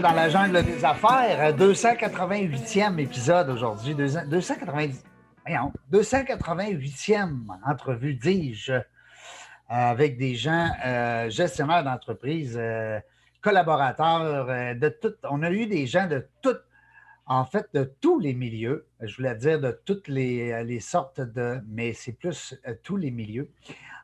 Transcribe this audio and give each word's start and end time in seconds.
dans 0.00 0.12
la 0.12 0.28
jungle 0.28 0.62
des 0.64 0.84
affaires. 0.84 1.56
288e 1.56 2.98
épisode 2.98 3.50
aujourd'hui. 3.50 3.94
290, 3.94 5.04
288e 5.92 7.46
entrevue, 7.64 8.14
dis-je, 8.14 8.72
avec 9.68 10.18
des 10.18 10.34
gens 10.34 10.70
euh, 10.84 11.30
gestionnaires 11.30 11.84
d'entreprise, 11.84 12.56
euh, 12.58 12.98
collaborateurs, 13.40 14.48
euh, 14.48 14.74
de 14.74 14.88
tout. 14.88 15.14
On 15.30 15.42
a 15.42 15.50
eu 15.50 15.66
des 15.66 15.86
gens 15.86 16.08
de 16.08 16.26
toutes, 16.42 16.64
en 17.26 17.44
fait, 17.44 17.68
de 17.74 17.84
tous 18.00 18.18
les 18.18 18.34
milieux. 18.34 18.86
Je 19.00 19.16
voulais 19.16 19.36
dire 19.36 19.60
de 19.60 19.78
toutes 19.84 20.08
les, 20.08 20.64
les 20.64 20.80
sortes 20.80 21.20
de, 21.20 21.60
mais 21.68 21.92
c'est 21.92 22.12
plus 22.12 22.58
tous 22.82 22.96
les 22.96 23.10
milieux. 23.10 23.48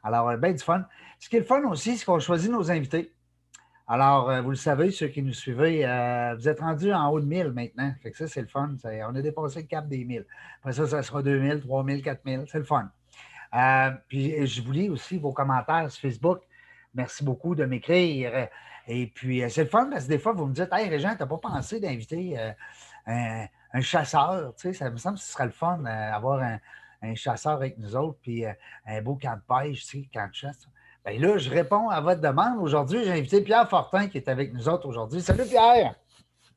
Alors, 0.02 0.36
bien 0.36 0.52
du 0.52 0.58
fun. 0.58 0.84
Ce 1.18 1.28
qui 1.28 1.36
est 1.36 1.40
le 1.40 1.44
fun 1.44 1.62
aussi, 1.64 1.96
c'est 1.96 2.04
qu'on 2.04 2.20
choisit 2.20 2.50
nos 2.50 2.70
invités. 2.70 3.12
Alors, 3.92 4.30
euh, 4.30 4.40
vous 4.40 4.50
le 4.50 4.56
savez, 4.56 4.92
ceux 4.92 5.08
qui 5.08 5.20
nous 5.20 5.32
suivez, 5.32 5.84
euh, 5.84 6.36
vous 6.36 6.48
êtes 6.48 6.60
rendus 6.60 6.92
en 6.92 7.10
haut 7.10 7.18
de 7.18 7.26
1000 7.26 7.48
maintenant. 7.48 7.92
Fait 8.00 8.12
que 8.12 8.16
ça, 8.16 8.28
c'est 8.28 8.40
le 8.40 8.46
fun. 8.46 8.76
On 8.84 9.16
a 9.16 9.20
dépassé 9.20 9.62
le 9.62 9.66
cap 9.66 9.88
des 9.88 10.04
1000. 10.04 10.24
Après 10.60 10.74
ça, 10.74 10.86
ça 10.86 11.02
sera 11.02 11.24
2000, 11.24 11.60
3000, 11.62 12.00
4000. 12.00 12.44
C'est 12.46 12.58
le 12.58 12.64
fun. 12.64 12.88
Euh, 13.52 13.90
puis, 14.06 14.46
je 14.46 14.62
vous 14.62 14.70
lis 14.70 14.88
aussi 14.88 15.18
vos 15.18 15.32
commentaires 15.32 15.90
sur 15.90 16.02
Facebook. 16.02 16.38
Merci 16.94 17.24
beaucoup 17.24 17.56
de 17.56 17.64
m'écrire. 17.64 18.48
Et 18.86 19.08
puis, 19.08 19.42
c'est 19.50 19.64
le 19.64 19.68
fun 19.68 19.90
parce 19.90 20.04
que 20.04 20.10
des 20.10 20.18
fois, 20.20 20.34
vous 20.34 20.46
me 20.46 20.54
dites 20.54 20.68
Hey, 20.70 20.88
Régent, 20.88 21.16
tu 21.16 21.22
n'as 21.22 21.26
pas 21.26 21.38
pensé 21.38 21.80
d'inviter 21.80 22.38
un, 23.08 23.80
chasseur? 23.80 24.54
Tu 24.54 24.68
sais, 24.68 24.72
ça 24.72 24.88
me 24.88 24.98
semble 24.98 25.16
que 25.16 25.24
ce 25.24 25.32
serait 25.32 25.46
le 25.46 25.50
fun 25.50 25.78
d'avoir 25.78 26.40
un, 27.02 27.14
chasseur 27.16 27.54
avec 27.54 27.76
nous 27.76 27.96
autres, 27.96 28.18
puis 28.22 28.44
un 28.86 29.02
beau 29.02 29.16
camp 29.16 29.34
de 29.34 29.42
pêche, 29.48 29.84
tu 29.84 30.02
sais, 30.02 30.08
camp 30.12 30.28
de 30.28 30.34
chasse. 30.34 30.68
Bien 31.06 31.18
là, 31.18 31.38
je 31.38 31.48
réponds 31.48 31.88
à 31.88 32.00
votre 32.00 32.20
demande. 32.20 32.58
Aujourd'hui, 32.60 33.04
j'ai 33.04 33.12
invité 33.12 33.40
Pierre 33.40 33.68
Fortin 33.68 34.08
qui 34.08 34.18
est 34.18 34.28
avec 34.28 34.52
nous 34.52 34.68
autres 34.68 34.86
aujourd'hui. 34.86 35.22
Salut 35.22 35.44
Pierre! 35.46 35.94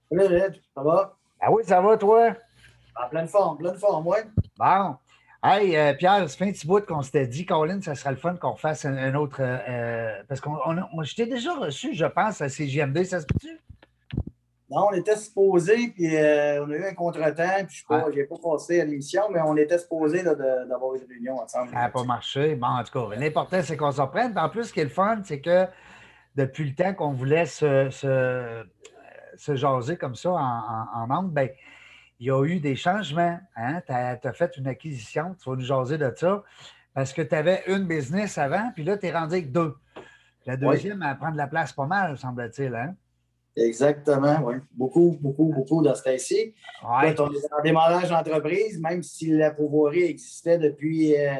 Salut 0.09 0.25
Red, 0.25 0.59
ça 0.75 0.83
va? 0.83 1.15
Ah 1.39 1.51
oui, 1.51 1.63
ça 1.65 1.81
va 1.81 1.95
toi? 1.95 2.33
En 3.01 3.09
pleine 3.09 3.27
forme, 3.27 3.57
pleine 3.57 3.77
forme, 3.77 4.05
oui. 4.07 4.17
Bon. 4.57 4.95
Hey, 5.41 5.77
euh, 5.77 5.93
Pierre, 5.93 6.29
ça 6.29 6.37
fait 6.37 6.49
un 6.49 6.51
petit 6.51 6.67
bout 6.67 6.85
qu'on 6.85 7.01
s'était 7.01 7.25
dit, 7.25 7.45
Colin, 7.45 7.81
ça 7.81 7.95
serait 7.95 8.11
le 8.11 8.17
fun 8.17 8.35
qu'on 8.35 8.55
fasse 8.55 8.85
un, 8.85 9.15
autre. 9.15 9.37
Euh, 9.39 9.57
euh, 9.69 10.23
parce 10.27 10.41
que 10.41 10.49
je 11.03 11.15
t'ai 11.15 11.25
déjà 11.25 11.53
reçu, 11.53 11.93
je 11.93 12.05
pense, 12.05 12.41
à 12.41 12.49
CGMD, 12.49 13.03
ça 13.05 13.21
se 13.21 13.25
peut-tu? 13.25 13.61
Non, 14.73 14.87
on 14.91 14.93
était 14.93 15.15
supposé, 15.15 15.89
puis 15.89 16.15
euh, 16.15 16.65
on 16.65 16.71
a 16.71 16.75
eu 16.75 16.85
un 16.85 16.93
contretemps, 16.93 17.65
puis 17.67 17.83
je 17.87 18.15
n'ai 18.15 18.23
pas, 18.23 18.35
passé 18.41 18.81
à 18.81 18.85
l'émission, 18.85 19.23
mais 19.31 19.39
on 19.41 19.55
était 19.55 19.77
supposé 19.77 20.23
d'avoir 20.23 20.95
une 20.95 21.05
réunion 21.07 21.39
ensemble. 21.39 21.69
Ça 21.69 21.75
n'a 21.75 21.89
pas 21.89 22.03
marché. 22.03 22.55
Bon, 22.55 22.67
en 22.67 22.83
tout 22.83 22.91
cas, 22.91 23.15
l'important, 23.15 23.61
c'est 23.61 23.77
qu'on 23.77 23.91
s'en 23.91 24.07
prenne. 24.07 24.37
En 24.37 24.49
plus, 24.49 24.65
ce 24.65 24.73
qui 24.73 24.79
est 24.79 24.85
le 24.85 24.89
fun, 24.89 25.21
c'est 25.23 25.41
que 25.41 25.67
depuis 26.35 26.67
le 26.67 26.75
temps 26.75 26.93
qu'on 26.93 27.11
voulait 27.11 27.45
se, 27.45 27.89
se, 27.91 29.55
jaser 29.55 29.97
comme 29.97 30.15
ça 30.15 30.31
en, 30.31 31.07
en, 31.09 31.23
ben, 31.23 31.49
il 32.19 32.27
y 32.27 32.31
a 32.31 32.43
eu 32.43 32.59
des 32.59 32.75
changements. 32.75 33.39
Hein? 33.55 33.81
Tu 33.85 33.93
as, 33.93 34.33
fait 34.33 34.57
une 34.57 34.67
acquisition, 34.67 35.35
tu 35.41 35.49
vas 35.49 35.55
nous 35.55 35.65
jaser 35.65 35.97
de 35.97 36.11
ça, 36.15 36.43
parce 36.95 37.13
que 37.13 37.21
tu 37.21 37.35
avais 37.35 37.63
une 37.67 37.85
business 37.85 38.37
avant, 38.37 38.71
puis 38.73 38.83
là, 38.83 38.97
tu 38.97 39.05
es 39.05 39.11
rendu 39.11 39.33
avec 39.33 39.51
deux. 39.51 39.75
La 40.45 40.57
deuxième, 40.57 41.03
elle 41.03 41.17
prend 41.17 41.31
de 41.31 41.37
la 41.37 41.47
place 41.47 41.73
pas 41.73 41.85
mal, 41.85 42.17
semble-t-il. 42.17 42.73
Hein? 42.73 42.95
Exactement, 43.55 44.39
oui. 44.45 44.55
Beaucoup, 44.71 45.17
beaucoup, 45.21 45.45
beaucoup 45.45 45.83
dans 45.83 45.93
ce 45.93 46.01
cas-ci. 46.01 46.53
on 46.83 47.01
est 47.01 47.19
en 47.19 47.29
démarrage 47.63 48.09
d'entreprise, 48.09 48.79
même 48.79 49.03
si 49.03 49.29
la 49.29 49.51
pouvoirie 49.51 50.03
existait 50.03 50.57
depuis 50.57 51.15
euh, 51.15 51.35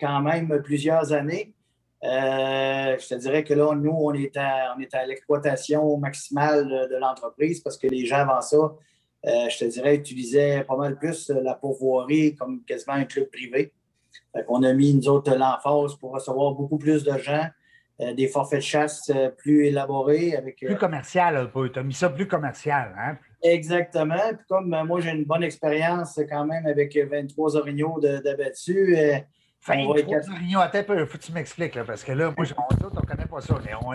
quand 0.00 0.20
même 0.20 0.60
plusieurs 0.62 1.12
années. 1.12 1.54
Euh, 2.02 2.98
je 2.98 3.06
te 3.06 3.14
dirais 3.14 3.44
que 3.44 3.54
là, 3.54 3.76
nous, 3.76 3.92
on 3.92 4.12
est 4.12 4.36
à 4.36 5.06
l'exploitation 5.06 5.96
maximale 5.98 6.88
de, 6.90 6.96
l'entreprise 6.96 7.60
parce 7.60 7.78
que 7.78 7.86
les 7.86 8.06
gens 8.06 8.16
avant 8.16 8.40
ça, 8.40 8.56
euh, 8.56 9.48
je 9.48 9.58
te 9.58 9.64
dirais, 9.66 9.94
utilisaient 9.94 10.64
pas 10.64 10.76
mal 10.76 10.98
plus 10.98 11.30
la 11.30 11.54
pourvoirie 11.54 12.34
comme 12.34 12.64
quasiment 12.64 12.94
un 12.94 13.04
club 13.04 13.30
privé. 13.30 13.72
on 14.48 14.64
a 14.64 14.72
mis, 14.72 14.94
nous 14.94 15.08
autres, 15.08 15.32
l'emphase 15.36 15.94
pour 15.94 16.10
recevoir 16.10 16.54
beaucoup 16.54 16.78
plus 16.78 17.04
de 17.04 17.16
gens 17.18 17.46
euh, 18.00 18.14
des 18.14 18.26
forfaits 18.26 18.60
de 18.60 18.64
chasse 18.64 19.10
euh, 19.14 19.28
plus 19.28 19.66
élaborés. 19.66 20.34
Avec, 20.34 20.62
euh, 20.62 20.68
plus 20.68 20.76
commercial 20.76 21.36
un 21.36 21.46
peu. 21.46 21.70
Tu 21.70 21.78
as 21.78 21.82
mis 21.82 21.92
ça 21.92 22.08
plus 22.08 22.26
commercial. 22.26 22.94
Hein? 22.98 23.18
Exactement. 23.42 24.16
Puis 24.30 24.46
comme 24.48 24.74
moi, 24.86 25.00
j'ai 25.00 25.10
une 25.10 25.24
bonne 25.24 25.42
expérience 25.42 26.18
quand 26.28 26.46
même 26.46 26.66
avec 26.66 26.96
23 26.96 27.56
orignaux 27.56 28.00
d'abattus. 28.00 28.96
23 29.66 30.30
orignaux, 30.30 30.60
attends 30.60 30.82
peu, 30.82 31.04
faut 31.06 31.18
que 31.18 31.22
tu 31.22 31.32
m'expliques, 31.32 31.80
parce 31.84 32.02
que 32.02 32.10
là, 32.12 32.32
moi, 32.36 32.46
on 32.56 32.74
ne 32.74 33.06
connaît 33.06 33.26
pas 33.26 33.40
ça. 33.40 33.54
On, 33.84 33.92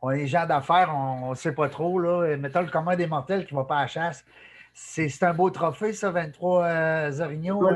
on 0.00 0.10
est 0.12 0.26
gens 0.26 0.46
d'affaires, 0.46 0.94
on 0.94 1.30
ne 1.30 1.34
sait 1.34 1.52
pas 1.52 1.68
trop. 1.68 1.98
Là. 1.98 2.36
Mettons 2.38 2.62
le 2.62 2.68
commun 2.68 2.96
des 2.96 3.06
mortels 3.06 3.46
qui 3.46 3.54
ne 3.54 3.60
va 3.60 3.66
pas 3.66 3.78
à 3.78 3.82
la 3.82 3.86
chasse. 3.86 4.24
C'est 4.72 5.22
un 5.22 5.34
beau 5.34 5.50
trophée, 5.50 5.92
ça, 5.92 6.10
23 6.10 7.20
orignaux. 7.20 7.68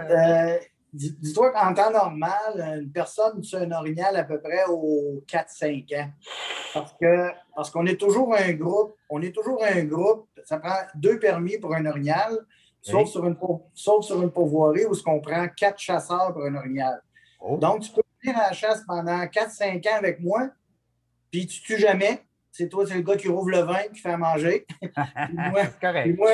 Dis-toi 0.95 1.51
qu'en 1.51 1.75
temps 1.75 1.91
normal, 1.91 2.79
une 2.81 2.93
personne 2.93 3.41
tue 3.41 3.57
un 3.57 3.73
orignal 3.73 4.17
à 4.17 4.23
peu 4.23 4.41
près 4.41 4.65
aux 4.69 5.25
4-5 5.27 6.01
ans. 6.01 6.11
Parce 6.73 6.93
que 6.93 7.31
parce 7.57 7.71
qu'on 7.71 7.87
est 7.87 7.97
toujours 7.97 8.33
un 8.35 8.53
groupe, 8.53 8.97
on 9.11 9.21
est 9.21 9.35
toujours 9.35 9.63
un 9.65 9.85
groupe, 9.85 10.29
ça 10.45 10.59
prend 10.59 10.77
deux 10.95 11.19
permis 11.19 11.59
pour 11.59 11.75
un 11.75 11.85
orignal, 11.87 12.39
sauf, 12.81 13.09
sur, 13.09 13.27
une, 13.27 13.37
sauf 13.75 14.05
sur 14.05 14.23
une 14.23 14.31
pourvoirie 14.31 14.85
où 14.87 14.95
on 15.07 15.21
prend 15.21 15.49
quatre 15.49 15.81
chasseurs 15.81 16.33
pour 16.33 16.45
un 16.45 16.55
orignal. 16.55 17.03
Oh. 17.41 17.57
Donc, 17.57 17.81
tu 17.81 17.91
peux 17.91 18.03
venir 18.23 18.39
à 18.39 18.49
la 18.49 18.53
chasse 18.53 18.85
pendant 18.87 19.19
4-5 19.25 19.89
ans 19.89 19.97
avec 19.97 20.21
moi, 20.21 20.49
puis 21.33 21.47
tu 21.47 21.61
tues 21.61 21.79
jamais. 21.79 22.23
C'est 22.53 22.69
toi, 22.69 22.87
c'est 22.87 22.95
le 22.95 23.03
gars 23.03 23.17
qui 23.17 23.27
rouvre 23.27 23.51
le 23.51 23.61
vin, 23.63 23.83
qui 23.93 24.01
fait 24.01 24.11
à 24.11 24.17
manger. 24.17 24.65
puis 24.81 24.93
moi, 25.37 25.63
puis 26.05 26.13
moi, 26.13 26.31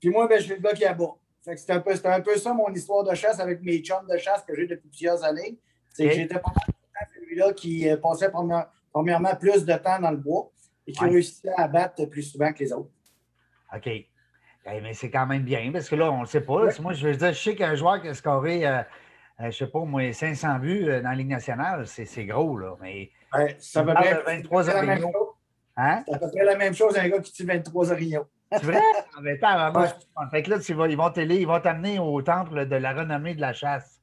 puis 0.00 0.10
moi 0.10 0.28
ben, 0.28 0.38
je 0.38 0.44
suis 0.44 0.54
le 0.54 0.60
gars 0.60 0.74
qui 0.74 0.84
abat. 0.84 1.14
C'était 1.42 1.72
un, 1.72 1.80
peu, 1.80 1.92
un 2.04 2.20
peu 2.20 2.36
ça 2.36 2.54
mon 2.54 2.72
histoire 2.72 3.02
de 3.02 3.14
chasse 3.14 3.40
avec 3.40 3.62
mes 3.62 3.78
chums 3.78 4.06
de 4.08 4.16
chasse 4.16 4.44
que 4.44 4.54
j'ai 4.54 4.66
depuis 4.66 4.88
plusieurs 4.88 5.24
années. 5.24 5.58
C'est 5.90 6.08
que 6.08 6.14
j'étais 6.14 6.38
pas 6.38 6.52
celui-là 7.14 7.52
qui 7.52 7.88
euh, 7.90 7.96
passait 7.96 8.30
premièrement 8.92 9.34
plus 9.34 9.64
de 9.64 9.74
temps 9.74 9.98
dans 9.98 10.12
le 10.12 10.16
bois 10.16 10.50
et 10.86 10.92
qui 10.92 11.04
réussissait 11.04 11.52
à 11.56 11.62
abattre 11.62 12.04
plus 12.06 12.22
souvent 12.22 12.52
que 12.52 12.60
les 12.60 12.72
autres. 12.72 12.90
OK. 13.74 13.86
Eh, 13.86 14.80
mais 14.80 14.94
c'est 14.94 15.10
quand 15.10 15.26
même 15.26 15.42
bien 15.42 15.70
parce 15.72 15.88
que 15.88 15.96
là, 15.96 16.12
on 16.12 16.18
ne 16.18 16.22
le 16.22 16.26
sait 16.26 16.42
pas. 16.42 16.68
Moi, 16.80 16.92
je 16.92 17.08
veux 17.08 17.16
dire, 17.16 17.32
je 17.32 17.42
sais 17.42 17.56
qu'un 17.56 17.74
joueur 17.74 18.00
qui 18.00 18.06
a 18.06 18.14
scoré, 18.14 18.64
euh, 18.64 18.78
euh, 18.78 18.82
je 19.40 19.46
ne 19.46 19.50
sais 19.50 19.66
pas, 19.66 19.80
moi, 19.80 20.12
500 20.12 20.60
buts 20.60 20.86
dans 20.86 21.10
la 21.10 21.14
Ligue 21.16 21.30
nationale, 21.30 21.86
c'est 21.88 22.24
gros, 22.24 22.56
là. 22.56 22.76
Mais 22.80 23.10
ça 23.58 23.82
peu 23.82 23.94
près 23.94 24.22
23 24.22 24.68
orignaux. 24.70 25.34
Hein? 25.76 26.04
C'est 26.06 26.14
à 26.14 26.18
peu 26.18 26.30
près 26.30 26.44
la 26.44 26.56
même 26.56 26.74
chose 26.74 26.96
un 26.96 27.08
gars 27.08 27.18
qui 27.18 27.32
tue 27.32 27.44
23 27.44 27.90
orignaux. 27.90 28.26
C'est 28.52 28.64
vrai? 28.64 28.80
Fait 30.30 30.42
que 30.42 30.50
là, 30.50 30.58
tu 30.58 30.74
vas, 30.74 30.88
ils 30.88 30.96
vont 30.96 31.60
t'amener 31.60 31.98
au 31.98 32.20
temple 32.22 32.66
de 32.66 32.76
la 32.76 32.92
renommée 32.92 33.34
de 33.34 33.40
la 33.40 33.52
chasse. 33.52 34.00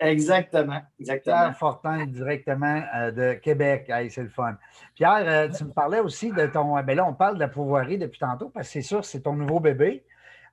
Exactement. 0.00 0.82
Exactement. 0.98 1.36
Pierre 1.36 1.56
Fortin, 1.56 2.06
directement 2.06 2.82
euh, 2.96 3.10
de 3.12 3.34
Québec. 3.34 3.90
c'est 4.10 4.22
le 4.22 4.28
fun. 4.28 4.56
Pierre, 4.94 5.22
euh, 5.26 5.48
tu 5.48 5.64
me 5.64 5.70
parlais 5.70 6.00
aussi 6.00 6.32
de 6.32 6.46
ton. 6.46 6.80
Ben 6.82 6.96
là, 6.96 7.04
on 7.06 7.14
parle 7.14 7.34
de 7.34 7.40
la 7.40 7.48
pouvoirie 7.48 7.98
depuis 7.98 8.18
tantôt 8.18 8.48
parce 8.48 8.66
que 8.66 8.72
c'est 8.72 8.82
sûr, 8.82 9.04
c'est 9.04 9.20
ton 9.20 9.34
nouveau 9.34 9.60
bébé. 9.60 10.04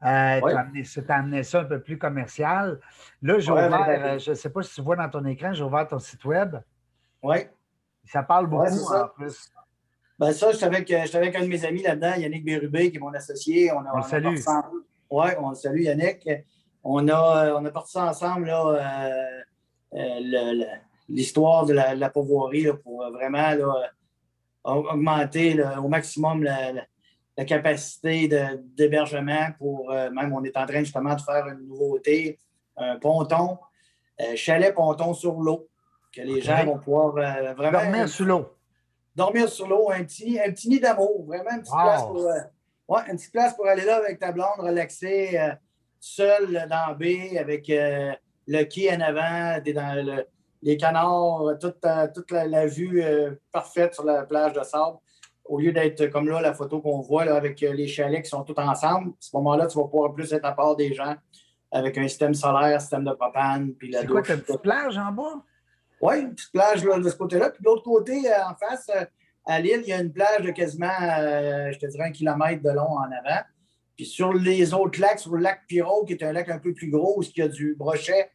Euh, 0.03 0.39
tu 0.39 0.55
as, 1.11 1.15
amené 1.15 1.43
ça 1.43 1.61
un 1.61 1.65
peu 1.65 1.81
plus 1.81 1.97
commercial. 1.97 2.79
Là, 3.21 3.39
j'ai 3.39 3.51
ouvert, 3.51 3.85
euh, 3.89 4.17
je 4.17 4.29
ne 4.29 4.35
sais 4.35 4.49
pas 4.49 4.63
si 4.63 4.75
tu 4.75 4.81
vois 4.81 4.95
dans 4.95 5.09
ton 5.09 5.25
écran, 5.25 5.51
j'ai 5.51 5.63
ouvert 5.63 5.87
ton 5.87 5.99
site 5.99 6.23
web. 6.23 6.55
Oui. 7.21 7.37
Ça 8.05 8.23
parle 8.23 8.47
beaucoup 8.47 8.93
en 8.93 9.07
plus. 9.09 9.51
Ben 10.19 10.33
ça, 10.33 10.51
je 10.51 10.57
suis 10.57 10.65
avec, 10.65 10.91
avec, 10.91 11.35
un 11.35 11.41
de 11.41 11.47
mes 11.47 11.63
amis 11.63 11.81
là-dedans, 11.81 12.15
Yannick 12.17 12.43
Bérubé, 12.43 12.91
qui 12.91 12.97
est 12.97 12.99
mon 12.99 13.13
associé. 13.13 13.71
On, 13.71 13.79
a, 13.79 13.93
on, 13.93 13.97
le 13.97 14.03
salue. 14.03 14.35
Oui, 15.09 15.27
on 15.39 15.49
le 15.49 15.55
salue, 15.55 15.81
Yannick. 15.83 16.29
On 16.83 17.07
a, 17.07 17.53
on 17.57 17.63
a 17.63 17.71
parti 17.71 17.93
ça 17.93 18.07
ensemble, 18.07 18.47
là, 18.47 19.41
euh, 19.93 19.97
euh, 19.97 20.65
l'histoire 21.07 21.65
de 21.65 21.71
la, 21.71 21.95
la 21.95 22.09
pourvoirie 22.09 22.67
pour 22.83 23.09
vraiment 23.11 23.51
là, 23.51 23.91
augmenter 24.65 25.63
au 25.81 25.87
maximum 25.87 26.43
la, 26.43 26.73
la 27.37 27.45
capacité 27.45 28.29
d'hébergement 28.75 29.47
pour 29.57 29.89
euh, 29.91 30.09
même 30.11 30.33
on 30.33 30.43
est 30.43 30.55
en 30.57 30.65
train 30.65 30.79
justement 30.79 31.15
de 31.15 31.21
faire 31.21 31.47
une 31.47 31.65
nouveauté, 31.65 32.37
un 32.75 32.97
ponton, 32.97 33.57
chalet 34.35 34.75
ponton 34.75 35.13
sur 35.13 35.39
l'eau, 35.39 35.69
que 36.13 36.21
les 36.21 36.41
gens 36.41 36.65
vont 36.65 36.77
pouvoir 36.77 37.11
vraiment. 37.55 37.71
Dormir 37.71 38.09
sur 38.09 38.25
l'eau 38.25 38.58
dormir 39.15 39.49
sur 39.49 39.67
l'eau, 39.67 39.91
un 39.91 40.03
petit, 40.03 40.39
un 40.39 40.51
petit 40.51 40.69
nid 40.69 40.79
d'amour, 40.79 41.25
vraiment 41.25 41.51
une 41.51 41.61
petite, 41.61 41.73
place 41.73 42.03
pour, 42.03 42.27
euh, 42.27 42.39
ouais, 42.87 43.01
une 43.09 43.17
petite 43.17 43.31
place 43.31 43.53
pour 43.55 43.67
aller 43.67 43.85
là 43.85 43.97
avec 43.97 44.19
ta 44.19 44.31
blonde, 44.31 44.59
relaxer, 44.59 45.37
euh, 45.37 45.51
seul 45.99 46.53
dans 46.69 46.87
la 46.87 46.93
baie, 46.93 47.37
avec 47.37 47.69
euh, 47.69 48.13
le 48.47 48.63
quai 48.63 48.95
en 48.95 49.01
avant, 49.01 49.59
dans 49.73 50.23
les 50.61 50.77
canards, 50.77 51.57
toute, 51.59 51.85
toute 52.13 52.31
la, 52.31 52.65
vue 52.65 53.03
parfaite 53.51 53.93
sur 53.93 54.03
la 54.03 54.23
plage 54.23 54.53
de 54.53 54.63
sable. 54.63 54.97
Au 55.45 55.59
lieu 55.59 55.71
d'être 55.71 56.07
comme 56.07 56.27
là, 56.27 56.41
la 56.41 56.53
photo 56.53 56.79
qu'on 56.79 57.01
voit 57.01 57.25
là, 57.25 57.35
avec 57.35 57.61
les 57.61 57.87
chalets 57.87 58.23
qui 58.23 58.29
sont 58.29 58.43
tous 58.43 58.59
ensemble, 58.59 59.09
à 59.09 59.13
ce 59.19 59.35
moment-là, 59.37 59.67
tu 59.67 59.77
vas 59.77 59.85
pouvoir 59.85 60.13
plus 60.13 60.31
être 60.33 60.45
à 60.45 60.51
part 60.51 60.75
des 60.75 60.93
gens 60.93 61.15
avec 61.71 61.97
un 61.97 62.07
système 62.07 62.33
solaire, 62.33 62.81
système 62.81 63.03
de 63.03 63.11
propane. 63.11 63.73
Puis 63.73 63.91
la 63.91 64.01
C'est 64.01 64.07
quoi, 64.07 64.21
une 64.27 64.41
petite 64.41 64.61
plage 64.61 64.97
en 64.97 65.11
bas? 65.11 65.43
Oui, 66.01 66.21
une 66.21 66.33
petite 66.33 66.51
plage 66.51 66.85
là, 66.85 66.99
de 66.99 67.09
ce 67.09 67.15
côté-là. 67.15 67.49
Puis 67.49 67.61
de 67.61 67.65
l'autre 67.65 67.83
côté, 67.83 68.31
euh, 68.31 68.45
en 68.49 68.55
face, 68.55 68.89
euh, 68.95 69.05
à 69.45 69.59
l'île, 69.59 69.81
il 69.83 69.89
y 69.89 69.93
a 69.93 69.99
une 69.99 70.11
plage 70.11 70.41
de 70.41 70.51
quasiment, 70.51 70.87
euh, 71.01 71.71
je 71.71 71.79
te 71.79 71.85
dirais, 71.87 72.05
un 72.05 72.11
kilomètre 72.11 72.61
de 72.61 72.69
long 72.69 72.97
en 72.97 73.03
avant. 73.03 73.41
Puis 73.95 74.05
sur 74.05 74.33
les 74.33 74.73
autres 74.73 74.99
lacs, 75.01 75.19
sur 75.19 75.35
le 75.35 75.41
lac 75.41 75.61
Pirot, 75.67 76.05
qui 76.05 76.13
est 76.13 76.23
un 76.23 76.31
lac 76.31 76.49
un 76.49 76.59
peu 76.59 76.73
plus 76.73 76.89
gros, 76.89 77.19
où 77.19 77.23
il 77.23 77.37
y 77.37 77.41
a 77.41 77.47
du 77.47 77.75
brochet, 77.77 78.29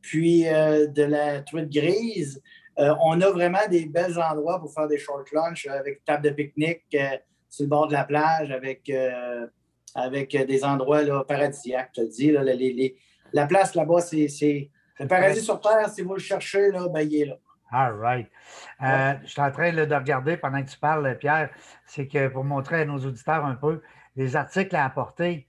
puis 0.00 0.44
de 0.44 1.02
la 1.02 1.42
truite 1.42 1.68
grise, 1.68 2.40
on 2.78 3.20
a 3.20 3.28
vraiment 3.28 3.58
des 3.68 3.84
bels 3.84 4.18
endroits 4.18 4.58
pour 4.58 4.72
faire 4.72 4.88
des 4.88 4.96
short 4.96 5.30
lunch 5.32 5.66
avec 5.66 6.02
table 6.06 6.24
de 6.24 6.30
pique-nique 6.30 6.96
sur 7.50 7.64
le 7.64 7.68
bord 7.68 7.88
de 7.88 7.92
la 7.92 8.04
plage, 8.04 8.50
avec, 8.50 8.90
des 10.46 10.64
endroits 10.64 11.02
là, 11.02 11.22
paradisiaques, 11.22 11.90
je 11.94 12.00
te 12.00 12.06
dis. 12.08 12.30
Là, 12.30 12.42
la 13.34 13.46
place 13.46 13.74
là-bas, 13.74 14.00
c'est 14.00 14.70
le 15.00 15.08
paradis 15.08 15.40
sur 15.40 15.60
Terre. 15.60 15.88
Si 15.88 16.02
vous 16.02 16.14
le 16.14 16.20
cherchez, 16.20 16.70
là, 16.70 16.88
ben, 16.88 17.00
il 17.00 17.22
est 17.22 17.24
là. 17.26 17.36
All 17.72 17.94
right. 17.94 18.28
Euh, 18.82 19.14
je 19.22 19.28
suis 19.28 19.40
en 19.40 19.50
train 19.50 19.72
de 19.72 19.94
regarder 19.94 20.36
pendant 20.36 20.62
que 20.62 20.68
tu 20.68 20.78
parles, 20.78 21.16
Pierre, 21.18 21.50
c'est 21.86 22.08
que 22.08 22.28
pour 22.28 22.44
montrer 22.44 22.82
à 22.82 22.84
nos 22.84 22.98
auditeurs 22.98 23.44
un 23.44 23.54
peu 23.54 23.80
les 24.16 24.34
articles 24.34 24.74
à 24.74 24.84
apporter. 24.84 25.46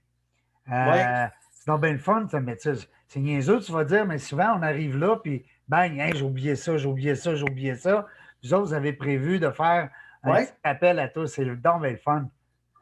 Euh, 0.70 1.26
c'est 1.50 1.66
donc 1.66 1.80
bien 1.80 1.92
le 1.92 1.98
fun, 1.98 2.26
ça, 2.30 2.40
mais 2.40 2.56
c'est 2.58 3.20
niaiseux, 3.20 3.60
tu 3.60 3.72
vas 3.72 3.84
dire, 3.84 4.06
mais 4.06 4.18
souvent 4.18 4.56
on 4.56 4.62
arrive 4.62 4.96
là, 4.96 5.16
puis 5.16 5.44
bang, 5.68 6.00
j'ai 6.14 6.22
oublié 6.22 6.54
ça, 6.54 6.76
j'ai 6.76 6.86
oublié 6.86 7.16
ça, 7.16 7.34
j'ai 7.34 7.42
oublié 7.42 7.74
ça. 7.74 8.06
Vous 8.42 8.54
autres, 8.54 8.66
vous 8.66 8.74
avez 8.74 8.92
prévu 8.92 9.40
de 9.40 9.50
faire 9.50 9.90
un 10.22 10.44
appel 10.62 10.98
à 11.00 11.08
tous. 11.08 11.26
C'est 11.26 11.44
donc 11.44 11.82
bien 11.82 11.90
le 11.90 11.96
fun. 11.96 12.28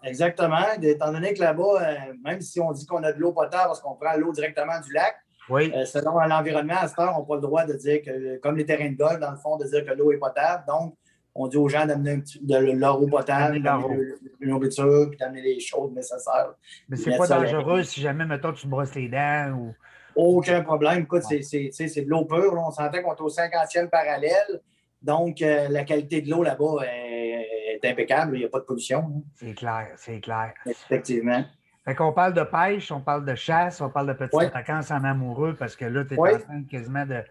Exactement. 0.03 0.65
Étant 0.81 1.13
donné 1.13 1.35
que 1.35 1.41
là-bas, 1.41 1.83
euh, 1.83 2.15
même 2.25 2.41
si 2.41 2.61
on 2.61 2.73
dit 2.73 2.87
qu'on 2.87 3.03
a 3.03 3.13
de 3.13 3.19
l'eau 3.19 3.33
potable 3.33 3.65
parce 3.67 3.81
qu'on 3.81 3.95
prend 3.95 4.15
l'eau 4.17 4.33
directement 4.33 4.81
du 4.81 4.93
lac, 4.93 5.17
oui. 5.51 5.73
Euh, 5.75 5.85
selon 5.85 6.19
l'environnement, 6.19 6.77
à 6.81 6.89
cette 6.89 6.99
heure, 6.99 7.15
on 7.17 7.21
n'a 7.21 7.27
pas 7.27 7.35
le 7.37 7.41
droit 7.41 7.65
de 7.65 7.75
dire 7.75 8.03
que, 8.03 8.39
comme 8.39 8.57
les 8.57 8.65
terrains 8.65 8.91
de 8.91 8.97
golf, 8.97 9.19
dans 9.19 9.31
le 9.31 9.37
fond, 9.37 9.57
de 9.57 9.65
dire 9.65 9.85
que 9.85 9.93
l'eau 9.93 10.13
est 10.13 10.19
potable. 10.19 10.65
Donc, 10.67 10.95
on 11.35 11.47
dit 11.47 11.57
aux 11.57 11.69
gens 11.69 11.87
d'amener 11.87 12.23
de 12.41 12.57
leur 12.57 13.01
eau 13.01 13.07
potable, 13.07 13.63
d'amener 13.63 14.15
nourriture, 14.41 15.09
puis 15.11 15.19
d'amener 15.19 15.43
les 15.43 15.61
choses 15.61 15.93
nécessaires. 15.93 16.55
Mais 16.89 16.97
c'est 16.97 17.17
pas 17.17 17.27
dangereux 17.27 17.83
si 17.83 18.01
jamais, 18.01 18.25
mettons, 18.25 18.53
tu 18.53 18.67
brosses 18.67 18.95
les 18.95 19.09
dents 19.09 19.53
ou. 19.53 19.75
Aucun 20.17 20.63
problème. 20.63 21.03
Écoute, 21.03 21.23
c'est 21.23 21.41
de 21.41 22.09
l'eau 22.09 22.25
pure. 22.25 22.55
On 22.55 22.71
sentait 22.73 23.01
qu'on 23.01 23.15
est 23.15 23.21
au 23.21 23.29
50e 23.29 23.89
parallèle. 23.89 24.61
Donc, 25.01 25.41
euh, 25.41 25.69
la 25.69 25.85
qualité 25.85 26.21
de 26.21 26.31
l'eau 26.31 26.43
là-bas 26.43 26.85
est, 26.85 27.81
impeccable. 27.83 28.37
Il 28.37 28.41
n'y 28.41 28.45
a 28.45 28.49
pas 28.49 28.59
de 28.59 28.65
pollution. 28.65 28.99
Hein. 28.99 29.23
C'est 29.37 29.55
clair, 29.55 29.87
c'est 29.97 30.21
clair. 30.21 30.53
Effectivement. 30.67 31.45
Fait 31.85 31.95
qu'on 31.95 32.13
parle 32.13 32.35
de 32.35 32.43
pêche, 32.43 32.93
on 32.93 33.01
parle 33.01 33.25
de 33.25 33.35
chasse, 33.35 33.81
on 33.81 33.89
parle 33.89 34.09
de 34.09 34.13
petites 34.13 34.53
vacances 34.53 34.91
en 34.91 35.03
amoureux 35.03 35.57
parce 35.59 35.77
que 35.77 35.87
là, 35.87 36.05
tu 36.05 36.15
es 36.15 36.19
en 36.19 36.39
train 36.39 36.63
quasiment 36.71 37.07
de, 37.07 37.25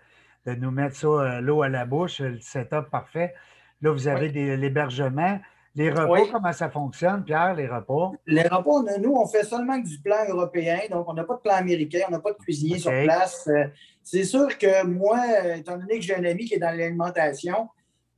nous 0.56 0.72
mettre 0.72 0.96
ça, 0.96 1.08
euh, 1.08 1.42
l'eau 1.42 1.62
à 1.62 1.70
la 1.70 1.86
bouche, 1.86 2.20
le 2.20 2.40
setup 2.40 2.90
parfait. 2.90 3.36
Là, 3.82 3.92
vous 3.92 4.08
avez 4.08 4.30
l'hébergement. 4.58 5.40
Les 5.76 5.92
repas, 5.92 6.32
comment 6.32 6.52
ça 6.52 6.70
fonctionne, 6.70 7.24
Pierre, 7.24 7.54
les 7.54 7.68
repas? 7.68 8.12
Les 8.26 8.42
repas, 8.42 8.98
nous, 9.00 9.14
on 9.14 9.28
fait 9.28 9.44
seulement 9.44 9.78
du 9.78 10.00
plan 10.00 10.28
européen, 10.28 10.80
donc 10.90 11.08
on 11.08 11.14
n'a 11.14 11.24
pas 11.24 11.36
de 11.36 11.42
plan 11.42 11.54
américain, 11.54 12.00
on 12.08 12.12
n'a 12.12 12.20
pas 12.20 12.32
de 12.32 12.38
cuisinier 12.38 12.80
sur 12.80 12.92
place. 13.04 13.48
Euh, 13.48 13.66
c'est 14.04 14.24
sûr 14.24 14.58
que 14.58 14.84
moi, 14.84 15.20
étant 15.56 15.78
donné 15.78 16.00
que 16.00 16.06
j'ai 16.06 16.16
un 16.16 16.26
ami 16.26 16.46
qui 16.46 16.56
est 16.56 16.60
dans 16.60 16.76
l'alimentation, 16.76 17.70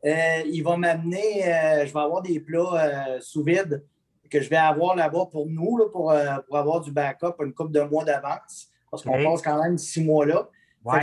euh, 0.06 0.42
il 0.46 0.64
va 0.64 0.78
m'amener, 0.78 1.42
je 1.86 1.94
vais 1.94 2.00
avoir 2.00 2.22
des 2.22 2.40
plats 2.40 3.20
sous 3.20 3.44
vide 3.44 3.84
que 4.32 4.42
je 4.42 4.50
vais 4.50 4.56
avoir 4.56 4.96
là-bas 4.96 5.28
pour 5.32 5.46
nous, 5.48 5.78
pour, 5.92 6.12
euh, 6.12 6.38
pour, 6.48 6.58
avoir 6.58 6.82
du 6.82 6.92
backup 6.92 7.36
une 7.44 7.54
couple 7.54 7.72
de 7.72 7.82
mois 7.82 8.04
d'avance, 8.04 8.70
parce 8.90 9.04
qu'on 9.04 9.24
passe 9.24 9.42
quand 9.42 9.62
même 9.62 9.78
six 9.78 10.04
mois 10.04 10.26
là. 10.26 10.50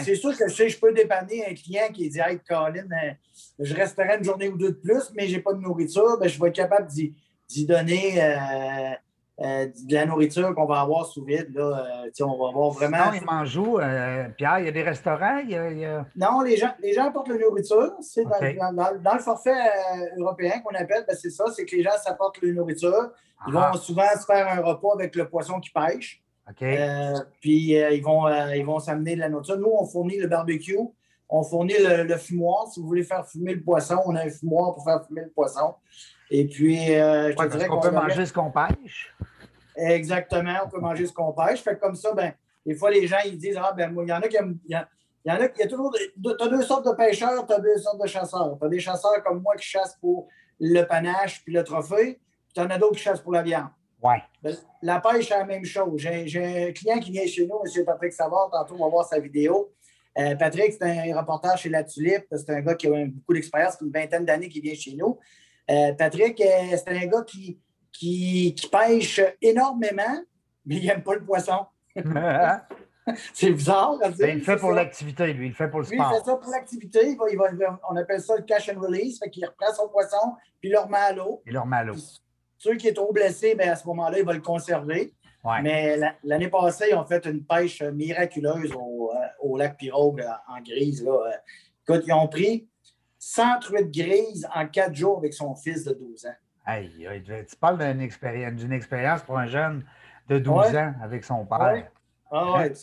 C'est 0.01 0.17
sûr 0.17 0.37
que 0.37 0.49
je, 0.49 0.69
je 0.69 0.79
peux 0.79 0.93
dépanner 0.93 1.47
un 1.47 1.55
client 1.55 1.89
qui 1.93 2.09
dit 2.09 2.19
Hey, 2.19 2.41
Colin, 2.41 2.89
euh, 2.91 3.13
je 3.61 3.75
resterai 3.75 4.17
une 4.17 4.25
journée 4.25 4.49
ou 4.49 4.57
deux 4.57 4.73
de 4.73 4.77
plus, 4.77 5.13
mais 5.15 5.29
je 5.29 5.37
n'ai 5.37 5.43
pas 5.43 5.53
de 5.53 5.61
nourriture. 5.61 6.19
Ben, 6.19 6.29
je 6.29 6.41
vais 6.41 6.49
être 6.49 6.57
capable 6.57 6.89
d'y 6.89 7.67
donner 7.67 8.21
euh, 8.21 8.91
euh, 9.41 9.67
de 9.67 9.95
la 9.95 10.05
nourriture 10.05 10.53
qu'on 10.53 10.65
va 10.65 10.81
avoir 10.81 11.07
sous 11.07 11.25
vide. 11.25 11.55
Là, 11.55 12.05
euh, 12.07 12.25
on 12.25 12.37
va 12.43 12.49
avoir 12.49 12.71
vraiment. 12.71 12.97
Non, 12.97 13.13
ils 13.15 13.25
mangent 13.25 13.57
où, 13.57 13.79
euh, 13.79 14.29
Pierre? 14.37 14.59
Il 14.59 14.65
y 14.65 14.69
a 14.69 14.73
des 14.73 14.83
restaurants? 14.83 15.41
Non, 16.17 16.41
les 16.41 16.57
gens, 16.57 16.73
les 16.83 16.93
gens 16.93 17.07
apportent 17.07 17.29
la 17.29 17.39
nourriture. 17.39 17.93
C'est 18.01 18.25
dans, 18.25 19.13
le 19.15 19.21
forfait 19.21 19.55
européen 20.17 20.59
qu'on 20.59 20.75
appelle, 20.75 21.05
ben, 21.07 21.17
c'est 21.17 21.31
ça, 21.31 21.45
c'est 21.55 21.65
que 21.65 21.77
les 21.77 21.85
gens 21.85 21.97
s'apportent 22.03 22.43
la 22.43 22.53
nourriture. 22.53 23.13
Ils 23.47 23.53
vont 23.53 23.73
souvent 23.75 24.11
se 24.19 24.25
faire 24.25 24.49
un 24.49 24.61
repas 24.61 24.95
avec 24.95 25.15
le 25.15 25.29
poisson 25.29 25.61
qui 25.61 25.71
pêche. 25.71 26.21
puis 27.41 27.75
ils 27.75 28.03
vont 28.03 28.27
ils 28.53 28.67
vont 28.67 28.81
s'amener 28.81 29.15
de 29.15 29.21
la 29.21 29.29
nourriture. 29.29 29.57
Nous, 29.57 29.71
on 29.73 29.87
fournit 29.87 30.19
le 30.19 30.27
barbecue, 30.27 30.79
on 31.29 31.45
fournit 31.45 31.75
le, 31.79 32.17
fumoir. 32.17 32.67
Si 32.67 32.81
vous 32.81 32.87
voulez 32.87 33.05
faire 33.05 33.25
fumer 33.25 33.55
le 33.55 33.63
poisson, 33.63 34.01
on 34.05 34.17
a 34.17 34.25
un 34.25 34.31
fumoir 34.31 34.75
pour 34.75 34.83
faire 34.83 35.05
fumer 35.07 35.23
le 35.23 35.31
poisson. 35.31 35.75
Et 36.31 36.47
puis, 36.47 36.95
euh, 36.95 37.31
je 37.31 37.37
te 37.37 37.47
dirais 37.53 37.69
qu'on 37.69 37.81
peut 37.81 37.91
manger 37.91 38.27
ce 38.27 38.33
qu'on 38.33 38.51
pêche. 38.51 39.15
Exactement, 39.79 40.59
on 40.65 40.69
peut 40.69 40.81
manger 40.81 41.07
ce 41.07 41.13
qu'on 41.13 41.33
pêche. 41.33 41.63
Fait 41.63 41.79
comme 41.79 41.95
ça, 41.95 42.13
ben, 42.13 42.33
des 42.67 42.75
fois, 42.75 42.91
les 42.91 43.07
gens 43.07 43.19
ils 43.25 43.39
disent 43.39 43.59
Ah, 43.59 43.73
ben, 43.73 43.95
il 44.03 44.09
y 44.09 44.13
en 44.13 44.21
a 44.21 44.29
qui 44.29 44.37
aiment. 44.37 44.59
Il 44.67 44.73
y, 44.73 44.77
en 45.31 45.35
a, 45.35 45.47
il 45.47 45.61
y 45.61 45.63
a 45.63 45.69
toujours. 45.69 45.93
Tu 45.93 46.31
as 46.41 46.49
deux 46.49 46.63
sortes 46.63 46.87
de 46.87 46.93
pêcheurs, 46.93 47.47
tu 47.47 47.53
as 47.53 47.61
deux 47.61 47.77
sortes 47.79 48.01
de 48.01 48.07
chasseurs. 48.07 48.57
Tu 48.59 48.67
as 48.67 48.69
des 48.69 48.81
chasseurs 48.81 49.23
comme 49.25 49.41
moi 49.43 49.55
qui 49.57 49.67
chassent 49.67 49.97
pour 50.01 50.29
le 50.59 50.83
panache 50.83 51.43
puis 51.45 51.55
le 51.55 51.63
trophée, 51.63 52.21
puis 52.47 52.55
tu 52.55 52.61
en 52.61 52.71
as 52.71 52.79
d'autres 52.79 52.97
qui 52.97 53.03
chassent 53.03 53.21
pour 53.21 53.33
la 53.33 53.43
viande. 53.43 53.69
Ouais. 54.03 54.23
Ben, 54.43 54.57
la 54.83 55.01
pêche, 55.01 55.29
c'est 55.29 55.39
la 55.39 55.45
même 55.45 55.65
chose. 55.65 56.01
J'ai 56.01 56.69
un 56.69 56.73
client 56.73 56.99
qui 56.99 57.11
vient 57.11 57.27
chez 57.27 57.47
nous, 57.47 57.61
M. 57.65 57.85
Patrick 57.85 58.13
Savard, 58.13 58.51
tantôt, 58.51 58.75
on 58.79 58.85
va 58.85 58.89
voir 58.89 59.07
sa 59.07 59.19
vidéo. 59.19 59.73
Euh, 60.19 60.35
Patrick, 60.35 60.73
c'est 60.73 61.11
un 61.11 61.17
reporter 61.17 61.57
chez 61.59 61.69
La 61.69 61.85
Tulipe. 61.85 62.27
C'est 62.33 62.51
un 62.51 62.61
gars 62.61 62.75
qui 62.75 62.89
a 62.89 62.91
beaucoup 62.91 63.35
d'expérience, 63.35 63.77
une 63.81 63.91
vingtaine 63.91 64.25
d'années 64.25 64.49
qui 64.49 64.61
vient 64.61 64.75
chez 64.75 64.95
nous. 64.95 65.19
Euh, 65.71 65.93
Patrick, 65.93 66.41
euh, 66.41 66.77
c'est 66.77 66.89
un 66.89 67.07
gars 67.07 67.23
qui, 67.23 67.59
qui, 67.99 68.55
pêche 68.71 69.21
énormmément, 69.43 70.23
mais 70.65 70.77
il 70.77 70.87
n'aime 70.87 71.03
pas 71.03 71.15
le 71.15 71.25
poisson. 71.25 71.67
c'est 73.33 73.51
bizarre. 73.51 73.97
À 74.03 74.11
dire, 74.11 74.27
ben, 74.27 74.31
il 74.31 74.39
le 74.39 74.45
fait 74.45 74.57
pour 74.57 74.73
l'activité, 74.73 75.33
lui. 75.33 75.47
Il 75.47 75.49
le 75.51 75.55
fait 75.55 75.69
pour 75.69 75.81
le 75.81 75.87
sport. 75.87 75.97
Lui, 75.97 76.05
il 76.05 76.19
fait 76.19 76.25
ça 76.25 76.37
pour 76.37 76.51
l'activité. 76.51 77.17
on 77.89 77.97
appelle 77.97 78.21
ça 78.21 78.37
le 78.37 78.43
cash 78.43 78.69
and 78.69 78.81
release. 78.81 79.19
Fait 79.19 79.31
qu'il 79.31 79.45
reprend 79.47 79.73
son 79.75 79.89
poisson, 79.89 80.35
puis 80.61 80.69
il 80.69 80.73
le 80.73 80.79
remet 80.79 80.99
à 80.99 81.13
l'eau. 81.13 81.43
Il 81.47 81.55
le 81.55 81.61
remet 81.61 81.77
à 81.77 81.85
l'eau. 81.85 81.97
Ceux 82.59 82.75
qui 82.75 82.89
sont 82.89 82.95
trop 82.95 83.13
blessés, 83.13 83.55
ben, 83.55 83.71
à 83.71 83.77
ce 83.77 83.87
moment-là, 83.87 84.19
il 84.19 84.25
va 84.25 84.33
le 84.33 84.41
conserver. 84.41 85.15
Mais 85.63 85.99
l'année 86.25 86.49
passée, 86.49 86.89
ils 86.91 86.95
ont 86.95 87.07
fait 87.07 87.25
une 87.25 87.43
pêche 87.45 87.81
miraculeuse 87.81 88.73
au, 88.75 89.13
euh, 89.13 89.59
lac 89.59 89.79
Pirogue 89.79 90.23
en 90.47 90.61
grise. 90.61 91.03
Là. 91.03 91.31
Écoute, 91.89 92.05
ils 92.07 92.13
ont 92.13 92.29
pris 92.29 92.69
108 93.19 93.91
grises 93.91 94.47
en 94.55 94.69
quatre 94.69 94.95
jours 94.95 95.19
avec 95.19 95.33
son 95.33 95.55
fils 95.55 95.85
de 95.85 95.95
12 95.95 96.27
ans. 96.27 96.35
Hey, 96.71 96.91
tu 97.25 97.57
parles 97.57 97.79
d'une 97.79 98.03
expérience, 98.03 98.63
expérience 98.71 99.23
pour 99.23 99.39
un 99.39 99.47
jeune 99.47 99.85
de 100.29 100.39
12 100.39 100.77
ans 100.77 100.93
avec 101.03 101.25
son 101.25 101.47
père. 101.47 101.91
Ah 102.31 102.59
ouais, 102.59 102.75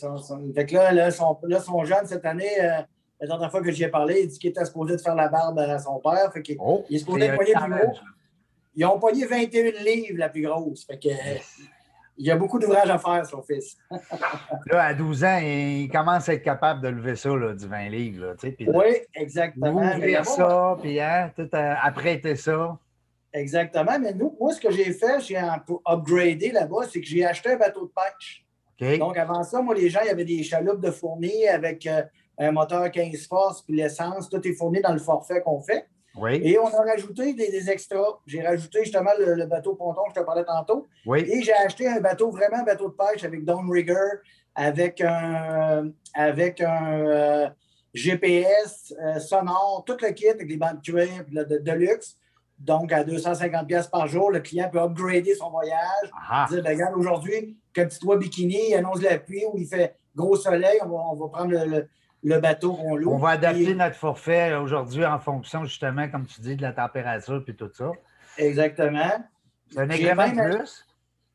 fait 0.54 0.66
que 0.66 0.74
là, 0.74 0.92
là, 0.92 1.10
son, 1.12 1.84
jeune 1.84 2.04
cette 2.04 2.26
année, 2.26 2.60
euh, 2.60 2.82
la 3.20 3.26
dernière 3.28 3.48
fois 3.48 3.62
que 3.62 3.70
j'y 3.70 3.84
ai 3.84 3.88
parlé, 3.88 4.22
il 4.22 4.28
dit 4.28 4.40
qu'il 4.40 4.50
était 4.50 4.64
supposé 4.64 4.96
de 4.96 5.00
faire 5.00 5.14
la 5.14 5.28
barbe 5.28 5.60
à 5.60 5.78
son 5.78 6.00
père. 6.00 6.32
Fait 6.32 6.42
qu'il 6.42 6.56
oh, 6.58 6.84
il 6.90 6.96
est 6.96 6.98
supposé 6.98 7.32
poigner 7.32 7.52
plus 7.52 7.70
gros. 7.70 7.94
Ils 8.74 8.84
ont 8.86 8.98
pogné 8.98 9.24
21 9.24 9.84
livres 9.84 10.18
la 10.18 10.30
plus 10.30 10.42
grosse. 10.42 10.84
Fait 10.84 10.98
que, 10.98 11.08
il 12.18 12.26
y 12.26 12.30
a 12.32 12.36
beaucoup 12.36 12.58
d'ouvrages 12.58 12.90
à 12.90 12.98
faire, 12.98 13.24
son 13.24 13.40
fils. 13.42 13.76
là, 14.66 14.82
à 14.82 14.94
12 14.94 15.24
ans, 15.24 15.38
il 15.40 15.88
commence 15.92 16.28
à 16.28 16.34
être 16.34 16.42
capable 16.42 16.80
de 16.80 16.88
lever 16.88 17.14
ça, 17.14 17.28
là, 17.28 17.54
du 17.54 17.68
20 17.68 17.88
livres. 17.90 18.26
Là, 18.26 18.50
oui, 18.74 18.96
exactement. 19.14 19.70
Ouvrir 19.70 20.26
ça, 20.26 20.76
puis 20.82 21.00
hein, 21.00 21.30
tout 21.36 21.48
euh, 21.54 21.74
apprêter 21.80 22.34
ça. 22.34 22.76
Exactement. 23.36 23.98
Mais 24.00 24.12
nous, 24.12 24.34
moi, 24.40 24.52
ce 24.52 24.60
que 24.60 24.70
j'ai 24.70 24.92
fait, 24.92 25.20
j'ai 25.20 25.36
upgradé 25.86 26.52
là-bas, 26.52 26.86
c'est 26.90 27.00
que 27.00 27.06
j'ai 27.06 27.24
acheté 27.24 27.50
un 27.50 27.56
bateau 27.56 27.86
de 27.86 27.92
pêche. 27.92 28.44
Donc, 28.98 29.16
avant 29.16 29.42
ça, 29.42 29.60
moi, 29.60 29.74
les 29.74 29.88
gens, 29.88 30.00
il 30.02 30.08
y 30.08 30.10
avait 30.10 30.24
des 30.24 30.42
chaloupes 30.42 30.80
de 30.80 30.90
fournis 30.90 31.46
avec 31.46 31.86
euh, 31.86 32.02
un 32.38 32.52
moteur 32.52 32.90
15 32.90 33.26
forces, 33.26 33.62
puis 33.62 33.76
l'essence. 33.76 34.28
Tout 34.28 34.46
est 34.46 34.52
fourni 34.52 34.80
dans 34.80 34.92
le 34.92 34.98
forfait 34.98 35.40
qu'on 35.40 35.60
fait. 35.60 35.86
Et 36.42 36.58
on 36.58 36.66
a 36.66 36.82
rajouté 36.82 37.34
des, 37.34 37.70
extras. 37.70 38.20
J'ai 38.26 38.40
rajouté 38.40 38.84
justement 38.84 39.10
le, 39.18 39.44
bateau 39.44 39.74
ponton 39.74 40.02
que 40.04 40.14
je 40.14 40.20
te 40.20 40.24
parlais 40.24 40.44
tantôt. 40.44 40.88
Et 41.14 41.42
j'ai 41.42 41.52
acheté 41.52 41.86
un 41.86 42.00
bateau, 42.00 42.30
vraiment 42.30 42.58
un 42.58 42.64
bateau 42.64 42.88
de 42.88 42.94
pêche 42.94 43.22
avec 43.24 43.44
downrigger, 43.44 44.20
avec 44.54 45.00
un, 45.02 45.90
avec 46.14 46.62
un 46.62 47.00
euh, 47.06 47.48
GPS 47.92 48.94
euh, 48.98 49.18
sonore, 49.18 49.84
tout 49.86 49.96
le 50.00 50.10
kit 50.12 50.28
avec 50.28 50.48
les 50.48 50.56
bandes 50.56 50.82
cuir 50.82 51.24
de, 51.30 51.72
luxe. 51.72 52.16
Donc, 52.58 52.92
à 52.92 53.04
250 53.04 53.66
pièces 53.66 53.86
par 53.88 54.06
jour, 54.06 54.30
le 54.30 54.40
client 54.40 54.68
peut 54.70 54.80
upgrader 54.80 55.34
son 55.34 55.50
voyage. 55.50 56.48
Dire, 56.48 56.62
ben, 56.62 56.72
regarde, 56.72 56.94
aujourd'hui, 56.96 57.56
quand 57.74 57.86
tu 57.86 57.98
dois 58.00 58.16
bikini, 58.16 58.70
il 58.70 58.74
annonce 58.74 59.02
la 59.02 59.18
pluie 59.18 59.44
ou 59.52 59.58
il 59.58 59.66
fait 59.66 59.96
gros 60.14 60.36
soleil, 60.36 60.78
on 60.82 61.14
va, 61.14 61.28
prendre 61.28 61.52
le, 61.52 61.86
le 62.22 62.40
bateau 62.40 62.74
qu'on 62.74 62.96
loue. 62.96 63.12
On 63.12 63.18
va 63.18 63.30
adapter 63.30 63.74
notre 63.74 63.96
forfait 63.96 64.54
aujourd'hui 64.54 65.04
en 65.04 65.18
fonction, 65.18 65.64
justement, 65.64 66.08
comme 66.08 66.26
tu 66.26 66.40
dis, 66.40 66.56
de 66.56 66.62
la 66.62 66.72
température 66.72 67.44
et 67.46 67.54
tout 67.54 67.70
ça. 67.72 67.92
Exactement. 68.38 69.12
C'est 69.70 69.80
un 69.80 69.90
agrément 69.90 70.28
de 70.28 70.56
plus? 70.56 70.86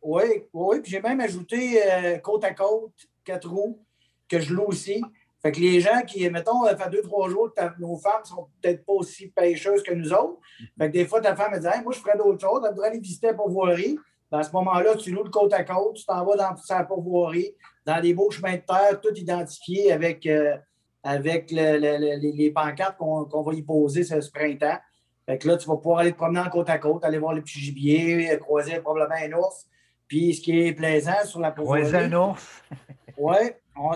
Oui, 0.02 0.24
oui. 0.54 0.80
Puis 0.82 0.92
j'ai 0.92 1.02
même 1.02 1.20
ajouté 1.20 1.80
euh, 1.86 2.18
côte 2.18 2.44
à 2.44 2.54
côte, 2.54 2.94
quatre 3.24 3.48
roues, 3.50 3.80
que 4.28 4.40
je 4.40 4.54
loue 4.54 4.66
aussi. 4.66 5.04
Fait 5.42 5.52
que 5.52 5.60
les 5.60 5.80
gens 5.80 6.02
qui, 6.06 6.30
mettons, 6.30 6.66
ça 6.66 6.78
fait 6.78 6.90
deux, 6.90 7.02
trois 7.02 7.28
jours 7.30 7.52
que 7.56 7.62
nos 7.80 7.98
femmes 7.98 8.24
sont 8.24 8.48
peut-être 8.62 8.86
pas 8.86 8.94
aussi 8.94 9.28
pêcheuses 9.30 9.82
que 9.82 9.94
nous 9.94 10.14
autres. 10.14 10.40
Fait 10.78 10.88
que 10.88 10.94
des 10.94 11.06
fois, 11.06 11.20
ta 11.20 11.36
femme, 11.36 11.52
elle 11.54 11.62
dit 11.62 11.68
Moi, 11.84 11.94
je 11.94 12.00
ferais 12.00 12.18
d'autres 12.18 12.40
choses. 12.40 12.62
Elle 12.64 12.74
voudrait 12.74 12.90
aller 12.90 13.00
visiter 13.00 13.28
la 13.28 13.34
pourvoirie. 13.34 13.98
Ben, 14.32 14.40
à 14.40 14.44
ce 14.44 14.52
moment-là, 14.54 14.96
tu 14.96 15.12
loues 15.12 15.24
le 15.24 15.30
côte 15.30 15.52
à 15.54 15.64
côte, 15.64 15.96
tu 15.96 16.06
t'en 16.06 16.24
vas 16.24 16.36
dans 16.36 16.56
sa 16.56 16.84
pourvoirie, 16.84 17.54
dans 17.86 17.98
les 18.02 18.14
beaux 18.14 18.32
chemins 18.32 18.56
de 18.56 18.62
terre, 18.62 19.02
tout 19.02 19.14
identifié 19.14 19.92
avec, 19.92 20.26
euh, 20.26 20.56
avec 21.04 21.52
les, 21.52 22.52
pancartes 22.56 22.98
qu'on 22.98 23.42
va 23.42 23.54
y 23.54 23.64
poser 23.64 24.04
ce, 24.04 24.32
printemps. 24.32 24.78
Fait 25.26 25.38
que 25.38 25.48
là, 25.48 25.58
tu 25.58 25.68
vas 25.68 25.76
pouvoir 25.76 26.00
aller 26.00 26.14
te 26.14 26.18
promener 26.18 26.40
en 26.40 26.50
côte 26.50 26.70
à 26.70 26.78
côte, 26.78 27.04
aller 27.04 27.18
voir 27.18 27.34
les 27.34 27.42
petits 27.42 27.60
gibiers, 27.60 28.38
croiser 28.40 28.80
probablement 28.80 29.20
un 29.22 29.38
ours. 29.38 29.68
Puis 30.08 30.36
ce 30.36 30.42
qui 30.42 30.60
est 30.60 30.74
plaisant 30.74 31.26
sur 31.26 31.40
la 31.40 31.52
pourvoirie. 31.52 31.82
Croiser 31.84 32.06
un 32.06 32.14
ours. 32.14 32.64
oui. 33.22 33.36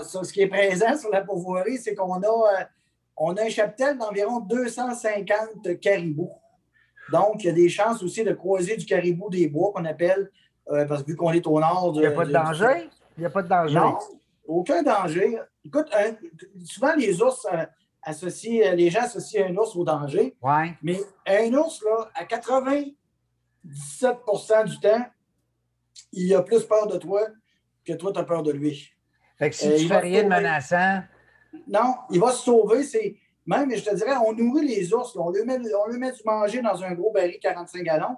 Ce 0.03 0.31
qui 0.31 0.41
est 0.41 0.47
présent 0.47 0.95
sur 0.97 1.09
la 1.09 1.21
pourvoirie, 1.21 1.77
c'est 1.77 1.95
qu'on 1.95 2.21
a, 2.21 2.27
euh, 2.27 2.63
on 3.17 3.35
a 3.35 3.43
un 3.43 3.49
cheptel 3.49 3.97
d'environ 3.97 4.39
250 4.39 5.79
caribous. 5.81 6.31
Donc, 7.11 7.43
il 7.43 7.47
y 7.47 7.49
a 7.49 7.53
des 7.53 7.69
chances 7.69 8.03
aussi 8.03 8.23
de 8.23 8.33
croiser 8.33 8.77
du 8.77 8.85
caribou 8.85 9.29
des 9.29 9.47
bois 9.47 9.71
qu'on 9.73 9.85
appelle, 9.85 10.31
euh, 10.69 10.85
parce 10.85 11.03
que 11.03 11.07
vu 11.07 11.15
qu'on 11.15 11.31
est 11.31 11.45
au 11.45 11.59
nord. 11.59 11.91
il 11.95 12.01
n'y 12.01 12.05
a 12.05 12.11
pas 12.11 12.25
de 12.25 12.31
danger? 12.31 12.89
Il 13.17 13.21
n'y 13.21 13.25
a 13.25 13.29
pas 13.29 13.43
de 13.43 13.47
danger? 13.47 13.75
Non, 13.75 13.97
aucun 14.47 14.83
danger. 14.83 15.39
Écoute, 15.63 15.89
souvent 16.63 16.95
les 16.95 17.21
ours 17.21 17.45
euh, 17.51 17.65
associent, 18.03 18.73
les 18.73 18.89
gens 18.89 19.01
associent 19.01 19.45
un 19.47 19.55
ours 19.55 19.75
au 19.75 19.83
danger. 19.83 20.35
Ouais. 20.41 20.73
Mais 20.81 20.99
un 21.27 21.53
ours, 21.53 21.83
là, 21.83 22.09
à 22.15 22.25
97% 22.25 24.65
du 24.65 24.79
temps, 24.79 25.05
il 26.11 26.33
a 26.33 26.41
plus 26.41 26.63
peur 26.63 26.87
de 26.87 26.97
toi 26.97 27.21
que 27.85 27.93
toi, 27.93 28.11
tu 28.11 28.19
as 28.19 28.23
peur 28.23 28.43
de 28.43 28.51
lui. 28.51 28.94
Fait 29.37 29.49
que 29.49 29.55
si 29.55 29.67
euh, 29.67 29.77
tu 29.77 29.87
fais 29.87 29.99
rien 29.99 30.23
de 30.23 30.29
menaçant. 30.29 31.01
Non, 31.67 31.95
il 32.11 32.19
va 32.19 32.31
se 32.31 32.43
sauver. 32.43 32.83
C'est... 32.83 33.15
Même, 33.45 33.71
je 33.75 33.83
te 33.83 33.93
dirais, 33.93 34.15
on 34.25 34.33
nourrit 34.33 34.67
les 34.67 34.93
ours. 34.93 35.15
On, 35.15 35.29
lui 35.29 35.43
met, 35.43 35.59
on 35.73 35.91
lui 35.91 35.99
met 35.99 36.11
du 36.11 36.21
manger 36.25 36.61
dans 36.61 36.83
un 36.83 36.93
gros 36.93 37.11
baril 37.11 37.37
45 37.39 37.83
gallons. 37.83 38.17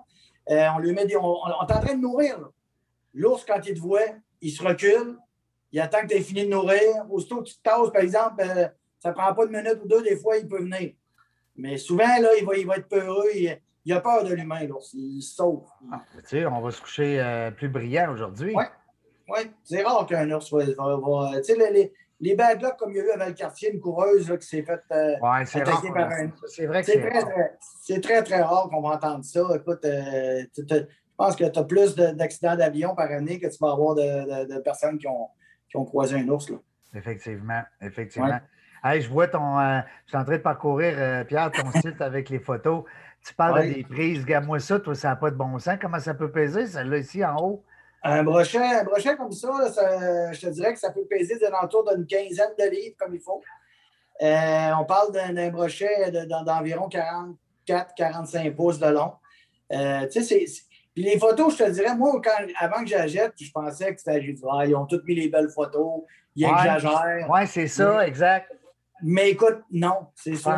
Euh, 0.50 0.68
on 0.76 0.80
lui 0.80 0.94
met 0.94 1.06
des, 1.06 1.18
on, 1.18 1.36
est 1.36 1.54
en 1.54 1.66
train 1.66 1.96
de 1.96 2.00
nourrir. 2.00 2.50
L'ours, 3.14 3.44
quand 3.46 3.60
il 3.66 3.74
te 3.74 3.80
voit, 3.80 4.00
il 4.42 4.52
se 4.52 4.64
recule. 4.64 5.18
Il 5.72 5.80
attend 5.82 6.02
que 6.02 6.08
tu 6.08 6.14
aies 6.14 6.22
fini 6.22 6.46
de 6.46 6.50
nourrir. 6.50 7.06
Aussitôt 7.10 7.42
que 7.42 7.50
tu 7.50 7.56
te 7.56 7.62
tasses, 7.62 7.92
par 7.92 8.02
exemple, 8.02 8.42
euh, 8.42 8.68
ça 9.00 9.10
ne 9.10 9.14
prend 9.14 9.34
pas 9.34 9.46
de 9.46 9.52
minute 9.52 9.80
ou 9.84 9.88
deux, 9.88 10.02
des 10.02 10.16
fois, 10.16 10.38
il 10.38 10.48
peut 10.48 10.62
venir. 10.62 10.94
Mais 11.56 11.78
souvent, 11.78 12.06
là, 12.06 12.30
il 12.40 12.46
va, 12.46 12.56
il 12.56 12.66
va 12.66 12.78
être 12.78 12.88
peureux. 12.88 13.30
Il, 13.34 13.94
a 13.94 14.00
peur 14.00 14.24
de 14.24 14.34
l'humain, 14.34 14.64
l'ours. 14.66 14.94
Il 14.94 15.22
se 15.22 15.36
sauve. 15.36 15.66
Ah, 15.92 16.02
tu 16.14 16.30
sais, 16.30 16.46
on 16.46 16.62
va 16.62 16.72
se 16.72 16.82
coucher 16.82 17.20
euh, 17.20 17.52
plus 17.52 17.70
brillant 17.70 18.14
aujourd'hui. 18.14 18.54
Oui. 18.56 18.64
Oui, 19.30 19.40
c'est 19.64 19.84
rare 19.84 20.06
qu'un 20.06 20.30
ours 20.32 20.54
va. 20.54 20.66
tu 20.66 21.44
sais, 21.44 21.72
les, 21.72 21.94
les 22.20 22.36
bad 22.36 22.62
luck, 22.62 22.78
comme 22.78 22.92
il 22.92 22.98
y 22.98 23.00
a 23.00 23.06
eu 23.06 23.12
à 23.12 23.18
Valcartier, 23.18 23.74
une 23.74 23.80
coureuse 23.80 24.30
là, 24.30 24.38
qui 24.38 24.48
s'est 24.48 24.64
faite 24.64 24.84
euh, 24.92 25.16
ouais, 25.22 25.46
c'est 25.46 25.64
rare, 25.64 25.82
par 25.94 26.12
un. 26.12 26.32
C'est 26.48 26.66
vrai 26.66 26.82
que 26.82 26.92
c'est 26.92 27.00
très, 27.00 27.22
très, 27.22 27.58
C'est 27.82 28.02
très, 28.02 28.24
très 28.24 28.42
rare 28.42 28.70
qu'on 28.70 28.82
va 28.82 28.96
entendre 28.96 29.24
ça. 29.24 29.42
Écoute, 29.56 29.86
euh, 29.86 30.44
je 30.58 30.86
pense 31.18 31.36
que 31.36 31.46
tu 31.46 31.60
as 31.60 31.64
plus 31.64 31.96
d'accidents 31.96 32.56
d'avion 32.56 32.96
par 32.96 33.12
année 33.12 33.40
que 33.40 33.48
tu 33.48 33.58
vas 33.60 33.72
avoir 33.72 33.96
de, 33.96 34.54
de, 34.54 34.60
personnes 34.60 34.98
qui 34.98 35.08
ont, 35.08 35.30
qui 35.70 35.78
ont, 35.78 35.86
croisé 35.86 36.16
un 36.16 36.28
ours. 36.30 36.50
Là. 36.50 36.58
Effectivement, 36.96 37.62
effectivement. 37.82 38.40
Hey, 38.84 39.02
je 39.02 39.10
vois 39.10 39.28
ton. 39.28 39.60
Euh, 39.60 39.80
je 40.06 40.12
suis 40.12 40.18
en 40.18 40.24
train 40.24 40.38
de 40.38 40.42
parcourir, 40.42 40.94
euh, 40.98 41.24
Pierre, 41.24 41.52
ton 41.52 41.70
site 41.82 42.02
avec 42.02 42.30
les 42.30 42.40
photos. 42.40 42.84
Tu 43.26 43.34
parles 43.34 43.74
des 43.74 43.84
prises. 43.84 44.24
Regarde-moi 44.24 44.60
ça, 44.60 44.80
toi, 44.80 44.96
ça 44.96 45.10
n'a 45.10 45.16
pas 45.16 45.32
de 45.32 45.36
bon 45.36 45.58
sens. 45.60 45.78
Comment 45.82 46.00
ça 46.00 46.14
peut 46.14 46.32
peser, 46.32 46.68
celle-là 46.68 46.98
ici 46.98 47.24
en 47.26 47.36
haut? 47.38 47.64
Un 48.10 48.24
brochet, 48.24 48.58
un 48.58 48.84
brochet 48.86 49.18
comme 49.18 49.34
ça, 49.34 49.50
je 50.32 50.40
te 50.40 50.48
dirais 50.48 50.74
que 50.74 50.80
ça 50.80 50.92
peut 50.92 51.06
peser 51.10 51.38
d'entour 51.40 51.84
d'une 51.94 52.06
quinzaine 52.08 52.54
de 52.58 52.70
livres 52.70 52.96
comme 52.98 53.14
il 53.14 53.20
faut. 53.20 53.42
Euh, 54.22 54.72
on 54.80 54.86
parle 54.86 55.12
d'un 55.12 55.50
brochet 55.50 56.10
d'environ 56.46 56.88
44-45 57.68 58.56
pouces 58.56 58.80
de 58.80 58.88
long. 58.88 59.12
Euh, 59.74 60.08
puis 60.08 61.04
les 61.04 61.20
photos, 61.20 61.58
je 61.58 61.66
te 61.66 61.70
dirais, 61.70 61.96
moi, 61.96 62.22
avant 62.58 62.82
que 62.82 62.88
j'achète, 62.88 63.34
je 63.40 63.52
pensais 63.52 63.94
que 63.94 64.00
c'était 64.00 64.22
juste, 64.22 64.44
ah, 64.50 64.66
ils 64.66 64.74
ont 64.74 64.86
toutes 64.86 65.04
mis 65.04 65.16
les 65.16 65.28
belles 65.28 65.50
photos, 65.50 66.04
ils 66.34 66.46
exagèrent. 66.46 67.28
Oui, 67.30 67.46
c'est 67.46 67.68
ça, 67.68 68.08
exact. 68.08 68.54
Mais 69.04 69.32
écoute, 69.32 69.60
non, 69.70 70.08
c'est 70.16 70.36
ça 70.36 70.58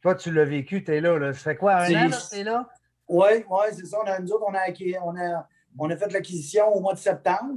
Toi, 0.00 0.14
tu 0.14 0.32
l'as 0.32 0.46
vécu, 0.46 0.82
tu 0.82 0.92
es 0.92 1.02
là, 1.02 1.18
là. 1.18 1.34
Ça 1.34 1.50
fait 1.50 1.56
quoi, 1.56 1.74
un 1.74 2.06
an, 2.06 2.10
tu 2.30 2.38
es 2.38 2.44
là? 2.44 2.66
Oui, 3.08 3.44
oui, 3.48 3.66
c'est 3.72 3.86
ça. 3.86 3.98
On 4.02 4.06
a, 4.06 4.18
nous 4.18 4.32
autres, 4.32 4.46
on 4.48 4.54
a, 4.54 5.02
on 5.04 5.16
a 5.16 5.46
on 5.78 5.90
a 5.90 5.96
fait 5.96 6.12
l'acquisition 6.12 6.66
au 6.74 6.80
mois 6.80 6.94
de 6.94 6.98
septembre. 6.98 7.54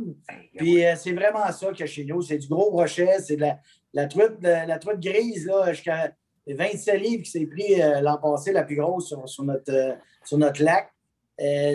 Puis 0.55 0.85
euh, 0.85 0.93
c'est 0.95 1.13
vraiment 1.13 1.51
ça 1.51 1.71
qu'il 1.71 1.81
y 1.81 1.83
a 1.83 1.87
chez 1.87 2.05
nous. 2.05 2.21
C'est 2.21 2.37
du 2.37 2.47
gros 2.47 2.71
brochet, 2.71 3.19
c'est 3.19 3.35
de 3.35 3.41
la, 3.41 3.59
la, 3.93 4.07
truite, 4.07 4.41
la, 4.41 4.79
truite 4.79 4.99
grise, 4.99 5.51
jusqu'à 5.69 6.11
27 6.47 7.01
livres 7.01 7.23
qui 7.23 7.31
s'est 7.31 7.45
pris 7.45 7.81
euh, 7.81 8.01
l'an 8.01 8.17
passé, 8.17 8.51
la 8.51 8.63
plus 8.63 8.75
grosse 8.75 9.13
sur, 9.25 9.43
notre, 9.43 9.73
euh, 9.73 9.93
sur 10.23 10.37
notre 10.37 10.63
lac. 10.63 10.91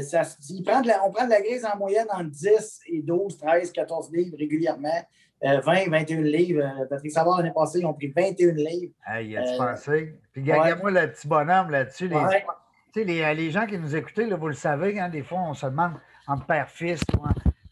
Ça, 0.03 0.23
prend 0.65 0.83
on 1.05 1.11
prend 1.11 1.25
de 1.25 1.31
la 1.31 1.41
grise 1.41 1.65
en 1.65 1.77
moyenne 1.77 2.07
entre 2.11 2.31
10 2.31 2.81
et 2.87 3.03
12, 3.03 3.37
13, 3.37 3.73
14 3.73 4.13
livres 4.13 4.37
régulièrement. 4.39 5.03
20, 5.43 5.91
21 5.91 6.23
livres. 6.23 6.87
Patrick 6.89 7.11
Savard, 7.11 7.39
l'année 7.39 7.53
passée, 7.53 7.81
ils 7.81 7.87
ont 7.87 7.93
pris 7.93 8.13
21 8.15 8.53
livres. 8.53 8.93
Hey, 9.07 9.31
y 9.31 9.37
a-tu 9.37 9.59
pensé? 9.59 10.15
Puis, 10.33 10.43
regarde-moi 10.43 10.93
le 10.93 11.11
petit 11.11 11.27
bonhomme 11.27 11.71
là-dessus. 11.71 12.09
Les, 12.09 13.05
les, 13.05 13.35
les, 13.35 13.51
gens 13.51 13.67
qui 13.67 13.77
nous 13.77 13.95
écoutaient, 13.95 14.27
là, 14.27 14.37
vous 14.37 14.49
le 14.49 14.55
savez, 14.55 14.99
hein, 14.99 15.09
des 15.09 15.23
fois, 15.23 15.41
on 15.41 15.53
se 15.53 15.67
demande 15.67 15.95
entre 16.27 16.47
père-fils. 16.47 17.03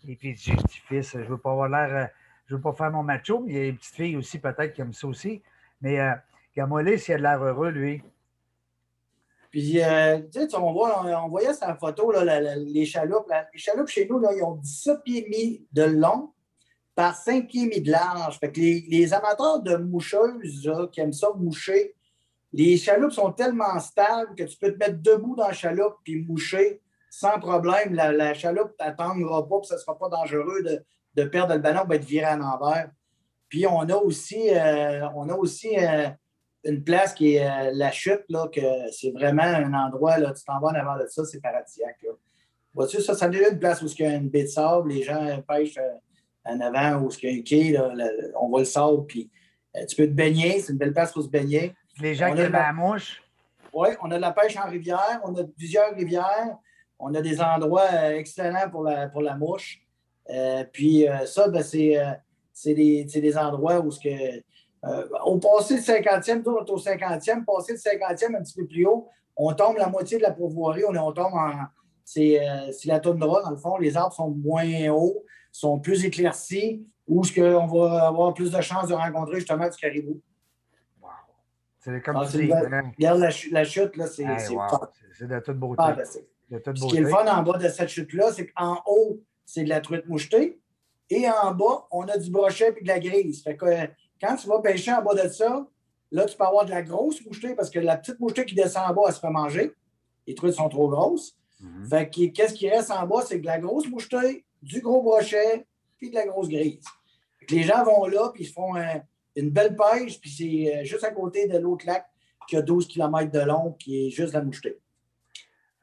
Et 0.06 0.16
puis, 0.16 0.36
j'ai 0.36 0.54
petit 0.54 0.80
fils. 0.80 1.12
Je 1.12 1.28
veux 1.28 1.38
pas 1.38 1.52
avoir 1.52 1.68
l'air. 1.68 1.94
Euh, 1.94 2.06
je 2.46 2.56
veux 2.56 2.60
pas 2.60 2.72
faire 2.74 2.90
mon 2.90 3.02
macho, 3.02 3.40
mais 3.40 3.52
il 3.52 3.56
y 3.56 3.60
a 3.60 3.64
une 3.66 3.76
petite 3.76 3.94
fille 3.94 4.16
aussi, 4.16 4.38
peut-être, 4.38 4.72
qui 4.72 4.82
aime 4.82 4.92
ça 4.92 5.06
aussi. 5.06 5.42
Mais 5.80 5.98
euh, 5.98 6.12
Gamolé, 6.54 6.98
s'il 6.98 7.14
a 7.14 7.18
de 7.18 7.22
l'air 7.22 7.42
heureux, 7.42 7.70
lui. 7.70 8.02
Puis, 9.50 9.80
euh, 9.82 10.20
tu 10.32 10.40
sais, 10.40 10.56
on, 10.56 10.72
voit, 10.72 11.06
on, 11.24 11.28
voyait 11.28 11.54
sa 11.54 11.74
photo, 11.76 12.10
là, 12.10 12.40
les 12.56 12.84
chaloupes. 12.84 13.30
les 13.52 13.58
chaloupes 13.58 13.88
chez 13.88 14.06
nous, 14.06 14.18
là, 14.18 14.30
ils 14.34 14.42
ont 14.42 14.56
17 14.56 15.02
pieds 15.04 15.18
et 15.18 15.22
demi 15.22 15.66
de 15.72 15.84
long 15.84 16.32
par 16.94 17.16
5 17.16 17.46
pieds 17.46 17.62
et 17.62 17.68
demi 17.70 17.80
de 17.80 17.90
large. 17.90 18.38
Fait 18.38 18.52
que 18.52 18.60
les, 18.60 18.84
les 18.88 19.14
amateurs 19.14 19.62
de 19.62 19.76
moucheuses 19.76 20.70
qui 20.92 21.00
aiment 21.00 21.12
ça 21.12 21.28
moucher, 21.36 21.94
les 22.52 22.76
chaloupes 22.76 23.12
sont 23.12 23.32
tellement 23.32 23.78
stables 23.80 24.34
que 24.36 24.44
tu 24.44 24.56
peux 24.56 24.72
te 24.72 24.78
mettre 24.78 25.00
debout 25.00 25.34
dans 25.34 25.46
la 25.48 25.52
chaloupe 25.52 25.96
puis 26.04 26.22
moucher 26.22 26.80
sans 27.14 27.38
problème. 27.38 27.94
La, 27.94 28.34
chaloupe 28.34 28.76
t'attendra 28.76 29.48
pas, 29.48 29.60
puis 29.60 29.68
ce 29.68 29.74
ne 29.74 29.78
sera 29.78 29.96
pas 29.96 30.08
dangereux 30.08 30.62
de, 31.14 31.24
perdre 31.24 31.54
le 31.54 31.60
ballon, 31.60 31.84
va 31.84 31.94
être 31.94 32.04
viré 32.04 32.26
à 32.26 32.36
l'envers. 32.36 32.90
Puis 33.48 33.66
on 33.68 33.82
a 33.82 33.94
aussi, 33.94 34.50
euh, 34.50 35.08
on 35.14 35.28
a 35.28 35.34
aussi 35.34 35.78
euh, 35.78 36.08
une 36.64 36.82
place 36.82 37.14
qui 37.14 37.36
est 37.36 37.46
euh, 37.46 37.70
la 37.72 37.92
chute, 37.92 38.24
là, 38.28 38.48
que 38.48 38.60
c'est 38.90 39.12
vraiment 39.12 39.44
un 39.44 39.72
endroit, 39.74 40.18
là, 40.18 40.32
tu 40.32 40.44
t'en 40.44 40.58
vas 40.58 40.68
en 40.68 40.74
avant 40.74 40.96
de 40.96 41.06
ça, 41.06 41.24
c'est 41.24 41.40
paradisiaque. 41.40 42.04
Vois-tu, 42.74 43.00
ça, 43.00 43.14
ça 43.14 43.28
une 43.28 43.60
place 43.60 43.80
où 43.82 43.86
il 43.86 44.00
y 44.00 44.06
a 44.06 44.14
une 44.16 44.28
baie 44.28 44.42
de 44.42 44.48
sable, 44.48 44.88
les 44.88 45.04
gens 45.04 45.40
pêchent 45.46 45.78
en 46.44 46.60
avant, 46.60 47.00
où 47.00 47.10
il 47.22 47.30
y 47.30 47.32
a 47.32 47.38
un 47.38 47.42
quai, 47.42 48.32
on 48.40 48.48
voit 48.48 48.60
le 48.60 48.64
sable, 48.64 49.06
puis 49.06 49.30
tu 49.88 49.94
peux 49.94 50.06
te 50.06 50.12
baigner, 50.12 50.58
c'est 50.58 50.72
une 50.72 50.78
belle 50.78 50.92
place 50.92 51.12
pour 51.12 51.22
se 51.22 51.28
baigner. 51.28 51.76
Les 52.00 52.16
gens 52.16 52.34
qui 52.34 52.40
aiment 52.40 52.52
la 52.52 52.72
mouche. 52.72 53.22
Oui, 53.72 53.90
on 54.02 54.10
a 54.10 54.16
de 54.16 54.20
la 54.20 54.32
pêche 54.32 54.56
en 54.56 54.68
rivière, 54.68 55.20
on 55.22 55.34
a 55.36 55.44
plusieurs 55.44 55.94
rivières. 55.94 56.58
On 56.98 57.14
a 57.14 57.20
des 57.20 57.40
endroits 57.40 57.88
euh, 57.92 58.16
excellents 58.16 58.70
pour 58.70 58.84
la, 58.84 59.08
pour 59.08 59.22
la 59.22 59.36
mouche. 59.36 59.80
Euh, 60.30 60.64
puis 60.72 61.08
euh, 61.08 61.26
ça, 61.26 61.48
ben, 61.48 61.62
c'est 61.62 62.74
des, 62.74 63.04
des, 63.04 63.38
endroits 63.38 63.80
où 63.80 63.90
ce 63.90 64.00
que, 64.00 64.42
au 65.24 65.38
passé 65.38 65.76
le 65.76 65.80
50e, 65.80 66.42
on 66.46 66.64
est 66.64 66.70
au 66.70 66.78
50e, 66.78 67.44
passé 67.44 67.72
le 67.72 67.78
50e 67.78 68.36
un 68.36 68.42
petit 68.42 68.54
peu 68.54 68.66
plus 68.66 68.86
haut, 68.86 69.08
on 69.36 69.52
tombe 69.52 69.76
la 69.76 69.88
moitié 69.88 70.18
de 70.18 70.22
la 70.22 70.30
pourvoirie, 70.30 70.84
on, 70.84 70.94
on 70.94 71.12
tombe 71.12 71.34
en. 71.34 71.52
C'est 72.04 72.38
la 72.84 73.00
toundra, 73.00 73.42
dans 73.42 73.50
le 73.50 73.56
fond. 73.56 73.78
Les 73.78 73.96
arbres 73.96 74.14
sont 74.14 74.30
moins 74.30 74.90
hauts, 74.90 75.24
sont 75.50 75.80
plus 75.80 76.04
éclaircis, 76.04 76.86
où 77.06 77.24
ce 77.24 77.32
qu'on 77.32 77.66
va 77.66 78.08
avoir 78.08 78.34
plus 78.34 78.50
de 78.50 78.60
chances 78.60 78.88
de 78.88 78.94
rencontrer 78.94 79.36
justement 79.36 79.68
du 79.68 79.76
caribou. 79.76 80.20
Wow! 81.00 81.08
C'est 81.80 82.02
comme 82.02 82.16
ah, 82.16 82.28
tu 82.30 82.44
dis. 82.44 82.52
Regarde 82.52 83.20
la, 83.20 83.30
la, 83.50 83.64
chute, 83.64 83.96
là, 83.96 84.06
c'est 84.06 84.26
C'est 85.16 85.28
de 85.28 85.38
toute 85.40 85.58
beauté. 85.58 85.82
Ah, 85.84 85.92
ben, 85.92 86.04
ce 86.04 86.86
qui 86.86 86.96
est 86.96 87.00
le 87.00 87.08
fun 87.08 87.26
en 87.26 87.42
bas 87.42 87.58
de 87.58 87.68
cette 87.68 87.88
chute-là, 87.88 88.32
c'est 88.32 88.48
qu'en 88.48 88.82
haut, 88.86 89.20
c'est 89.44 89.64
de 89.64 89.68
la 89.68 89.80
truite 89.80 90.06
mouchetée. 90.06 90.60
Et 91.10 91.28
en 91.28 91.54
bas, 91.54 91.86
on 91.90 92.02
a 92.08 92.16
du 92.16 92.30
brochet 92.30 92.74
et 92.76 92.82
de 92.82 92.88
la 92.88 92.98
grise. 92.98 93.42
Fait 93.42 93.56
que 93.56 93.66
quand 94.20 94.36
tu 94.36 94.48
vas 94.48 94.60
pêcher 94.60 94.92
en 94.92 95.02
bas 95.02 95.14
de 95.14 95.28
ça, 95.28 95.66
là, 96.10 96.24
tu 96.26 96.36
peux 96.36 96.44
avoir 96.44 96.64
de 96.64 96.70
la 96.70 96.82
grosse 96.82 97.24
mouchetée 97.24 97.54
parce 97.54 97.70
que 97.70 97.78
la 97.78 97.96
petite 97.96 98.18
mouchetée 98.20 98.44
qui 98.44 98.54
descend 98.54 98.90
en 98.90 98.94
bas, 98.94 99.02
elle 99.08 99.14
se 99.14 99.20
fait 99.20 99.30
manger. 99.30 99.72
Les 100.26 100.34
truites 100.34 100.54
sont 100.54 100.68
trop 100.68 100.88
grosses. 100.88 101.36
Mhm. 101.60 101.88
Fait 101.88 102.08
que 102.08 102.26
qu'est-ce 102.26 102.54
qui 102.54 102.68
reste 102.68 102.90
en 102.90 103.06
bas? 103.06 103.22
C'est 103.26 103.38
de 103.38 103.46
la 103.46 103.58
grosse 103.58 103.88
mouchetée, 103.88 104.44
du 104.62 104.80
gros 104.80 105.02
brochet, 105.02 105.66
puis 105.98 106.10
de 106.10 106.14
la 106.14 106.26
grosse 106.26 106.48
grise. 106.48 106.84
les 107.50 107.62
gens 107.62 107.84
vont 107.84 108.06
là, 108.06 108.30
puis 108.32 108.44
ils 108.44 108.50
font 108.50 108.74
une 109.36 109.50
belle 109.50 109.76
pêche, 109.76 110.20
puis 110.20 110.30
c'est 110.30 110.76
euh, 110.76 110.84
juste 110.84 111.04
à 111.04 111.10
côté 111.10 111.46
de 111.46 111.58
l'autre 111.58 111.86
lac 111.86 112.06
qui 112.48 112.56
a 112.56 112.62
12 112.62 112.88
km 112.88 113.30
de 113.30 113.40
long, 113.40 113.72
qui 113.72 114.06
est 114.06 114.10
juste 114.10 114.32
la 114.32 114.42
mouchetée. 114.42 114.78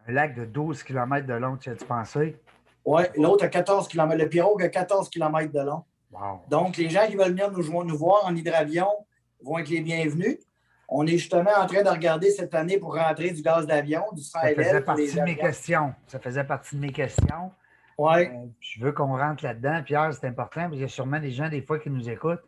Un 0.07 0.13
lac 0.13 0.35
de 0.35 0.45
12 0.45 0.83
km 0.83 1.25
de 1.25 1.33
long, 1.33 1.57
tu 1.57 1.69
as-tu 1.69 1.85
pensé? 1.85 2.37
Oui, 2.85 3.03
l'autre 3.17 3.45
a 3.45 3.47
14 3.47 3.87
km. 3.87 4.17
Le 4.17 4.29
pirogue 4.29 4.63
a 4.63 4.69
14 4.69 5.09
km 5.09 5.51
de 5.51 5.59
long. 5.59 5.83
Donc, 6.49 6.77
les 6.77 6.89
gens 6.89 7.07
qui 7.07 7.15
veulent 7.15 7.31
venir 7.31 7.51
nous, 7.51 7.83
nous 7.83 7.97
voir 7.97 8.25
en 8.25 8.35
hydravion, 8.35 8.87
vont 9.43 9.59
être 9.59 9.69
les 9.69 9.81
bienvenus. 9.81 10.39
On 10.89 11.05
est 11.07 11.17
justement 11.17 11.51
en 11.57 11.65
train 11.67 11.83
de 11.83 11.89
regarder 11.89 12.31
cette 12.31 12.53
année 12.53 12.77
pour 12.77 12.95
rentrer 12.95 13.31
du 13.31 13.41
gaz 13.41 13.65
d'avion, 13.65 14.03
du 14.11 14.21
Ça 14.21 14.41
faisait 14.53 14.81
partie 14.81 15.15
de 15.15 15.21
mes 15.21 15.37
questions. 15.37 15.93
Ça 16.07 16.19
faisait 16.19 16.43
partie 16.43 16.75
de 16.75 16.81
mes 16.81 16.91
questions. 16.91 17.51
Oui. 17.97 18.25
Euh, 18.25 18.47
je 18.59 18.83
veux 18.83 18.91
qu'on 18.91 19.17
rentre 19.17 19.43
là-dedans. 19.43 19.81
Pierre, 19.83 20.13
c'est 20.13 20.27
important, 20.27 20.61
parce 20.61 20.73
qu'il 20.73 20.81
y 20.81 20.85
a 20.85 20.89
sûrement 20.89 21.19
des 21.19 21.31
gens, 21.31 21.47
des 21.47 21.61
fois, 21.61 21.79
qui 21.79 21.89
nous 21.89 22.09
écoutent, 22.09 22.43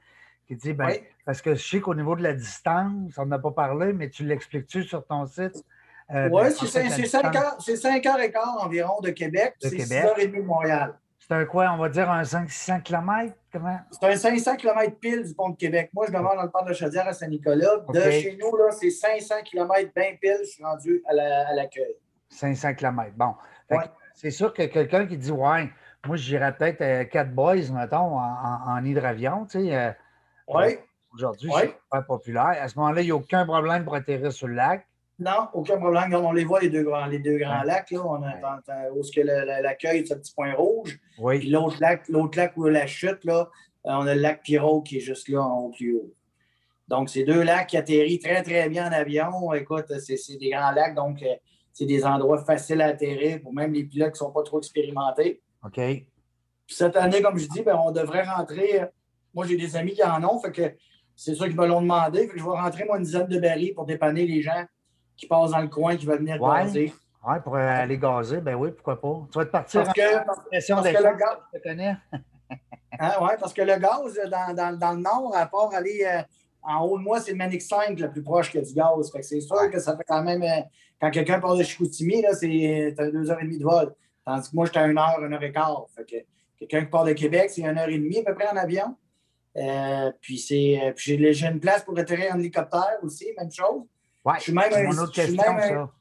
qui 0.48 0.55
disent, 0.55 0.75
ben, 0.75 0.98
parce 1.25 1.41
que 1.41 1.55
je 1.55 1.63
sais 1.63 1.79
qu'au 1.79 1.95
niveau 1.95 2.15
de 2.15 2.24
la 2.24 2.33
distance, 2.33 3.17
on 3.17 3.25
n'a 3.25 3.39
pas 3.39 3.51
parlé, 3.51 3.93
mais 3.93 4.10
tu 4.10 4.25
l'expliques-tu 4.25 4.83
sur 4.83 5.05
ton 5.05 5.25
site? 5.25 5.63
Euh, 6.12 6.29
oui, 6.31 6.51
c'est 6.51 7.05
5, 7.75 8.05
heures 8.05 8.19
et 8.19 8.31
quart 8.31 8.57
environ 8.62 9.00
de 9.01 9.10
Québec. 9.10 9.55
C'est 9.60 9.69
6 9.69 9.93
heures 9.93 10.19
et 10.19 10.27
demie 10.27 10.41
de 10.41 10.48
Montréal. 10.48 10.93
C'est 11.19 11.33
un 11.33 11.45
quoi? 11.45 11.72
On 11.74 11.77
va 11.77 11.88
dire 11.88 12.12
un 12.12 12.24
500-600 12.24 12.81
km? 12.81 13.33
Comment? 13.51 13.79
C'est 13.91 14.05
un 14.05 14.15
500 14.15 14.57
km 14.57 15.00
pile 15.00 15.24
du 15.24 15.33
pont 15.33 15.50
de 15.50 15.55
Québec. 15.55 15.89
Moi, 15.93 16.05
je 16.07 16.12
demande 16.12 16.36
dans 16.36 16.43
le 16.43 16.50
parc 16.50 16.67
de 16.67 16.74
Chaudière 16.74 17.07
à 17.07 17.13
Saint-Nicolas. 17.13 17.77
De 17.93 18.12
chez 18.12 18.38
nous, 18.39 18.55
là, 18.57 18.72
c'est 18.72 18.89
500 18.89 19.36
km 19.45 19.91
bien 19.95 20.15
pile. 20.19 20.39
Je 20.41 20.50
suis 20.50 20.63
rendu 20.63 21.01
à 21.07 21.53
l'accueil. 21.53 21.95
500 22.29 22.74
km. 22.74 23.12
Bon. 23.15 23.36
C'est 24.13 24.31
sûr 24.31 24.53
que 24.53 24.63
quelqu'un 24.63 25.05
qui 25.05 25.17
dit 25.17 25.31
Ouais, 25.31 25.69
moi, 26.05 26.17
j'irais 26.17 26.53
peut-être 26.55 26.81
euh, 26.81 27.05
quatre 27.05 27.31
boys, 27.31 27.72
mettons, 27.72 28.19
en, 28.19 28.83
hydravion. 28.83 29.45
Tu 29.45 29.65
sais, 29.65 29.75
euh, 29.75 29.91
oui. 30.50 30.77
Aujourd'hui, 31.13 31.50
c'est 31.57 31.75
pas 31.89 32.01
populaire. 32.01 32.57
À 32.60 32.67
ce 32.67 32.77
moment-là, 32.79 33.01
il 33.01 33.05
n'y 33.05 33.12
a 33.12 33.15
aucun 33.15 33.45
problème 33.45 33.83
pour 33.86 33.95
atterrir 33.95 34.31
sur 34.31 34.48
le 34.48 34.55
lac. 34.55 34.88
Non, 35.24 35.48
aucun 35.53 35.77
problème. 35.77 36.13
On 36.13 36.34
les 36.34 36.44
voit, 36.44 36.60
les 36.60 36.70
deux 36.70 36.84
grands, 36.84 37.06
les 37.06 37.20
deux 37.20 37.38
grands 37.38 37.63
lacs. 37.63 37.92
Là. 37.92 38.01
On 38.06 38.22
a, 38.22 38.92
où 38.92 39.00
est-ce 39.00 39.12
que 39.12 39.22
l'accueil, 39.22 40.06
c'est 40.06 40.13
un 40.13 40.18
petit 40.18 40.34
point 40.34 40.53
rouge. 40.53 41.00
Oui. 41.18 41.39
Puis 41.39 41.50
l'autre 41.50 41.77
lac, 41.80 42.08
l'autre 42.10 42.38
lac 42.38 42.58
où 42.58 42.65
la 42.65 42.88
chute, 42.88 43.24
là, 43.24 43.50
euh, 43.86 43.92
on 43.92 44.06
a 44.06 44.15
le 44.15 44.22
lac 44.22 44.44
Pirot 44.44 44.82
qui 44.82 44.98
est 44.98 45.01
juste 45.01 45.30
là 45.30 45.42
en 45.42 45.60
haut 45.62 45.70
plus 45.70 45.96
haut. 45.96 46.13
Donc, 46.89 47.10
c'est 47.10 47.24
deux 47.24 47.42
lacs 47.42 47.68
qui 47.68 47.77
atterrissent 47.77 48.22
très, 48.22 48.44
très 48.44 48.68
bien 48.68 48.89
en 48.89 48.92
avion. 48.92 49.53
Écoute, 49.53 49.86
c'est 50.00 50.38
des 50.38 50.50
grands 50.50 50.72
lacs, 50.72 50.96
donc 50.96 51.24
euh, 51.24 51.36
c'est 51.72 51.86
des 51.86 52.03
endroits 52.06 52.44
faciles 52.44 52.82
à 52.82 52.88
atterrir 52.88 53.42
pour 53.42 53.53
même 53.53 53.74
les 53.74 53.86
pilotes 53.86 54.10
qui 54.10 54.24
ne 54.24 54.27
sont 54.27 54.32
pas 54.32 54.44
trop 54.44 54.58
expérimentés. 54.58 55.42
OK. 55.63 55.75
Puis 55.75 56.75
cette 56.75 56.98
année, 56.98 57.22
comme 57.22 57.38
je 57.38 57.48
dis, 57.48 57.62
ben, 57.62 57.80
on 57.82 57.92
devrait 57.92 58.24
rentrer. 58.24 58.82
Moi, 59.34 59.48
j'ai 59.48 59.58
des 59.58 59.75
amis 59.75 59.94
qui 59.94 60.03
en 60.03 60.22
ont, 60.24 60.39
fait 60.39 60.51
que 60.51 60.75
c'est 61.15 61.36
ça 61.36 61.48
qu'ils 61.48 61.58
me 61.58 61.65
l'ont 61.65 61.82
demandé. 61.82 62.27
Fait 62.27 62.34
que 62.34 62.39
je 62.39 62.44
vais 62.44 62.50
rentrer, 62.50 62.84
moi, 62.84 62.98
une 62.98 63.03
dizaine 63.03 63.27
de 63.27 63.39
barils 63.39 63.74
pour 63.74 63.86
dépanner 63.86 64.25
les 64.25 64.42
gens 64.42 64.65
qui 65.15 65.27
passent 65.27 65.51
dans 65.51 65.62
le 65.62 65.67
coin, 65.67 65.96
qui 65.96 66.05
veulent 66.05 66.20
venir 66.20 66.39
gazer. 66.39 66.93
Oui, 67.25 67.36
pour 67.41 67.55
aller 67.55 67.98
gazer, 67.98 68.41
ben 68.41 68.55
oui, 68.55 68.72
pourquoi 68.72 69.00
pas. 69.00 69.27
Tu 69.32 69.39
vas 69.39 69.46
te 69.46 69.51
partir 69.51 69.84
parce 69.84 69.93
que, 69.93 70.25
parce, 70.25 70.39
que 70.50 71.03
le 71.03 71.17
gaz, 71.17 71.38
je 71.53 71.58
te 71.58 71.63
connais. 71.63 71.96
hein, 73.00 73.12
oui, 73.22 73.29
parce 73.39 73.53
que 73.53 73.62
le 73.62 73.77
gaz, 73.77 74.20
dans, 74.29 74.53
dans, 74.53 74.77
dans, 74.77 74.92
le 74.92 75.01
nord, 75.01 75.31
à 75.33 75.46
part 75.46 75.74
aller 75.74 76.05
euh, 76.05 76.22
en 76.64 76.83
haut 76.83 76.98
de 76.98 77.03
moi, 77.03 77.22
c'est 77.22 77.31
le 77.31 77.37
Manic 77.37 77.61
5 77.61 77.98
le 77.98 78.11
plus 78.11 78.22
proche 78.22 78.51
que 78.51 78.59
du 78.59 78.74
gaz. 78.74 79.09
Fait 79.11 79.20
que 79.20 79.25
c'est 79.25 79.40
sûr 79.40 79.72
que 79.72 79.79
ça 79.79 79.96
fait 79.96 80.03
quand 80.05 80.22
même. 80.22 80.44
Euh, 80.44 80.61
quand 81.00 81.11
quelqu'un 81.11 81.40
part 81.40 81.55
de 81.55 81.64
Chicoutimi, 81.64 82.22
là, 82.22 82.33
c'est 82.33 82.94
deux 83.14 83.31
heures 83.31 83.40
et 83.40 83.46
demie 83.46 83.57
de 83.57 83.64
vol. 83.64 83.94
Tandis 84.25 84.50
que 84.50 84.55
moi, 84.55 84.66
j'étais 84.66 84.79
à 84.79 84.87
une 84.87 84.98
heure, 84.98 85.24
une 85.24 85.33
heure 85.33 85.44
et 85.44 85.51
quart. 85.51 85.85
Fait 85.96 86.05
que 86.05 86.16
quelqu'un 86.59 86.85
qui 86.85 86.92
part 86.92 87.05
de 87.05 87.14
Québec, 87.14 87.50
c'est 87.50 87.61
une 87.61 87.77
heure 87.77 87.90
et 87.90 87.98
demie 87.98 88.20
à 88.20 88.24
peu 88.24 88.35
près 88.35 88.48
en 88.50 88.57
avion. 88.57 88.96
Euh, 89.55 90.11
puis 90.20 90.40
c'est, 90.40 90.94
puis 90.96 91.33
j'ai 91.33 91.48
une 91.48 91.59
place 91.59 91.83
pour 91.83 91.98
atterrir 91.98 92.33
en 92.35 92.40
hélicoptère 92.40 92.98
aussi, 93.01 93.27
même 93.37 93.51
chose. 93.51 93.83
Ouais, 94.25 94.36
je 94.38 94.44
suis 94.44 94.53
même 94.53 94.74
un, 94.74 94.98
autre 94.98 95.12
question, 95.12 95.44
ça. 95.44 95.92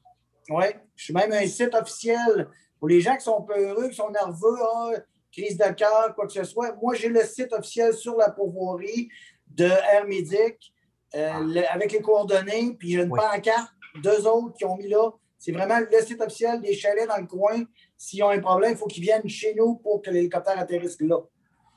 Ouais, 0.48 0.80
je 0.94 1.04
suis 1.04 1.14
même 1.14 1.32
un 1.32 1.46
site 1.46 1.74
officiel 1.74 2.48
pour 2.78 2.88
les 2.88 3.00
gens 3.00 3.16
qui 3.16 3.24
sont 3.24 3.42
peureux, 3.42 3.88
qui 3.88 3.96
sont 3.96 4.10
nerveux, 4.10 4.58
ah, 4.62 4.92
crise 5.32 5.56
de 5.56 5.72
cœur, 5.72 6.14
quoi 6.14 6.26
que 6.26 6.32
ce 6.32 6.44
soit. 6.44 6.74
Moi, 6.80 6.94
j'ai 6.94 7.08
le 7.08 7.22
site 7.22 7.52
officiel 7.52 7.94
sur 7.94 8.16
la 8.16 8.30
pourvoirie 8.30 9.08
de 9.48 9.64
Air 9.64 10.06
Médic 10.06 10.72
euh, 11.14 11.30
ah. 11.32 11.72
avec 11.74 11.92
les 11.92 12.00
coordonnées, 12.00 12.76
puis 12.78 12.92
j'ai 12.92 13.02
une 13.02 13.08
pancarte, 13.08 13.72
deux 14.02 14.26
autres 14.26 14.56
qui 14.56 14.64
ont 14.64 14.76
mis 14.76 14.88
là. 14.88 15.10
C'est 15.38 15.52
vraiment 15.52 15.80
le 15.80 16.00
site 16.02 16.20
officiel 16.20 16.60
des 16.60 16.74
chalets 16.74 17.08
dans 17.08 17.16
le 17.16 17.26
coin. 17.26 17.64
S'ils 17.96 18.22
ont 18.22 18.30
un 18.30 18.38
problème, 18.38 18.72
il 18.72 18.76
faut 18.76 18.86
qu'ils 18.86 19.02
viennent 19.02 19.28
chez 19.28 19.54
nous 19.56 19.74
pour 19.76 20.00
que 20.00 20.10
l'hélicoptère 20.10 20.56
atterrisse 20.56 21.00
là. 21.00 21.18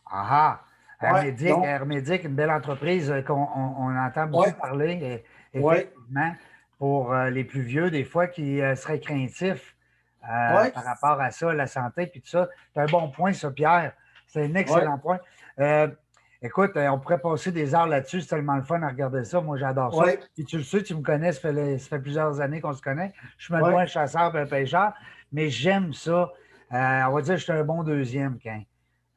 Ah 0.05 0.62
Air 1.01 1.86
Médic, 1.86 2.23
une 2.23 2.36
belle 2.36 2.51
entreprise 2.51 3.12
qu'on 3.27 3.34
on, 3.34 3.95
entend 3.95 4.27
beaucoup 4.27 4.51
parler. 4.53 5.23
Effectivement, 5.55 6.35
pour 6.77 7.13
euh, 7.13 7.29
les 7.29 7.43
plus 7.43 7.61
vieux, 7.61 7.89
des 7.89 8.03
fois, 8.03 8.27
qui 8.27 8.61
euh, 8.61 8.75
seraient 8.75 8.99
craintifs 8.99 9.75
euh, 10.23 10.69
par 10.71 10.83
rapport 10.83 11.21
à 11.21 11.31
ça, 11.31 11.53
la 11.53 11.67
santé, 11.67 12.07
puis 12.07 12.21
tout 12.21 12.29
ça. 12.29 12.49
C'est 12.73 12.81
un 12.81 12.85
bon 12.85 13.09
point, 13.09 13.33
ça, 13.33 13.51
Pierre. 13.51 13.93
C'est 14.27 14.45
un 14.45 14.55
excellent 14.55 14.97
point. 14.97 15.19
écoute, 16.41 16.71
on 16.75 16.99
pourrait 16.99 17.19
passer 17.19 17.51
des 17.51 17.73
heures 17.73 17.87
là-dessus. 17.87 18.21
C'est 18.21 18.29
tellement 18.29 18.55
le 18.55 18.63
fun 18.63 18.81
à 18.81 18.89
regarder 18.89 19.23
ça. 19.23 19.39
Moi, 19.39 19.57
j'adore 19.57 19.93
ça. 19.93 20.11
Puis 20.33 20.45
tu 20.45 20.57
le 20.57 20.63
sais, 20.63 20.83
tu 20.83 20.95
me 20.95 21.01
connais, 21.01 21.31
ça 21.31 21.51
fait, 21.51 21.99
plusieurs 21.99 22.41
années 22.41 22.59
qu'on 22.59 22.73
se 22.73 22.81
connaît. 22.81 23.13
Je 23.37 23.45
suis 23.45 23.53
même 23.53 23.63
un 23.63 23.85
chasseur 23.85 24.35
et 24.35 24.39
un 24.39 24.45
pêcheur, 24.45 24.93
mais 25.31 25.49
j'aime 25.49 25.93
ça. 25.93 26.31
on 26.71 27.11
va 27.11 27.21
dire 27.21 27.35
que 27.35 27.39
je 27.39 27.43
suis 27.43 27.53
un 27.53 27.63
bon 27.63 27.83
deuxième, 27.83 28.39
quand. 28.43 28.61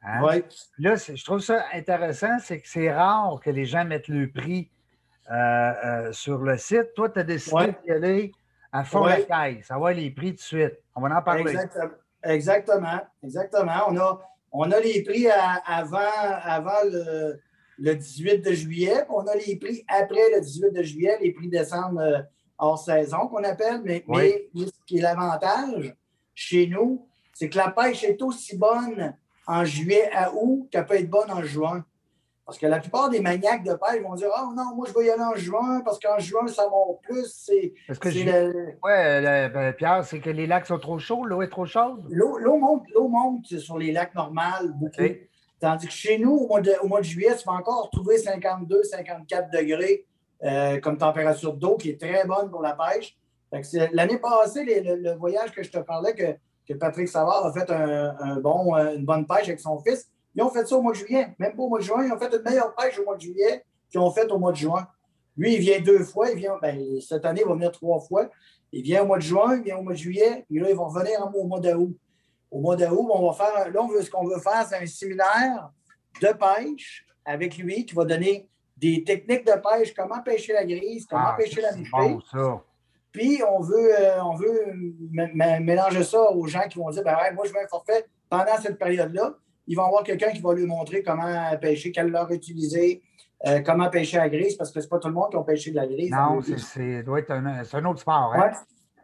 Hein? 0.01 0.41
Là, 0.77 0.95
je 0.95 1.25
trouve 1.25 1.41
ça 1.41 1.65
intéressant, 1.73 2.39
c'est 2.39 2.61
que 2.61 2.69
c'est 2.69 2.91
rare 2.91 3.39
que 3.43 3.49
les 3.49 3.65
gens 3.65 3.83
mettent 3.83 4.07
le 4.07 4.29
prix 4.29 4.69
euh, 5.31 5.35
euh, 5.35 6.11
sur 6.11 6.39
le 6.39 6.57
site. 6.57 6.93
Toi, 6.95 7.09
tu 7.09 7.19
as 7.19 7.23
décidé 7.23 7.75
d'y 7.83 7.91
aller 7.91 8.31
à 8.71 8.83
fond 8.83 9.05
la 9.05 9.21
caisse, 9.21 9.67
savoir 9.67 9.93
les 9.93 10.09
prix 10.11 10.31
tout 10.31 10.37
de 10.37 10.41
suite. 10.41 10.79
On 10.95 11.01
va 11.01 11.17
en 11.17 11.21
parler. 11.21 11.55
Exactement. 12.23 12.99
Exactement. 13.23 13.85
On 13.89 13.97
a, 13.97 14.21
on 14.51 14.71
a 14.71 14.79
les 14.79 15.03
prix 15.03 15.27
avant, 15.27 15.99
avant 16.43 16.83
le, 16.91 17.39
18 17.95 18.39
de 18.39 18.53
juillet, 18.53 19.05
on 19.09 19.25
a 19.27 19.35
les 19.35 19.55
prix 19.55 19.85
après 19.87 20.31
le 20.35 20.41
18 20.41 20.71
de 20.71 20.83
juillet, 20.83 21.17
les 21.21 21.31
prix 21.31 21.47
décembre 21.47 22.01
euh, 22.01 22.19
hors 22.57 22.79
saison 22.79 23.27
qu'on 23.27 23.43
appelle. 23.43 23.81
Mais, 23.83 24.03
mais 24.07 24.49
ce 24.55 24.71
qui 24.85 24.97
est 24.97 25.01
l'avantage 25.01 25.95
chez 26.33 26.67
nous, 26.67 27.07
c'est 27.33 27.49
que 27.49 27.57
la 27.57 27.71
pêche 27.71 28.03
est 28.03 28.21
aussi 28.21 28.57
bonne 28.57 29.15
en 29.47 29.63
juillet 29.63 30.09
à 30.13 30.33
août 30.33 30.67
qu'elle 30.71 30.85
peut 30.85 30.95
être 30.95 31.09
bonne 31.09 31.31
en 31.31 31.43
juin. 31.43 31.85
Parce 32.49 32.57
que 32.57 32.65
la 32.65 32.79
plupart 32.79 33.11
des 33.11 33.19
maniaques 33.19 33.63
de 33.63 33.73
pêche 33.73 34.01
vont 34.01 34.15
dire 34.15 34.29
oh, 34.35 34.51
non, 34.55 34.75
moi 34.75 34.87
je 34.87 34.93
vais 34.97 35.05
y 35.05 35.11
aller 35.11 35.21
en 35.21 35.35
juin 35.35 35.81
parce 35.85 35.99
qu'en 35.99 36.17
juin, 36.17 36.47
ça 36.47 36.67
monte 36.67 36.99
plus. 37.03 37.31
C'est, 37.31 37.75
le... 37.87 38.75
ouais, 38.83 39.49
ben, 39.49 39.71
Pierre, 39.73 40.03
c'est 40.03 40.19
que 40.19 40.31
les 40.31 40.47
lacs 40.47 40.65
sont 40.65 40.79
trop 40.79 40.97
chauds, 40.97 41.25
l'eau 41.25 41.43
est 41.43 41.49
trop 41.49 41.67
chaude. 41.67 42.03
L'eau, 42.09 42.57
monte, 42.57 42.89
l'eau 42.95 43.07
monte 43.07 43.45
sur 43.45 43.77
les 43.77 43.91
lacs 43.91 44.15
normaux 44.15 44.67
beaucoup. 44.73 45.13
Tandis 45.59 45.85
que 45.85 45.93
chez 45.93 46.17
nous, 46.17 46.31
au 46.31 46.47
mois, 46.47 46.61
de, 46.61 46.73
au 46.81 46.87
mois 46.87 47.01
de 47.01 47.05
juillet, 47.05 47.35
tu 47.37 47.45
vas 47.45 47.51
encore 47.51 47.83
retrouver 47.83 48.17
52, 48.17 48.81
54 48.81 49.51
degrés 49.51 50.07
euh, 50.43 50.79
comme 50.79 50.97
température 50.97 51.53
d'eau 51.53 51.77
qui 51.77 51.91
est 51.91 52.01
très 52.01 52.25
bonne 52.25 52.49
pour 52.49 52.63
la 52.63 52.75
pêche. 52.75 53.15
l'année 53.93 54.17
passée, 54.17 54.65
le, 54.65 55.13
voyage 55.17 55.51
que 55.51 55.61
je 55.61 55.69
te 55.69 55.77
parlais, 55.77 56.15
que, 56.15 56.35
que 56.67 56.73
Patrick 56.73 57.09
Savard 57.09 57.45
a 57.45 57.53
fait 57.53 57.69
un, 57.69 58.39
bon, 58.39 58.75
euh, 58.75 58.95
une 58.95 59.05
bonne 59.05 59.27
pêche 59.27 59.49
avec 59.49 59.59
son 59.59 59.77
fils, 59.81 60.09
ils 60.35 60.43
ont 60.43 60.49
fait 60.49 60.65
ça 60.67 60.75
au 60.75 60.81
mois 60.81 60.93
de 60.93 60.97
juillet. 60.97 61.35
Même 61.39 61.55
pas 61.55 61.63
au 61.63 61.69
mois 61.69 61.79
de 61.79 61.83
juin. 61.83 62.05
Ils 62.05 62.11
ont 62.11 62.19
fait 62.19 62.33
une 62.33 62.41
meilleure 62.41 62.73
pêche 62.75 62.99
au 62.99 63.03
mois 63.03 63.15
de 63.15 63.21
juillet 63.21 63.65
qu'ils 63.89 63.99
ont 63.99 64.11
fait 64.11 64.31
au 64.31 64.37
mois 64.37 64.51
de 64.51 64.57
juin. 64.57 64.87
Lui, 65.35 65.55
il 65.55 65.59
vient 65.59 65.79
deux 65.79 66.03
fois. 66.03 66.29
Il 66.29 66.37
vient, 66.37 66.57
ben, 66.61 66.79
cette 67.01 67.25
année, 67.25 67.41
il 67.43 67.47
va 67.47 67.53
venir 67.53 67.71
trois 67.71 67.99
fois. 67.99 68.29
Il 68.71 68.83
vient 68.83 69.03
au 69.03 69.07
mois 69.07 69.17
de 69.17 69.23
juin, 69.23 69.55
il 69.55 69.63
vient 69.63 69.77
au 69.77 69.81
mois 69.81 69.93
de 69.93 69.97
juillet, 69.97 70.45
puis 70.47 70.59
là, 70.59 70.69
ils 70.69 70.75
vont 70.75 70.87
revenir 70.87 71.27
au 71.33 71.47
mois 71.47 71.59
d'août. 71.59 71.97
Au 72.51 72.61
mois 72.61 72.75
d'août, 72.75 73.07
on 73.11 73.27
va 73.27 73.33
faire. 73.33 73.71
Là, 73.71 73.81
on 73.81 73.87
veut, 73.87 74.01
ce 74.01 74.11
qu'on 74.11 74.27
veut 74.27 74.39
faire, 74.39 74.65
c'est 74.67 74.77
un 74.77 74.85
séminaire 74.85 75.71
de 76.21 76.27
pêche 76.27 77.05
avec 77.25 77.57
lui 77.57 77.85
qui 77.85 77.95
va 77.95 78.05
donner 78.05 78.47
des 78.77 79.03
techniques 79.03 79.45
de 79.45 79.53
pêche, 79.53 79.93
comment 79.93 80.21
pêcher 80.21 80.53
la 80.53 80.65
grise, 80.65 81.05
comment 81.09 81.29
ah, 81.29 81.35
pêcher 81.37 81.61
la 81.61 81.75
mouchée. 81.75 82.19
Puis 83.11 83.41
on 83.43 83.59
veut, 83.59 83.99
euh, 83.99 84.23
on 84.23 84.35
veut 84.35 84.73
mélanger 85.11 86.03
ça 86.03 86.31
aux 86.31 86.45
gens 86.45 86.67
qui 86.69 86.77
vont 86.77 86.89
dire 86.89 87.03
ben, 87.03 87.17
moi, 87.33 87.45
je 87.45 87.51
veux 87.51 87.59
un 87.59 87.67
forfait 87.67 88.05
pendant 88.29 88.55
cette 88.61 88.77
période-là 88.77 89.35
ils 89.69 89.75
vont 89.75 89.85
avoir 89.85 90.03
quelqu'un 90.03 90.31
qui 90.31 90.41
va 90.41 90.53
lui 90.55 90.65
montrer 90.65 91.03
comment 91.03 91.55
pêcher, 91.61 91.91
quelle 91.91 92.09
leurre 92.09 92.31
utiliser, 92.31 93.03
euh, 93.45 93.61
comment 93.61 93.87
pêcher 93.89 94.17
à 94.17 94.21
la 94.21 94.29
grise, 94.29 94.55
parce 94.55 94.71
que 94.71 94.81
ce 94.81 94.85
n'est 94.85 94.89
pas 94.89 94.97
tout 94.97 95.07
le 95.07 95.13
monde 95.13 95.29
qui 95.29 95.37
a 95.37 95.43
pêché 95.43 95.69
de 95.69 95.75
la 95.75 95.85
grise. 95.85 96.11
Non, 96.11 96.41
c'est 96.41 97.03
doit 97.03 97.19
être 97.19 97.31
un, 97.31 97.45
un, 97.45 97.85
autre 97.85 97.99
sport. 97.99 98.33
Hein? 98.35 98.51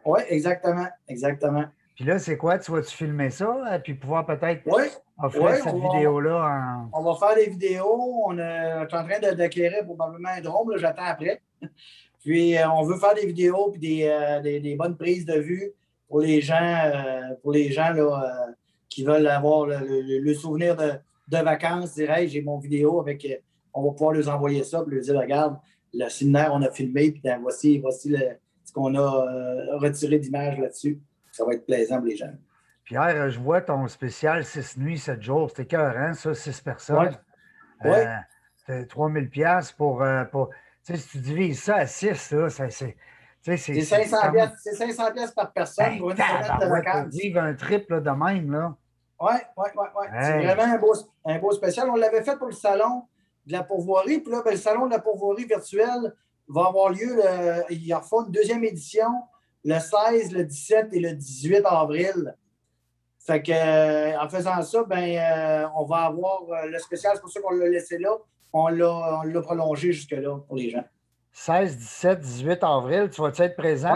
Oui, 0.04 0.12
ouais, 0.12 0.26
exactement. 0.28 0.88
Exactement. 1.08 1.64
Puis 1.94 2.04
là, 2.04 2.18
c'est 2.18 2.36
quoi? 2.36 2.58
Tu 2.58 2.72
vas-tu 2.72 2.94
filmer 2.94 3.30
ça? 3.30 3.46
Euh, 3.46 3.78
puis 3.78 3.94
pouvoir 3.94 4.26
peut-être 4.26 4.66
ouais, 4.66 4.90
offrir 5.22 5.54
cette 5.54 5.76
vidéo-là? 5.76 6.80
On 6.92 7.02
va 7.02 7.14
faire 7.14 7.36
des 7.36 7.48
vidéos. 7.48 8.24
On, 8.26 8.36
est 8.36 8.74
en 8.74 8.86
train 8.86 9.20
d'acquérir 9.34 9.84
probablement 9.84 10.30
un 10.30 10.40
drone. 10.40 10.76
J'attends 10.78 11.04
après. 11.04 11.40
puis 12.24 12.58
euh, 12.58 12.68
on 12.70 12.82
veut 12.82 12.98
faire 12.98 13.14
des 13.14 13.26
vidéos 13.26 13.70
puis 13.70 13.80
des, 13.80 14.40
des, 14.42 14.58
des, 14.58 14.74
bonnes 14.74 14.96
prises 14.96 15.24
de 15.24 15.38
vue 15.38 15.72
pour 16.08 16.20
les 16.20 16.40
gens, 16.40 16.92
pour 17.40 17.52
les 17.52 17.70
gens 17.70 17.90
là, 17.92 18.48
qui 18.88 19.04
veulent 19.04 19.26
avoir 19.26 19.66
le, 19.66 20.34
souvenir 20.34 20.76
de, 20.76 21.36
vacances, 21.36 21.94
dire 21.94 22.14
j'ai 22.26 22.42
mon 22.42 22.58
vidéo 22.58 23.00
avec. 23.00 23.24
Euh, 23.24 23.36
on 23.74 23.84
va 23.84 23.90
pouvoir 23.90 24.12
leur 24.12 24.28
envoyer 24.28 24.64
ça 24.64 24.82
et 24.86 24.90
leur 24.90 25.02
dire 25.02 25.20
regarde, 25.20 25.58
le 25.92 26.08
séminaire, 26.08 26.50
on 26.54 26.62
a 26.62 26.70
filmé, 26.70 27.12
puis 27.12 27.20
ben, 27.22 27.38
voici, 27.40 27.78
voici 27.78 28.14
ce 28.64 28.72
qu'on 28.72 28.94
a 28.94 28.98
euh, 28.98 29.76
retiré 29.76 30.18
d'images 30.18 30.58
là-dessus. 30.58 30.98
Ça 31.30 31.44
va 31.44 31.52
être 31.52 31.66
plaisant 31.66 31.98
pour 31.98 32.06
les 32.06 32.16
gens. 32.16 32.32
Pierre, 32.84 33.28
je 33.28 33.38
vois 33.38 33.60
ton 33.60 33.86
spécial 33.88 34.44
6 34.44 34.78
nuits, 34.78 34.98
7 34.98 35.20
jours. 35.20 35.50
C'était 35.54 35.76
hein, 35.76 36.14
ça, 36.14 36.32
6 36.32 36.60
personnes. 36.62 37.18
Oui. 37.84 37.90
Euh, 38.70 38.84
3000 38.86 39.28
pièces 39.28 39.72
pour, 39.72 40.02
pour 40.32 40.50
sais, 40.86 40.96
si 40.96 41.08
tu 41.08 41.18
divises 41.18 41.62
ça 41.62 41.76
à 41.76 41.86
6, 41.86 42.14
ça, 42.14 42.70
c'est. 42.70 42.96
C'est 43.46 43.80
500, 43.80 44.16
comme... 44.22 45.12
pièces 45.14 45.30
par 45.30 45.52
personne 45.52 45.86
ben, 45.86 45.98
pour 45.98 46.10
une 46.10 46.16
semaine 46.16 46.58
de 46.60 46.66
vacances. 46.66 47.14
vivre 47.14 47.40
un 47.40 47.54
triple 47.54 48.02
de 48.02 48.10
même, 48.10 48.50
là. 48.50 48.74
Oui, 49.20 49.32
oui, 49.56 49.66
oui. 49.74 49.84
Ouais. 49.94 50.08
C'est 50.20 50.44
vraiment 50.44 50.74
un 50.74 50.78
beau, 50.78 50.92
un 51.24 51.38
beau 51.38 51.52
spécial. 51.52 51.88
On 51.88 51.96
l'avait 51.96 52.22
fait 52.22 52.36
pour 52.36 52.48
le 52.48 52.52
salon 52.52 53.04
de 53.46 53.52
la 53.52 53.62
pourvoirie. 53.62 54.18
Puis 54.18 54.32
là, 54.32 54.42
ben, 54.44 54.50
le 54.50 54.56
salon 54.56 54.86
de 54.86 54.90
la 54.90 54.98
pourvoirie 54.98 55.44
virtuelle 55.44 56.14
va 56.48 56.66
avoir 56.66 56.90
lieu. 56.90 57.16
Le, 57.16 57.62
il 57.70 57.86
y 57.86 57.92
a 57.92 58.02
une 58.12 58.30
deuxième 58.32 58.64
édition 58.64 59.08
le 59.66 59.78
16, 59.80 60.32
le 60.32 60.44
17 60.44 60.88
et 60.92 61.00
le 61.00 61.12
18 61.12 61.62
avril. 61.66 62.36
Fait 63.18 63.42
que, 63.42 63.50
euh, 63.50 64.20
en 64.20 64.28
faisant 64.28 64.62
ça, 64.62 64.84
ben, 64.84 65.18
euh, 65.18 65.68
on 65.76 65.84
va 65.84 66.04
avoir 66.04 66.42
euh, 66.48 66.66
le 66.66 66.78
spécial. 66.78 67.12
C'est 67.16 67.20
pour 67.20 67.30
ça 67.30 67.40
qu'on 67.40 67.54
l'a 67.54 67.68
laissé 67.68 67.98
là. 67.98 68.16
On 68.52 68.68
l'a 68.68 69.40
prolongé 69.42 69.92
jusque-là 69.92 70.38
pour 70.46 70.56
les 70.56 70.70
gens. 70.70 70.84
16, 71.38 71.76
17, 71.76 72.20
18 72.20 72.64
avril, 72.64 73.10
tu 73.10 73.20
vas-tu 73.20 73.42
être 73.42 73.56
présent? 73.56 73.94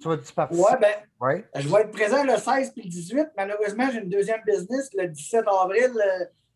Tu 0.00 0.08
vas-tu 0.08 0.32
participer? 0.34 0.68
Oui, 0.68 0.76
ben, 0.80 0.88
ouais. 1.20 1.44
je 1.54 1.68
vais 1.68 1.82
être 1.82 1.92
présent 1.92 2.24
le 2.24 2.36
16 2.36 2.72
puis 2.72 2.82
le 2.82 2.90
18. 2.90 3.28
Malheureusement, 3.36 3.84
j'ai 3.92 4.00
une 4.00 4.08
deuxième 4.08 4.40
business. 4.44 4.90
Le 4.94 5.06
17 5.06 5.44
avril, 5.46 5.92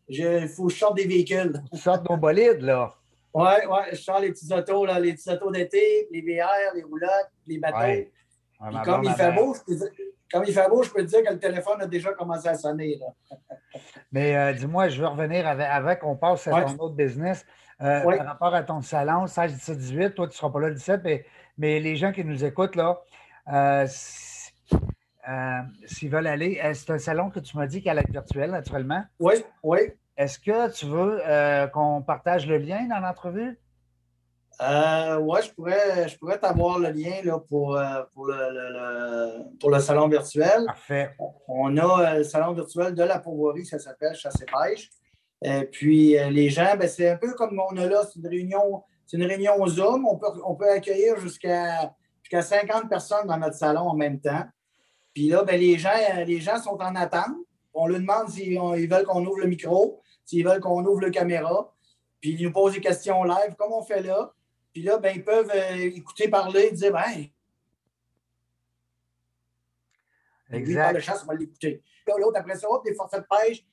il 0.09 0.47
faut 0.49 0.65
que 0.65 0.73
je 0.73 0.77
sorte 0.77 0.97
des 0.97 1.07
véhicules. 1.07 1.53
Tu 1.71 1.79
sortes 1.79 2.07
nos 2.09 2.17
bolides, 2.17 2.61
là. 2.61 2.93
Oui, 3.33 3.51
oui, 3.69 3.79
je 3.91 3.95
sors 3.95 4.19
les 4.19 4.31
petits 4.31 4.53
autos, 4.53 4.85
là, 4.85 4.99
les 4.99 5.13
petits 5.13 5.29
autos 5.29 5.51
d'été, 5.51 6.07
les 6.11 6.21
VR, 6.21 6.75
les 6.75 6.83
roulottes, 6.83 7.31
les 7.47 7.57
bateaux 7.57 8.09
comme, 8.83 9.03
il 9.03 9.13
fait 9.13 9.31
beau, 9.31 9.53
je 9.53 9.73
peux 9.73 9.89
comme 10.31 10.43
il 10.47 10.53
fait 10.53 10.69
beau, 10.69 10.83
je 10.83 10.89
peux 10.89 11.01
te 11.01 11.07
dire 11.07 11.23
que 11.23 11.33
le 11.33 11.39
téléphone 11.39 11.81
a 11.81 11.87
déjà 11.87 12.11
commencé 12.13 12.47
à 12.47 12.55
sonner. 12.55 12.99
Mais 14.11 14.35
euh, 14.35 14.53
dis-moi, 14.53 14.89
je 14.89 15.01
veux 15.01 15.07
revenir 15.07 15.47
avec, 15.47 15.99
qu'on 15.99 16.15
passe 16.15 16.47
à 16.47 16.63
ton 16.63 16.83
autre 16.83 16.95
business. 16.95 17.45
Euh, 17.81 18.17
par 18.17 18.25
rapport 18.25 18.53
à 18.53 18.63
ton 18.63 18.81
salon, 18.81 19.27
16, 19.27 19.53
17, 19.53 19.77
18, 19.77 20.15
toi, 20.15 20.27
tu 20.27 20.31
ne 20.31 20.35
seras 20.35 20.49
pas 20.49 20.59
là 20.61 20.69
le 20.69 20.75
17, 20.75 21.01
mais, 21.57 21.79
les 21.79 21.95
gens 21.95 22.11
qui 22.11 22.23
nous 22.23 22.43
écoutent, 22.45 22.75
là, 22.75 23.01
euh, 23.51 23.85
s'ils 25.85 26.09
veulent 26.09 26.27
aller, 26.27 26.61
c'est 26.73 26.91
un 26.91 26.99
salon 26.99 27.29
que 27.29 27.39
tu 27.39 27.57
m'as 27.57 27.67
dit 27.67 27.81
qu'elle 27.81 27.97
est 27.97 28.09
virtuel, 28.09 28.51
naturellement. 28.51 29.03
Oui, 29.19 29.43
oui. 29.63 29.79
Est-ce 30.17 30.39
que 30.39 30.71
tu 30.71 30.85
veux 30.85 31.21
qu'on 31.73 32.01
partage 32.01 32.47
le 32.47 32.57
lien 32.57 32.87
dans 32.87 32.99
l'entrevue? 32.99 33.57
Euh, 34.61 35.17
oui, 35.17 35.39
je 35.43 35.51
pourrais, 35.53 36.07
je 36.07 36.17
pourrais 36.17 36.39
t'avoir 36.39 36.79
le 36.79 36.89
lien 36.89 37.21
là, 37.23 37.39
pour, 37.39 37.75
euh, 37.75 38.03
pour, 38.13 38.27
le, 38.27 39.57
pour 39.59 39.69
le 39.69 39.79
salon 39.79 40.07
virtuel. 40.07 40.65
Parfait. 40.65 41.11
On 41.47 41.75
a 41.77 41.83
euh, 41.83 42.17
le 42.19 42.23
salon 42.23 42.53
virtuel 42.53 42.95
de 42.95 43.03
la 43.03 43.19
pourvoirie, 43.19 43.65
ça 43.65 43.79
s'appelle 43.79 44.15
Chasse 44.15 44.41
et 44.41 44.45
Pêche. 44.45 44.89
Et 45.43 45.65
puis, 45.65 46.17
euh, 46.17 46.29
les 46.29 46.49
gens, 46.49 46.75
ben, 46.77 46.87
c'est 46.87 47.09
un 47.09 47.17
peu 47.17 47.33
comme 47.33 47.59
on 47.59 47.77
a 47.77 47.85
là, 47.85 48.03
c'est 48.05 48.19
une 48.19 48.27
réunion, 48.27 48.83
c'est 49.05 49.17
une 49.17 49.25
réunion 49.25 49.65
Zoom. 49.67 50.07
On 50.07 50.17
peut, 50.17 50.27
on 50.45 50.55
peut 50.55 50.69
accueillir 50.69 51.19
jusqu'à 51.19 51.93
jusqu'à 52.25 52.41
50 52.41 52.89
personnes 52.89 53.27
dans 53.27 53.37
notre 53.37 53.55
salon 53.55 53.81
en 53.81 53.95
même 53.95 54.19
temps. 54.19 54.43
Puis 55.13 55.29
là, 55.29 55.43
ben, 55.43 55.59
les, 55.59 55.77
gens, 55.77 55.91
les 56.25 56.39
gens 56.39 56.59
sont 56.59 56.81
en 56.81 56.95
attente. 56.95 57.35
On 57.73 57.87
leur 57.87 57.99
demande 57.99 58.29
s'ils 58.29 58.57
veulent 58.89 59.05
qu'on 59.05 59.23
ouvre 59.25 59.39
le 59.39 59.47
micro, 59.47 60.01
s'ils 60.25 60.43
veulent 60.43 60.59
qu'on 60.59 60.83
ouvre 60.85 61.01
la 61.01 61.11
caméra. 61.11 61.71
Puis 62.19 62.31
ils 62.31 62.43
nous 62.43 62.51
posent 62.51 62.73
des 62.73 62.81
questions 62.81 63.23
live, 63.23 63.55
comme 63.57 63.73
on 63.73 63.83
fait 63.83 64.01
là. 64.01 64.33
Puis 64.73 64.81
là, 64.81 64.97
ben, 64.97 65.13
ils 65.15 65.23
peuvent 65.23 65.51
euh, 65.53 65.75
écouter 65.75 66.27
parler, 66.27 66.71
dire, 66.71 66.91
ben, 66.91 67.27
exact. 70.51 70.93
le 70.93 70.99
chasse, 70.99 71.21
on 71.23 71.27
va 71.27 71.35
l'écouter. 71.35 71.83
L'autre, 72.07 72.39
après 72.39 72.55
ça, 72.55 72.67
des 72.83 72.95
forfaits 72.95 73.21
de 73.21 73.27
pêche, 73.29 73.63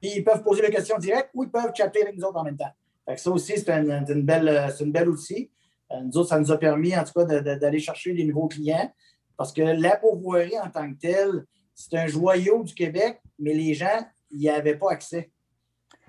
puis 0.00 0.12
ils 0.16 0.24
peuvent 0.24 0.42
poser 0.42 0.62
des 0.62 0.70
questions 0.70 0.98
directes 0.98 1.30
ou 1.34 1.44
ils 1.44 1.50
peuvent 1.50 1.72
chatter 1.74 2.02
avec 2.02 2.16
nous 2.16 2.24
autres 2.24 2.38
en 2.38 2.44
même 2.44 2.56
temps. 2.56 2.72
Fait 3.06 3.16
ça 3.16 3.30
aussi, 3.30 3.58
c'est 3.58 3.70
une, 3.70 4.04
une, 4.08 4.22
belle, 4.22 4.70
une 4.80 4.92
belle 4.92 5.08
outil. 5.08 5.50
Euh, 5.92 6.00
nous 6.02 6.18
autres, 6.18 6.28
ça 6.28 6.38
nous 6.38 6.52
a 6.52 6.58
permis, 6.58 6.96
en 6.96 7.04
tout 7.04 7.12
cas, 7.14 7.24
d'aller 7.24 7.78
chercher 7.78 8.12
des 8.12 8.24
nouveaux 8.24 8.48
clients 8.48 8.92
parce 9.38 9.52
que 9.52 9.62
la 9.62 9.96
pourvoirie 9.96 10.58
en 10.58 10.68
tant 10.68 10.92
que 10.92 10.98
telle, 10.98 11.44
c'est 11.74 11.96
un 11.96 12.08
joyau 12.08 12.64
du 12.64 12.74
Québec, 12.74 13.20
mais 13.38 13.54
les 13.54 13.72
gens 13.72 14.04
n'y 14.32 14.48
avaient 14.48 14.76
pas 14.76 14.90
accès. 14.90 15.30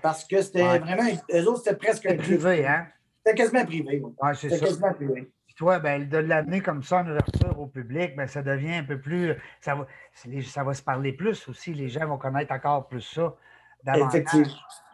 Parce 0.02 0.26
que 0.26 0.42
c'était 0.42 0.80
vraiment, 0.80 1.04
eux 1.32 1.48
autres, 1.48 1.60
c'était 1.64 1.76
presque 1.76 2.06
un 2.08 2.16
privé, 2.16 2.66
hein? 2.66 2.88
C'est 3.24 3.36
quasiment 3.36 3.66
privé. 3.66 4.02
Oui, 4.02 4.30
c'est 4.34 4.50
ça. 4.50 4.66
quasiment 4.66 4.94
privé. 4.94 5.32
toi, 5.56 5.78
ben, 5.78 6.10
de 6.10 6.18
l'amener 6.18 6.62
comme 6.62 6.82
ça 6.82 7.02
en 7.02 7.08
ouverture 7.08 7.60
au 7.60 7.68
public, 7.68 8.16
ben, 8.16 8.26
ça 8.26 8.42
devient 8.42 8.76
un 8.76 8.84
peu 8.84 9.00
plus. 9.00 9.36
Ça 9.62 9.76
va, 9.76 9.86
ça 10.14 10.64
va 10.64 10.74
se 10.74 10.82
parler 10.82 11.14
plus 11.14 11.48
aussi. 11.48 11.74
Les 11.74 11.90
gens 11.90 12.08
vont 12.08 12.18
connaître 12.18 12.52
encore 12.52 12.88
plus 12.88 13.02
ça. 13.02 13.36
Effectivement. 13.88 14.48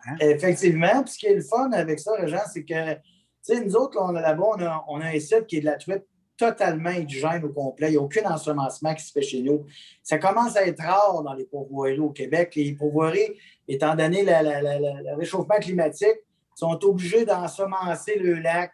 Hein? 0.08 0.16
Effectivement. 0.20 1.04
Puis 1.04 1.14
ce 1.14 1.20
qui 1.20 1.28
est 1.28 1.36
le 1.36 1.42
fun 1.42 1.72
avec 1.72 2.00
ça, 2.00 2.14
Régent, 2.14 2.44
c'est 2.52 2.64
que, 2.64 2.94
tu 2.94 3.00
sais, 3.42 3.64
nous 3.64 3.76
autres, 3.76 4.12
là-bas, 4.12 4.44
on 4.44 4.62
a, 4.62 4.86
on 4.88 5.02
a 5.02 5.08
un 5.08 5.20
site 5.20 5.48
qui 5.48 5.58
est 5.58 5.62
de 5.62 5.66
la 5.66 5.78
truite 5.78 6.04
totalement 6.38 6.90
indigène 6.90 7.44
au 7.46 7.50
complet. 7.50 7.88
Il 7.88 7.92
n'y 7.92 7.98
a 7.98 8.02
aucun 8.02 8.30
ensemencement 8.30 8.94
qui 8.94 9.06
se 9.06 9.12
fait 9.12 9.22
chez 9.22 9.42
nous. 9.42 9.66
Ça 10.04 10.18
commence 10.18 10.56
à 10.58 10.68
être 10.68 10.82
rare 10.82 11.24
dans 11.24 11.34
les 11.34 11.46
pourvoiries 11.46 12.00
au 12.00 12.10
Québec. 12.10 12.54
Les 12.56 12.74
pourvoiries, 12.74 13.40
étant 13.68 13.96
donné 13.96 14.24
le 14.24 15.16
réchauffement 15.16 15.58
climatique, 15.60 16.18
sont 16.56 16.78
obligés 16.84 17.26
d'ensemencer 17.26 18.18
le 18.18 18.36
lac, 18.36 18.72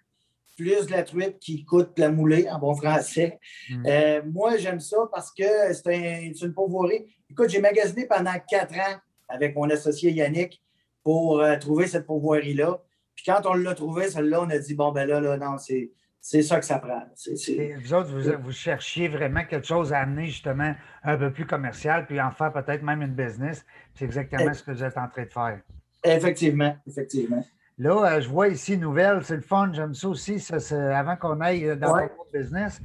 plus 0.57 0.85
de 0.85 0.91
la 0.91 1.03
truite 1.03 1.39
qui 1.39 1.65
coûte 1.65 1.97
la 1.97 2.09
moulée 2.09 2.47
en 2.49 2.59
bon 2.59 2.75
français. 2.75 3.39
Hmm. 3.69 3.83
Euh, 3.87 4.21
moi, 4.31 4.57
j'aime 4.57 4.79
ça 4.79 4.97
parce 5.11 5.31
que 5.31 5.73
c'est 5.73 6.33
une 6.41 6.53
pourvoirie. 6.53 7.05
Écoute, 7.29 7.49
j'ai 7.49 7.61
magasiné 7.61 8.05
pendant 8.05 8.33
quatre 8.47 8.75
ans 8.75 8.97
avec 9.31 9.55
mon 9.55 9.69
associé 9.69 10.11
Yannick 10.11 10.61
pour 11.03 11.39
euh, 11.39 11.57
trouver 11.57 11.87
cette 11.87 12.05
pourvoirie-là. 12.05 12.81
Puis 13.15 13.25
quand 13.25 13.41
on 13.45 13.53
l'a 13.53 13.73
trouvé, 13.73 14.09
celle-là, 14.09 14.41
on 14.41 14.49
a 14.49 14.57
dit 14.57 14.75
bon, 14.75 14.91
ben 14.91 15.07
là, 15.07 15.19
là 15.19 15.37
non, 15.37 15.57
c'est. 15.57 15.91
C'est 16.23 16.43
ça 16.43 16.59
que 16.59 16.65
ça 16.65 16.77
prend. 16.77 17.01
Vous 17.17 17.93
autres, 17.95 18.11
vous, 18.11 18.43
vous, 18.43 18.51
cherchiez 18.51 19.07
vraiment 19.07 19.43
quelque 19.43 19.65
chose 19.65 19.91
à 19.91 20.01
amener 20.01 20.27
justement 20.27 20.75
un 21.03 21.17
peu 21.17 21.33
plus 21.33 21.47
commercial, 21.47 22.05
puis 22.05 22.21
en 22.21 22.29
faire 22.29 22.53
peut-être 22.53 22.83
même 22.83 23.01
une 23.01 23.15
business. 23.15 23.65
C'est 23.95 24.05
exactement 24.05 24.53
ce 24.53 24.61
que 24.61 24.69
vous 24.69 24.83
êtes 24.83 24.99
en 24.99 25.07
train 25.07 25.23
de 25.23 25.31
faire. 25.31 25.59
Effectivement, 26.03 26.75
effectivement. 26.87 27.43
Là, 27.77 28.05
euh, 28.05 28.21
je 28.21 28.29
vois 28.29 28.49
ici 28.49 28.77
nouvelle, 28.77 29.23
c'est 29.23 29.35
le 29.35 29.41
fun, 29.41 29.71
j'aime 29.73 29.95
ça 29.95 30.07
aussi, 30.09 30.39
ça, 30.39 30.57
avant 30.95 31.15
qu'on 31.15 31.41
aille 31.41 31.65
euh, 31.65 31.75
dans 31.75 31.95
ouais. 31.95 32.11
business. 32.31 32.79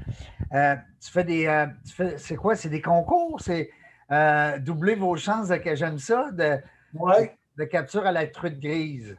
Euh, 0.54 0.74
tu 1.04 1.10
fais 1.10 1.24
des. 1.24 1.66
c'est 2.16 2.36
quoi? 2.36 2.56
C'est 2.56 2.70
des 2.70 2.80
concours? 2.80 3.38
C'est 3.42 3.68
doubler 4.60 4.94
vos 4.94 5.16
chances 5.16 5.48
de 5.48 5.56
que 5.56 5.74
j'aime 5.74 5.98
ça, 5.98 6.30
de, 6.32 6.58
de, 7.56 7.64
capture 7.64 8.06
à 8.06 8.12
la 8.12 8.26
truite 8.26 8.60
grise. 8.60 9.16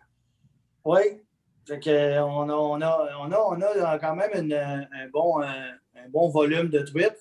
Oui. 0.86 1.02
on, 1.70 1.76
a, 1.76 2.54
on, 2.54 2.82
a, 2.82 3.18
on, 3.20 3.62
a, 3.62 4.00
quand 4.00 4.16
même 4.16 4.52
un, 4.52 5.10
bon, 5.12 5.42
un, 5.42 6.10
bon 6.10 6.30
volume 6.30 6.70
de 6.70 6.80
truites. 6.80 7.18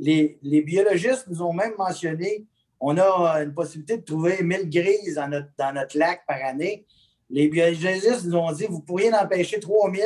les, 0.00 0.38
les 0.42 0.62
biologistes 0.62 1.28
nous 1.28 1.42
ont 1.42 1.52
même 1.52 1.74
mentionné 1.78 2.46
on 2.80 2.96
a 2.96 3.42
une 3.42 3.54
possibilité 3.54 3.98
de 3.98 4.04
trouver 4.04 4.42
1000 4.42 4.70
grises 4.70 5.14
dans 5.16 5.28
notre, 5.28 5.48
dans 5.58 5.72
notre 5.74 5.98
lac 5.98 6.24
par 6.26 6.42
année. 6.44 6.86
Les 7.30 7.48
biologistes 7.48 8.24
nous 8.24 8.36
ont 8.36 8.52
dit 8.52 8.66
vous 8.68 8.80
pourriez 8.80 9.12
en 9.12 9.26
pêcher 9.26 9.60
3000, 9.60 10.02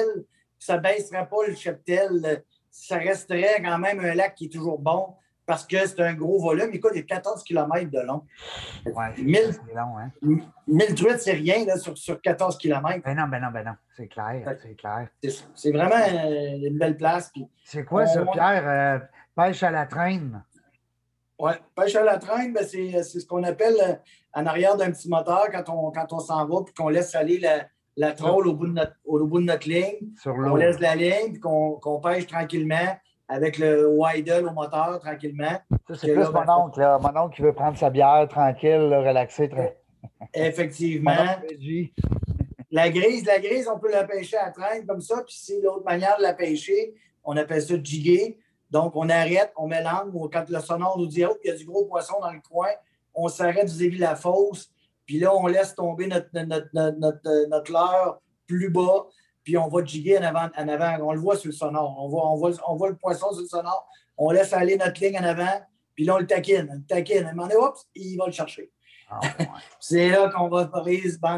ça 0.58 0.76
ne 0.76 0.82
baisserait 0.82 1.28
pas 1.28 1.46
le 1.46 1.54
cheptel. 1.54 2.44
Ça 2.70 2.96
resterait 2.96 3.60
quand 3.62 3.78
même 3.78 4.00
un 4.00 4.14
lac 4.14 4.34
qui 4.34 4.46
est 4.46 4.52
toujours 4.52 4.78
bon 4.78 5.14
parce 5.46 5.66
que 5.66 5.86
c'est 5.86 6.00
un 6.00 6.14
gros 6.14 6.40
volume. 6.40 6.70
Écoute, 6.72 6.92
il 6.94 6.98
y 6.98 7.02
a 7.02 7.04
14 7.04 7.42
km 7.42 7.90
de 7.90 8.00
long. 8.00 8.22
Oui, 8.86 8.92
1000, 9.18 9.58
long, 9.74 9.98
hein? 9.98 10.10
1000 10.68 10.94
truites, 10.94 11.20
c'est 11.20 11.32
rien 11.32 11.64
là, 11.64 11.76
sur, 11.76 11.96
sur 11.98 12.20
14 12.20 12.56
km. 12.58 13.00
Ben 13.04 13.16
non, 13.16 13.28
ben 13.28 13.40
non, 13.40 13.50
ben 13.52 13.64
non. 13.64 13.72
C'est 13.96 14.08
clair. 14.08 14.56
C'est 14.62 14.74
clair. 14.74 15.08
C'est 15.54 15.72
vraiment 15.72 15.96
une 16.06 16.78
belle 16.78 16.96
place. 16.96 17.32
C'est 17.64 17.84
quoi 17.84 18.06
ça, 18.06 18.24
Pierre? 18.24 18.62
Euh, 18.66 18.98
pêche 19.36 19.62
à 19.62 19.70
la 19.70 19.86
traîne? 19.86 20.42
Oui, 21.38 21.52
pêche 21.74 21.96
à 21.96 22.04
la 22.04 22.18
traîne, 22.18 22.52
ben 22.52 22.64
c'est 22.64 23.02
ce 23.02 23.26
qu'on 23.26 23.42
appelle 23.42 23.74
euh, 23.82 23.94
en 24.32 24.46
arrière 24.46 24.76
d'un 24.76 24.92
petit 24.92 25.08
moteur 25.08 25.48
quand 25.50 25.68
on, 25.68 25.90
quand 25.90 26.12
on 26.12 26.20
s'en 26.20 26.46
va, 26.46 26.62
puis 26.64 26.72
qu'on 26.72 26.88
laisse 26.88 27.16
aller 27.16 27.38
la, 27.40 27.66
la 27.96 28.12
troll 28.12 28.46
au 28.46 28.54
bout 28.54 28.68
de 28.68 28.74
notre, 28.74 28.94
au 29.04 29.26
bout 29.26 29.40
de 29.40 29.46
notre 29.46 29.68
ligne. 29.68 30.14
on 30.24 30.54
laisse 30.54 30.78
la 30.78 30.94
ligne, 30.94 31.32
puis 31.32 31.40
qu'on 31.40 32.00
pêche 32.00 32.26
tranquillement 32.26 32.96
avec 33.28 33.58
le 33.58 33.88
Widle 33.88 34.46
au 34.48 34.52
moteur 34.52 35.00
tranquillement. 35.00 35.60
C'est 35.94 36.12
plus 36.12 36.30
mon 36.30 36.48
oncle, 36.48 36.80
là. 36.80 36.98
Mon 36.98 37.16
oncle 37.20 37.36
qui 37.36 37.42
veut 37.42 37.52
prendre 37.52 37.78
sa 37.78 37.90
bière 37.90 38.26
tranquille, 38.28 38.94
relaxer. 38.94 39.50
Effectivement. 40.34 41.12
la 42.70 42.90
grise, 42.90 43.24
la 43.24 43.38
grise, 43.38 43.68
on 43.68 43.78
peut 43.78 43.90
la 43.90 44.04
pêcher 44.04 44.36
à 44.36 44.50
traîne 44.50 44.86
comme 44.86 45.00
ça, 45.00 45.22
puis 45.26 45.34
si 45.34 45.60
l'autre 45.60 45.84
manière 45.84 46.16
de 46.18 46.22
la 46.22 46.34
pêcher, 46.34 46.94
on 47.24 47.36
appelle 47.36 47.62
ça 47.62 47.74
jiguer. 47.82 48.38
Donc, 48.70 48.96
on 48.96 49.08
arrête, 49.10 49.52
on 49.56 49.68
met 49.68 49.82
l'angle. 49.82 50.30
Quand 50.32 50.48
le 50.48 50.60
sonore 50.60 50.98
nous 50.98 51.06
dit, 51.06 51.24
oh, 51.24 51.36
il 51.44 51.48
y 51.48 51.50
a 51.50 51.56
du 51.56 51.66
gros 51.66 51.84
poisson 51.84 52.14
dans 52.20 52.32
le 52.32 52.40
coin, 52.40 52.70
on 53.14 53.28
s'arrête 53.28 53.68
vis-à-vis 53.68 53.98
la 53.98 54.16
fosse. 54.16 54.70
Puis 55.04 55.18
là, 55.18 55.34
on 55.34 55.46
laisse 55.46 55.74
tomber 55.74 56.06
notre, 56.06 56.28
notre, 56.32 56.68
notre, 56.72 57.48
notre, 57.48 57.72
leurre 57.72 58.22
plus 58.46 58.70
bas. 58.70 59.06
Puis 59.44 59.56
on 59.58 59.68
va 59.68 59.84
jiguer 59.84 60.18
en 60.18 60.22
avant, 60.22 60.48
en 60.56 60.68
avant. 60.68 60.96
On 61.08 61.12
le 61.12 61.20
voit 61.20 61.36
sur 61.36 61.48
le 61.48 61.54
sonore. 61.54 61.96
On 61.98 62.08
voit, 62.08 62.30
on, 62.30 62.36
voit, 62.36 62.52
on 62.68 62.76
voit 62.76 62.90
le 62.90 62.96
poisson 62.96 63.32
sur 63.32 63.42
le 63.42 63.48
sonore. 63.48 63.88
On 64.16 64.30
laisse 64.30 64.52
aller 64.52 64.76
notre 64.76 65.00
ligne 65.02 65.18
en 65.18 65.24
avant. 65.24 65.60
Puis 65.94 66.04
là, 66.04 66.16
on 66.16 66.18
le 66.18 66.26
taquine. 66.26 66.68
On 66.70 66.74
le 66.74 66.84
taquine. 66.84 67.24
À 67.24 67.30
un 67.30 67.34
moment 67.34 67.48
donné, 67.48 67.56
oups, 67.60 67.86
il 67.94 68.16
va 68.16 68.26
le 68.26 68.32
chercher. 68.32 68.70
Ah, 69.10 69.20
c'est 69.80 70.08
là 70.08 70.30
qu'on 70.30 70.48
va 70.48 70.70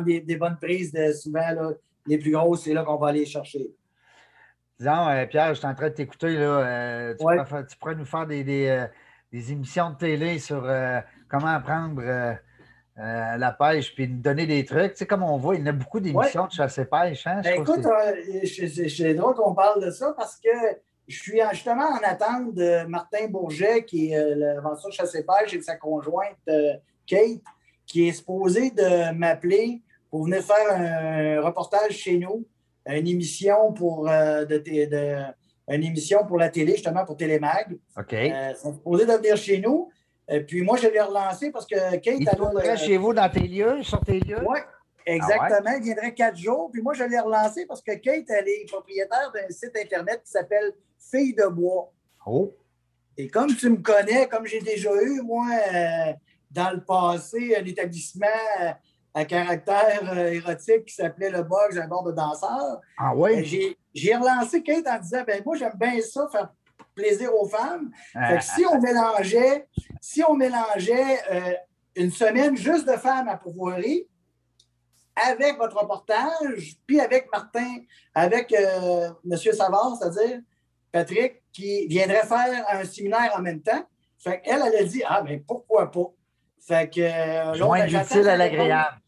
des, 0.02 0.20
des, 0.20 0.36
bonnes 0.36 0.58
prises. 0.60 0.92
De, 0.92 1.12
souvent, 1.12 1.50
là, 1.50 1.70
les 2.06 2.18
plus 2.18 2.30
grosses, 2.30 2.64
c'est 2.64 2.74
là 2.74 2.84
qu'on 2.84 2.96
va 2.96 3.08
aller 3.08 3.26
chercher. 3.26 3.66
Disons, 4.78 5.08
euh, 5.08 5.26
Pierre, 5.26 5.54
je 5.54 5.60
suis 5.60 5.66
en 5.66 5.74
train 5.74 5.88
de 5.88 5.94
t'écouter. 5.94 6.36
là. 6.36 7.14
tu, 7.14 7.76
pourrais 7.78 7.94
nous 7.94 8.04
faire 8.04 8.26
des, 8.26 9.50
émissions 9.50 9.90
de 9.90 9.96
télé 9.96 10.38
sur 10.38 10.68
comment 11.28 11.46
apprendre 11.46 12.02
la 12.96 13.52
pêche 13.52 13.94
puis 13.94 14.08
nous 14.08 14.20
donner 14.20 14.46
des 14.46 14.64
trucs. 14.64 14.92
Tu 14.92 14.98
sais, 14.98 15.06
comme 15.06 15.22
on 15.22 15.36
voit, 15.36 15.56
il 15.56 15.64
y 15.64 15.68
a 15.68 15.72
beaucoup 15.72 16.00
d'émissions 16.00 16.46
de 16.46 16.52
chasse 16.52 16.78
et 16.78 16.84
pêche. 16.84 17.26
Hein? 17.26 17.40
Ben, 17.42 17.60
écoute, 17.60 17.86
c'est 18.44 19.14
drôle 19.14 19.34
qu'on 19.34 19.54
parle 19.54 19.84
de 19.84 19.90
ça 19.90 20.14
parce 20.16 20.36
que 20.36 20.50
je 21.06 21.18
suis 21.18 21.40
justement 21.52 21.84
en 21.84 22.00
attente 22.02 22.54
de 22.54 22.86
Martin 22.86 23.28
Bourget, 23.28 23.84
qui 23.84 24.10
est 24.10 24.16
euh, 24.16 24.34
l'aventure 24.36 24.92
chasse 24.92 25.14
et 25.14 25.24
pêche, 25.24 25.52
et 25.52 25.58
de 25.58 25.62
sa 25.62 25.76
conjointe 25.76 26.36
euh, 26.48 26.74
Kate, 27.06 27.42
qui 27.86 28.08
est 28.08 28.12
supposé 28.12 28.70
de 28.70 29.12
m'appeler 29.12 29.82
pour 30.10 30.24
venir 30.24 30.42
faire 30.42 30.72
un 30.72 31.40
reportage 31.42 31.92
chez 31.92 32.18
nous, 32.18 32.46
une 32.86 33.06
émission 33.06 33.72
pour, 33.72 34.08
euh, 34.08 34.44
de, 34.44 34.62
une 35.68 35.84
émission 35.84 36.24
pour 36.26 36.38
la 36.38 36.48
télé, 36.48 36.72
justement 36.72 37.04
pour 37.04 37.16
Télémag. 37.16 37.76
OK. 37.96 38.12
ils 38.12 38.56
sont 38.56 38.74
supposés 38.74 39.06
de 39.06 39.12
venir 39.12 39.36
chez 39.36 39.60
nous. 39.60 39.90
Et 40.28 40.40
puis 40.40 40.62
moi, 40.62 40.76
je 40.76 40.88
l'ai 40.88 41.00
relancé 41.00 41.50
parce 41.50 41.66
que 41.66 41.96
Kate. 41.96 42.16
Il 42.18 42.28
viendrait 42.28 42.76
chez 42.76 42.96
vous 42.96 43.12
dans 43.12 43.28
tes 43.28 43.46
lieux, 43.46 43.82
sur 43.82 44.00
tes 44.00 44.20
lieux? 44.20 44.42
Oui, 44.46 44.58
exactement. 45.04 45.72
Il 45.76 45.82
viendrait 45.82 46.14
quatre 46.14 46.36
jours. 46.36 46.70
Puis 46.72 46.82
moi, 46.82 46.94
je 46.94 47.04
l'ai 47.04 47.18
relancé 47.18 47.66
parce 47.66 47.82
que 47.82 47.92
Kate, 47.92 48.28
elle 48.28 48.48
est 48.48 48.66
propriétaire 48.66 49.30
d'un 49.32 49.48
site 49.50 49.76
Internet 49.76 50.22
qui 50.24 50.30
s'appelle 50.30 50.72
fille 50.98 51.34
de 51.34 51.46
bois. 51.46 51.92
Oh. 52.26 52.54
Et 53.16 53.28
comme 53.28 53.54
tu 53.54 53.68
me 53.70 53.76
connais, 53.76 54.26
comme 54.28 54.46
j'ai 54.46 54.60
déjà 54.60 54.90
eu, 55.02 55.20
moi, 55.20 55.46
euh, 55.52 56.12
dans 56.50 56.70
le 56.70 56.82
passé, 56.82 57.54
un 57.60 57.64
établissement 57.64 58.26
euh, 58.62 58.70
à 59.12 59.24
caractère 59.24 60.10
euh, 60.12 60.32
érotique 60.32 60.86
qui 60.86 60.94
s'appelait 60.94 61.30
le 61.30 61.42
Box, 61.42 61.76
un 61.76 61.86
bord 61.86 62.02
de 62.02 62.12
danseur. 62.12 62.80
Ah 62.98 63.12
oui? 63.14 63.76
j'ai 63.94 64.16
relancé 64.16 64.62
Kate 64.62 64.86
en 64.88 64.98
disant 64.98 65.22
ben 65.24 65.42
moi, 65.44 65.56
j'aime 65.56 65.76
bien 65.76 66.00
ça, 66.00 66.26
faire 66.32 66.48
plaisir 66.94 67.34
aux 67.34 67.46
femmes. 67.46 67.90
Fait 68.12 68.38
que 68.38 68.44
si 68.44 68.64
on 68.66 68.80
mélangeait, 68.80 69.66
si 70.00 70.22
on 70.22 70.34
mélangeait 70.34 71.18
une 71.96 72.10
semaine 72.10 72.56
juste 72.56 72.86
de 72.86 72.96
femmes 72.96 73.28
à 73.28 73.36
pourvoirie, 73.36 74.06
avec 75.16 75.56
votre 75.58 75.80
reportage, 75.80 76.76
puis 76.86 77.00
avec 77.00 77.30
Martin, 77.32 77.76
avec 78.14 78.52
M. 78.52 79.36
Savard, 79.36 79.96
c'est-à-dire, 80.00 80.40
Patrick, 80.90 81.42
qui 81.52 81.86
viendrait 81.86 82.26
faire 82.26 82.64
un 82.70 82.84
séminaire 82.84 83.32
en 83.36 83.42
même 83.42 83.60
temps. 83.60 83.84
Fait 84.18 84.40
qu'elle, 84.40 84.62
elle 84.66 84.76
a 84.76 84.84
dit 84.84 85.02
Ah, 85.06 85.22
mais 85.24 85.38
pourquoi 85.38 85.90
pas? 85.90 86.12
Fait 86.60 86.88
que. 86.88 87.00
Euh, 87.00 87.54
Joindre 87.54 87.92
l'utile 87.92 88.28
à 88.28 88.36
l'agréable. 88.36 89.00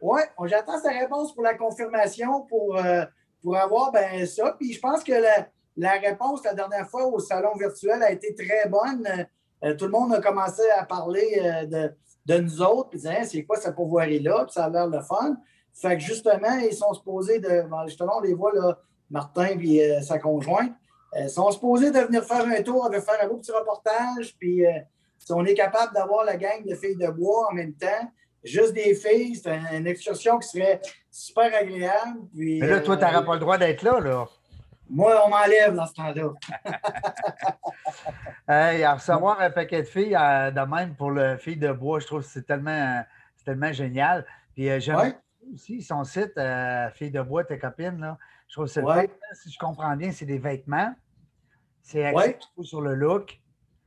Oui, 0.00 0.20
j'attends 0.44 0.80
sa 0.80 0.90
réponse 0.90 1.34
pour 1.34 1.42
la 1.42 1.54
confirmation 1.54 2.42
pour, 2.42 2.76
euh, 2.76 3.04
pour 3.42 3.56
avoir 3.56 3.92
ben, 3.92 4.26
ça. 4.26 4.56
Puis 4.58 4.72
je 4.72 4.80
pense 4.80 5.04
que 5.04 5.12
la, 5.12 5.48
réponse 5.78 6.44
la 6.44 6.54
dernière 6.54 6.88
fois 6.88 7.06
au 7.06 7.18
salon 7.18 7.54
virtuel 7.56 8.02
a 8.02 8.10
été 8.10 8.34
très 8.34 8.68
bonne. 8.68 9.06
Euh, 9.64 9.74
tout 9.74 9.86
le 9.86 9.92
monde 9.92 10.14
a 10.14 10.20
commencé 10.20 10.62
à 10.76 10.84
parler 10.84 11.40
de, 11.70 11.92
de, 12.26 12.40
nous 12.40 12.62
autres, 12.62 12.90
puis 12.90 12.98
disait 12.98 13.24
c'est 13.24 13.44
quoi 13.44 13.56
cette 13.56 13.74
pourvoirie-là, 13.74 14.44
puis 14.44 14.52
ça 14.52 14.64
a 14.64 14.70
l'air 14.70 14.86
le 14.86 15.00
fun. 15.00 15.36
Fait 15.74 15.96
que 15.96 16.02
justement, 16.02 16.58
ils 16.58 16.74
sont 16.74 16.92
supposés 16.92 17.38
de. 17.38 17.64
justement, 17.86 18.18
on 18.18 18.20
les 18.20 18.34
voit, 18.34 18.52
là, 18.52 18.78
Martin 19.10 19.56
et 19.60 20.02
sa 20.02 20.18
conjointe. 20.18 20.72
Ils 21.14 21.24
euh, 21.24 21.28
sont 21.28 21.50
supposés 21.50 21.90
de 21.90 21.98
venir 21.98 22.24
faire 22.24 22.46
un 22.46 22.62
tour, 22.62 22.88
de 22.88 22.98
faire 22.98 23.16
un 23.22 23.28
beau 23.28 23.36
petit 23.36 23.52
reportage, 23.52 24.34
puis 24.38 24.64
euh, 24.64 24.70
si 25.18 25.32
on 25.32 25.44
est 25.44 25.54
capable 25.54 25.92
d'avoir 25.92 26.24
la 26.24 26.36
gang 26.36 26.64
de 26.64 26.74
filles 26.74 26.96
de 26.96 27.08
bois 27.08 27.48
en 27.50 27.54
même 27.54 27.74
temps, 27.74 28.10
juste 28.42 28.72
des 28.72 28.94
filles, 28.94 29.36
c'est 29.36 29.58
une 29.72 29.86
excursion 29.86 30.38
qui 30.38 30.48
serait 30.48 30.80
super 31.10 31.54
agréable. 31.54 32.20
Puis, 32.34 32.60
Mais 32.60 32.66
là, 32.66 32.80
toi, 32.80 32.96
tu 32.96 33.04
n'auras 33.04 33.20
euh, 33.20 33.26
pas 33.26 33.34
le 33.34 33.40
droit 33.40 33.58
d'être 33.58 33.82
là, 33.82 34.00
là. 34.00 34.26
Moi, 34.94 35.22
on 35.24 35.30
m'enlève 35.30 35.74
dans 35.74 35.86
ce 35.86 35.94
temps-là. 35.94 36.32
hey, 38.72 38.84
à 38.84 38.94
recevoir 38.94 39.40
un 39.40 39.50
paquet 39.50 39.80
de 39.82 39.86
filles 39.86 40.10
de 40.10 40.70
même 40.70 40.94
pour 40.94 41.10
le 41.10 41.38
fille 41.38 41.56
de 41.56 41.72
bois, 41.72 41.98
je 41.98 42.06
trouve 42.06 42.20
que 42.20 42.28
c'est 42.28 42.46
tellement, 42.46 43.02
tellement 43.42 43.72
génial. 43.72 44.26
Puis 44.54 44.68
j'aime 44.80 45.14
aussi 45.54 45.80
son 45.80 46.04
site, 46.04 46.38
Fille 46.94 47.10
de 47.10 47.22
bois, 47.22 47.44
tes 47.44 47.58
copines, 47.58 48.00
là. 48.00 48.18
Je 48.48 48.56
trouve 48.56 48.66
que 48.66 48.72
c'est 48.72 49.10
si 49.32 49.50
je 49.50 49.58
comprends 49.58 49.96
bien, 49.96 50.12
c'est 50.12 50.26
des 50.26 50.38
vêtements. 50.38 50.94
C'est 51.80 52.04
axé 52.04 52.36
sur 52.60 52.82
le 52.82 52.94
look. 52.94 53.40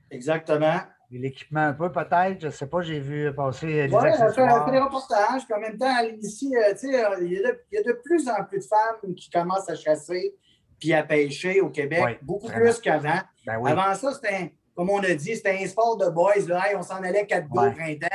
Exactement. 0.10 0.80
L'équipement 1.12 1.68
un 1.68 1.74
peu, 1.74 1.92
peut-être. 1.92 2.42
Je 2.42 2.48
ne 2.48 2.52
sais 2.52 2.66
pas, 2.66 2.82
j'ai 2.82 3.00
vu 3.00 3.32
passer 3.36 3.88
des 3.88 3.94
Oui, 3.94 4.10
on 4.20 4.32
fait 4.34 4.72
des 4.72 4.80
reportages. 4.80 5.44
en 5.54 5.60
même 5.60 5.78
temps, 5.78 5.96
ici, 6.20 6.52
euh, 6.58 6.74
euh, 6.74 7.18
il 7.22 7.32
y, 7.72 7.78
a 7.78 7.84
de 7.84 8.02
plus 8.04 8.28
en 8.28 8.44
plus 8.44 8.58
de 8.58 8.64
femmes 8.66 9.14
qui 9.14 9.30
commencent 9.30 9.70
à 9.70 9.76
chasser 9.76 10.36
puis 10.80 10.94
à 10.94 11.04
pêcher 11.04 11.62
au 11.62 11.70
Québec, 11.70 12.20
beaucoup 12.22 12.50
plus 12.50 12.80
qu'avant. 12.80 13.20
Ben 13.46 13.66
Avant 13.66 13.94
ça, 13.96 14.14
c'était, 14.14 14.54
comme 14.76 14.90
on 14.90 15.00
a 15.00 15.14
dit, 15.14 15.36
c'était 15.36 15.58
un 15.62 15.68
sport 15.68 15.98
de 15.98 16.10
boys. 16.10 16.48
Là. 16.48 16.64
on 16.78 16.84
s'en 16.84 17.04
allait 17.04 17.26
quatre 17.26 17.50
gars 17.50 17.70
au 17.70 17.72
printemps, 17.72 18.08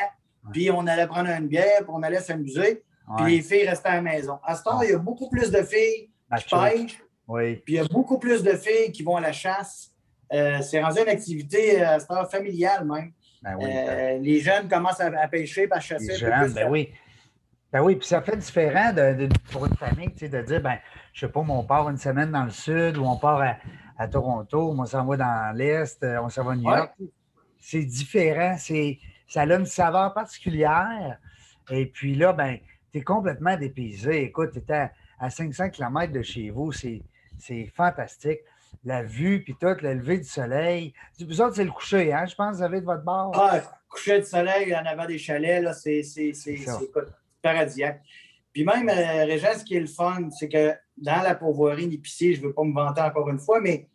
puis 0.53 0.71
on 0.71 0.87
allait 0.87 1.07
prendre 1.07 1.31
une 1.31 1.49
bière, 1.49 1.79
puis 1.79 1.91
on 1.91 2.03
allait 2.03 2.21
s'amuser, 2.21 2.83
puis 3.17 3.37
les 3.37 3.43
filles 3.43 3.69
restaient 3.69 3.89
à 3.89 3.97
la 3.97 4.03
maison. 4.03 4.39
À 4.45 4.55
ce 4.55 4.63
temps, 4.63 4.81
il 4.83 4.91
y 4.91 4.93
a 4.93 4.99
beaucoup 4.99 5.29
plus 5.29 5.51
de 5.51 5.63
filles 5.63 6.11
pêche. 6.31 7.03
Oui. 7.29 7.57
Puis 7.57 7.75
il 7.75 7.77
y 7.77 7.81
a 7.81 7.85
beaucoup 7.85 8.19
plus 8.19 8.43
de 8.43 8.53
filles 8.53 8.93
qui 8.93 9.03
vont 9.03 9.17
à 9.17 9.21
la 9.21 9.33
chasse. 9.33 9.93
Euh, 10.33 10.61
c'est 10.63 10.83
rendu 10.83 11.01
une 11.01 11.09
activité 11.09 11.83
euh, 11.83 11.99
à 12.09 12.27
familiale 12.27 12.85
même. 12.85 13.13
Ben 13.43 13.57
euh, 13.63 14.19
les 14.19 14.41
jeunes 14.41 14.69
commencent 14.69 15.01
à, 15.01 15.29
pêcher, 15.29 15.67
à 15.71 15.81
chasser. 15.81 16.13
Les 16.13 16.17
jeunes, 16.17 16.53
ben 16.53 16.69
oui. 16.71 16.91
Ben 17.73 17.83
oui, 17.83 17.97
puis 17.97 18.09
ça 18.09 18.21
fait 18.21 18.37
différent 18.37 18.93
de, 18.93 19.29
pour 19.53 19.65
une 19.65 19.77
famille, 19.77 20.13
tu 20.13 20.21
sais, 20.21 20.29
de 20.29 20.43
dire, 20.43 20.61
ben, 20.61 20.79
je 21.13 21.21
sais 21.21 21.33
pas, 21.33 21.41
on 21.41 21.63
part 21.63 21.89
une 21.89 21.97
semaine 21.97 22.33
dans 22.33 22.45
le 22.45 22.51
sud 22.51 22.97
ou 22.97 23.05
on 23.05 23.17
part 23.17 23.43
à, 23.97 24.09
Toronto, 24.09 24.75
on 24.77 24.85
s'en 24.87 25.05
va 25.05 25.17
dans 25.17 25.57
l'Est, 25.57 26.05
on 26.05 26.29
s'en 26.29 26.43
va 26.43 26.53
à 26.53 26.57
New 26.57 26.69
York. 26.69 26.93
C'est 27.61 27.85
différent, 27.85 28.57
c'est, 28.59 28.99
ça 29.29 29.43
a 29.43 29.55
une 29.55 29.67
saveur 29.67 30.13
particulière. 30.15 31.19
Et 31.71 31.87
puis 31.87 32.17
là, 32.17 32.33
ben, 32.33 32.59
tu 32.93 32.99
es 32.99 33.03
complètement 33.03 33.57
dépaysé. 33.57 34.25
Écoute, 34.25 34.51
tu 34.53 34.59
étais 34.59 34.91
à 35.19 35.31
500 35.31 35.71
km 35.71 36.13
de 36.13 36.23
chez 36.23 36.51
vous. 36.51 36.73
C'est 36.73 37.67
fantastique. 37.75 38.41
La 38.85 39.03
vue, 39.03 39.45
puis 39.45 39.55
tout, 39.61 39.77
le 39.83 39.95
lever 39.95 40.19
du 40.19 40.25
soleil. 40.25 40.95
Vous 41.21 41.41
autres, 41.41 41.57
c'est 41.57 41.65
le 41.65 41.71
coucher, 41.71 42.13
hein? 42.13 42.25
Je 42.25 42.35
pense 42.35 42.53
que 42.53 42.57
vous 42.57 42.63
avez 42.63 42.81
de 42.81 42.87
votre 42.87 43.05
bord. 43.05 43.33
Ah, 43.35 43.61
coucher 43.89 44.21
de 44.21 44.25
soleil 44.25 44.75
en 44.75 44.85
avant 44.87 45.07
des 45.07 45.19
chalets, 45.19 45.63
là, 45.63 45.75
c'est 45.75 46.03
paradisiaque. 47.43 48.03
Puis 48.53 48.65
même, 48.65 48.89
euh, 48.89 49.39
ce 49.57 49.65
qui 49.65 49.77
est 49.77 49.81
le 49.81 49.87
fun, 49.87 50.29
c'est 50.31 50.49
que 50.49 50.75
dans 50.97 51.23
la 51.23 51.35
pourvoirie 51.35 51.87
d'épicier, 51.89 52.35
je 52.35 52.43
ne 52.43 52.47
veux 52.47 52.53
pas 52.53 52.65
me 52.65 52.75
vanter 52.75 53.01
encore 53.01 53.29
une 53.29 53.39
fois, 53.39 53.61
mais 53.61 53.89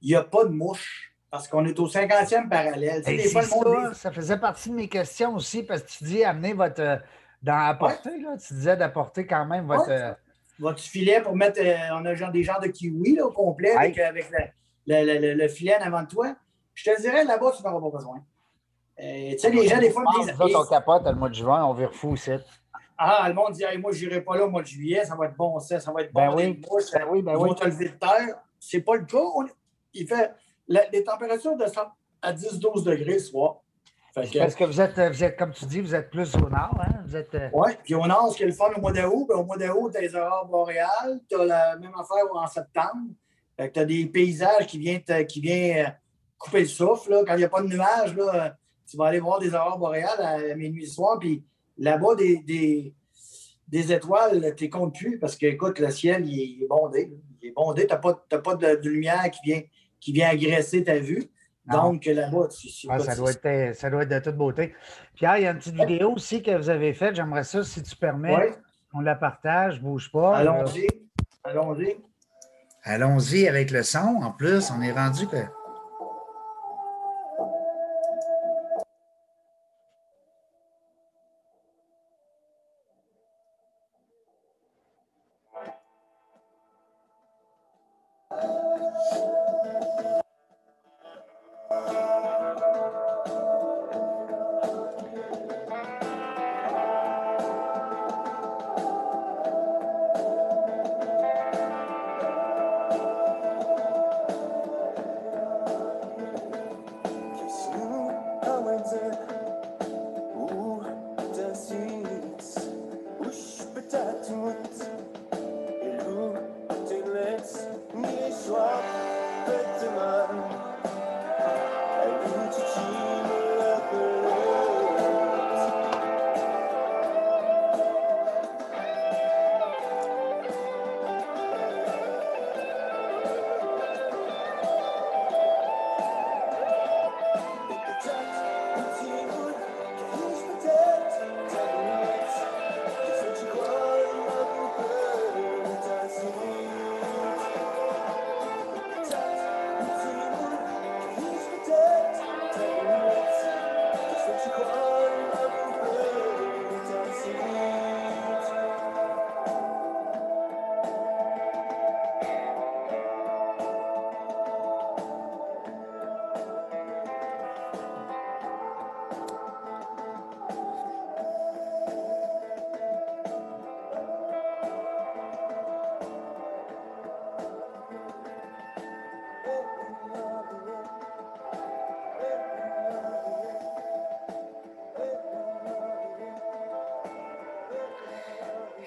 il 0.00 0.08
n'y 0.08 0.14
a 0.14 0.22
pas 0.22 0.44
de 0.44 0.50
mouche 0.50 1.08
parce 1.30 1.48
qu'on 1.48 1.64
est 1.64 1.78
au 1.78 1.86
50e 1.86 2.48
parallèle. 2.48 3.02
ça, 3.04 3.94
ça 3.94 4.12
faisait 4.12 4.38
partie 4.38 4.70
de 4.70 4.74
mes 4.74 4.88
questions 4.88 5.34
aussi 5.34 5.62
parce 5.62 5.82
que 5.82 5.90
tu 5.90 6.04
dis 6.04 6.24
amener 6.24 6.54
votre. 6.54 6.80
Euh, 6.80 6.96
dans 7.42 7.68
apporter, 7.68 8.18
là, 8.20 8.36
tu 8.36 8.54
disais 8.54 8.76
d'apporter 8.76 9.26
quand 9.26 9.46
même 9.46 9.66
votre. 9.66 9.90
Euh, 9.90 10.12
votre 10.58 10.80
filet 10.80 11.20
pour 11.20 11.36
mettre. 11.36 11.60
Euh, 11.60 11.76
on 11.92 12.04
a 12.04 12.14
genre 12.14 12.32
des 12.32 12.42
genres 12.42 12.60
de 12.60 12.68
kiwi 12.68 13.16
là, 13.16 13.26
au 13.26 13.32
complet 13.32 13.72
avec, 13.72 13.96
le, 14.86 15.48
filet 15.48 15.76
en 15.76 15.86
avant 15.86 16.02
de 16.02 16.08
toi. 16.08 16.34
Je 16.74 16.90
te 16.90 17.00
dirais, 17.00 17.24
là-bas, 17.24 17.52
tu 17.56 17.62
n'en 17.62 17.72
auras 17.72 17.90
pas 17.90 17.96
besoin. 17.98 18.24
Tu 18.98 19.38
sais, 19.38 19.50
les 19.50 19.68
gens, 19.68 19.78
des 19.78 19.90
fois, 19.90 20.02
me 20.02 20.24
disent. 20.24 20.34
Nous 20.38 20.56
on 20.56 20.64
capote 20.64 21.04
le 21.04 21.14
mois 21.14 21.28
de 21.28 21.34
juin, 21.34 21.64
on 21.64 21.74
vire 21.74 21.92
fou 21.92 22.10
aussi. 22.10 22.32
Ah, 22.98 23.26
le 23.28 23.34
monde 23.34 23.52
dit, 23.52 23.62
moi, 23.78 23.92
je 23.92 24.04
n'irai 24.04 24.20
pas 24.20 24.36
là 24.36 24.44
au 24.44 24.50
mois 24.50 24.62
de 24.62 24.66
juillet, 24.66 25.04
ça 25.04 25.14
va 25.14 25.26
être 25.26 25.36
bon, 25.36 25.58
ça, 25.60 25.78
ça 25.78 25.92
va 25.92 26.02
être 26.02 26.12
ben 26.12 26.30
bon. 26.30 26.36
Ben 26.36 26.48
oui, 26.48 26.60
ben 26.92 27.06
oui, 27.10 27.22
ben 27.22 27.36
oui. 27.36 27.54
te 27.54 27.64
lever 27.64 27.90
de 27.90 27.94
terre. 27.94 28.40
C'est 28.58 28.80
pas 28.80 28.96
le 28.96 29.04
cas. 29.04 29.22
il 29.94 30.06
fait. 30.06 30.32
les 30.66 31.04
températures 31.04 31.56
descendent 31.56 31.92
à 32.20 32.32
10-12 32.32 32.84
degrés 32.84 33.20
ce 33.20 33.30
soir. 33.30 33.60
Parce 34.14 34.54
que 34.54 34.64
vous 34.64 34.80
êtes, 34.80 34.98
vous 34.98 35.24
êtes, 35.24 35.36
comme 35.36 35.52
tu 35.52 35.64
dis, 35.66 35.80
vous 35.80 35.94
êtes 35.94 36.10
plus 36.10 36.34
au 36.36 36.48
nord, 36.48 36.76
hein? 36.80 37.02
Vous 37.06 37.16
êtes... 37.16 37.34
Euh, 37.34 37.48
Oui, 37.52 37.70
puis 37.84 37.94
au 37.94 38.06
nord, 38.06 38.32
ce 38.32 38.36
qui 38.36 38.42
est 38.42 38.46
le 38.46 38.52
fun 38.52 38.70
au 38.76 38.80
mois 38.80 38.92
d'août, 38.92 39.26
ben, 39.28 39.36
au 39.36 39.44
mois 39.44 39.56
d'août, 39.56 39.90
tu 39.92 39.98
as 39.98 40.00
les 40.00 40.14
aurores 40.14 40.46
boréales, 40.46 41.20
tu 41.28 41.36
as 41.36 41.44
la 41.44 41.76
même 41.76 41.92
affaire 41.94 42.24
en 42.32 42.46
septembre. 42.46 43.12
tu 43.58 43.80
as 43.80 43.84
des 43.84 44.06
paysages 44.06 44.66
qui 44.66 44.78
viennent, 44.78 45.26
qui 45.26 45.40
viennent 45.40 45.86
euh, 45.86 45.90
couper 46.38 46.60
le 46.60 46.66
souffle. 46.66 47.10
Là. 47.10 47.22
Quand 47.26 47.34
il 47.34 47.38
n'y 47.38 47.44
a 47.44 47.48
pas 47.48 47.62
de 47.62 47.68
nuages, 47.68 48.14
là, 48.16 48.56
tu 48.88 48.96
vas 48.96 49.06
aller 49.06 49.20
voir 49.20 49.38
des 49.38 49.54
aurores 49.54 49.78
boréales 49.78 50.20
à, 50.20 50.54
minuit 50.54 50.86
soir, 50.86 51.18
puis 51.18 51.44
là-bas, 51.78 52.14
des, 52.16 52.38
des, 52.38 52.94
des, 53.68 53.92
étoiles, 53.92 54.54
tu 54.56 54.64
les 54.64 54.70
comptes 54.70 54.94
plus 54.94 55.18
parce 55.18 55.36
que, 55.36 55.46
écoute, 55.46 55.78
le 55.78 55.90
ciel, 55.90 56.26
il 56.26 56.62
est, 56.62 56.66
bondé. 56.66 57.12
Il 57.40 57.48
est 57.48 57.52
bondé. 57.52 57.86
Tu 57.86 57.92
n'as 57.92 57.98
pas, 57.98 58.14
pas 58.14 58.54
de, 58.54 58.80
de, 58.80 58.88
lumière 58.88 59.30
qui 59.30 59.40
vient, 59.44 59.62
qui 60.00 60.12
vient 60.12 60.28
agresser 60.28 60.84
ta 60.84 60.98
vue. 60.98 61.30
Donc, 61.66 62.06
là-bas, 62.06 62.48
ah, 62.88 62.98
ça, 62.98 63.14
doit 63.14 63.30
être, 63.30 63.76
ça 63.76 63.90
doit 63.90 64.04
être 64.04 64.08
de 64.08 64.18
toute 64.20 64.36
beauté. 64.36 64.74
Pierre, 65.14 65.36
il 65.36 65.42
y 65.42 65.46
a 65.46 65.50
une 65.50 65.58
petite 65.58 65.74
vidéo 65.74 66.12
aussi 66.12 66.42
que 66.42 66.56
vous 66.56 66.70
avez 66.70 66.94
faite. 66.94 67.14
J'aimerais 67.14 67.44
ça, 67.44 67.62
si 67.62 67.82
tu 67.82 67.94
permets, 67.94 68.54
on 68.94 69.00
la 69.00 69.14
partage, 69.14 69.82
bouge 69.82 70.10
pas. 70.10 70.38
Allons-y. 70.38 70.86
Allons-y. 71.44 71.96
Allons-y 72.84 73.46
avec 73.46 73.70
le 73.70 73.82
son. 73.82 74.20
En 74.22 74.32
plus, 74.32 74.70
on 74.70 74.80
est 74.80 74.92
rendu 74.92 75.26
que. 75.26 75.36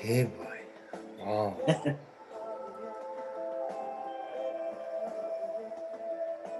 Eh 0.03 0.25
boy. 0.25 0.57
Wow. 1.23 1.53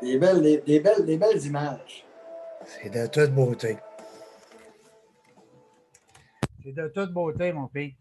des, 0.02 0.20
belles, 0.20 0.62
des, 0.64 0.80
belles, 0.80 1.06
des 1.06 1.18
belles 1.18 1.44
images. 1.46 2.06
C'est 2.66 2.90
de 2.92 3.08
toute 3.08 3.34
beauté. 3.34 3.78
C'est 6.64 6.74
de 6.74 6.88
toute 6.90 7.12
beauté, 7.12 7.52
mon 7.52 7.68
pays. 7.68 7.96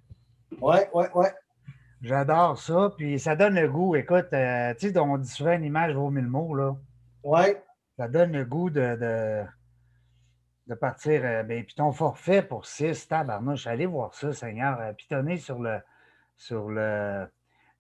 Ouais, 0.61 0.91
ouais, 0.93 1.11
ouais. 1.15 1.33
J'adore 2.03 2.59
ça. 2.59 2.93
Puis 2.99 3.19
ça 3.19 3.35
donne 3.35 3.55
le 3.55 3.67
goût. 3.69 3.97
Écoute, 3.97 4.29
euh, 4.35 4.75
tu 4.79 4.91
sais, 4.91 4.99
on 4.99 5.17
dit 5.17 5.29
souvent 5.29 5.53
une 5.53 5.65
image 5.65 5.95
vaut 5.95 6.11
mille 6.11 6.27
mots, 6.27 6.55
là. 6.55 6.77
Ouais. 7.25 7.63
Ça 7.97 8.09
donne 8.09 8.33
le 8.33 8.45
goût 8.45 8.69
de, 8.69 8.97
de, 8.97 9.43
partir. 10.75 11.23
Euh, 11.25 11.43
ben, 11.43 11.65
puis 11.65 11.75
ton 11.75 11.93
forfait 11.93 12.43
pour 12.43 12.67
6, 12.67 13.09
tabarnouche, 13.09 13.67
allez 13.67 13.87
voir 13.87 14.15
ça, 14.15 14.33
Seigneur. 14.33 14.79
Euh, 14.81 14.93
pitonner 14.93 15.37
sur 15.37 15.59
le 15.59 15.79
sur 16.37 16.69
le 16.69 17.27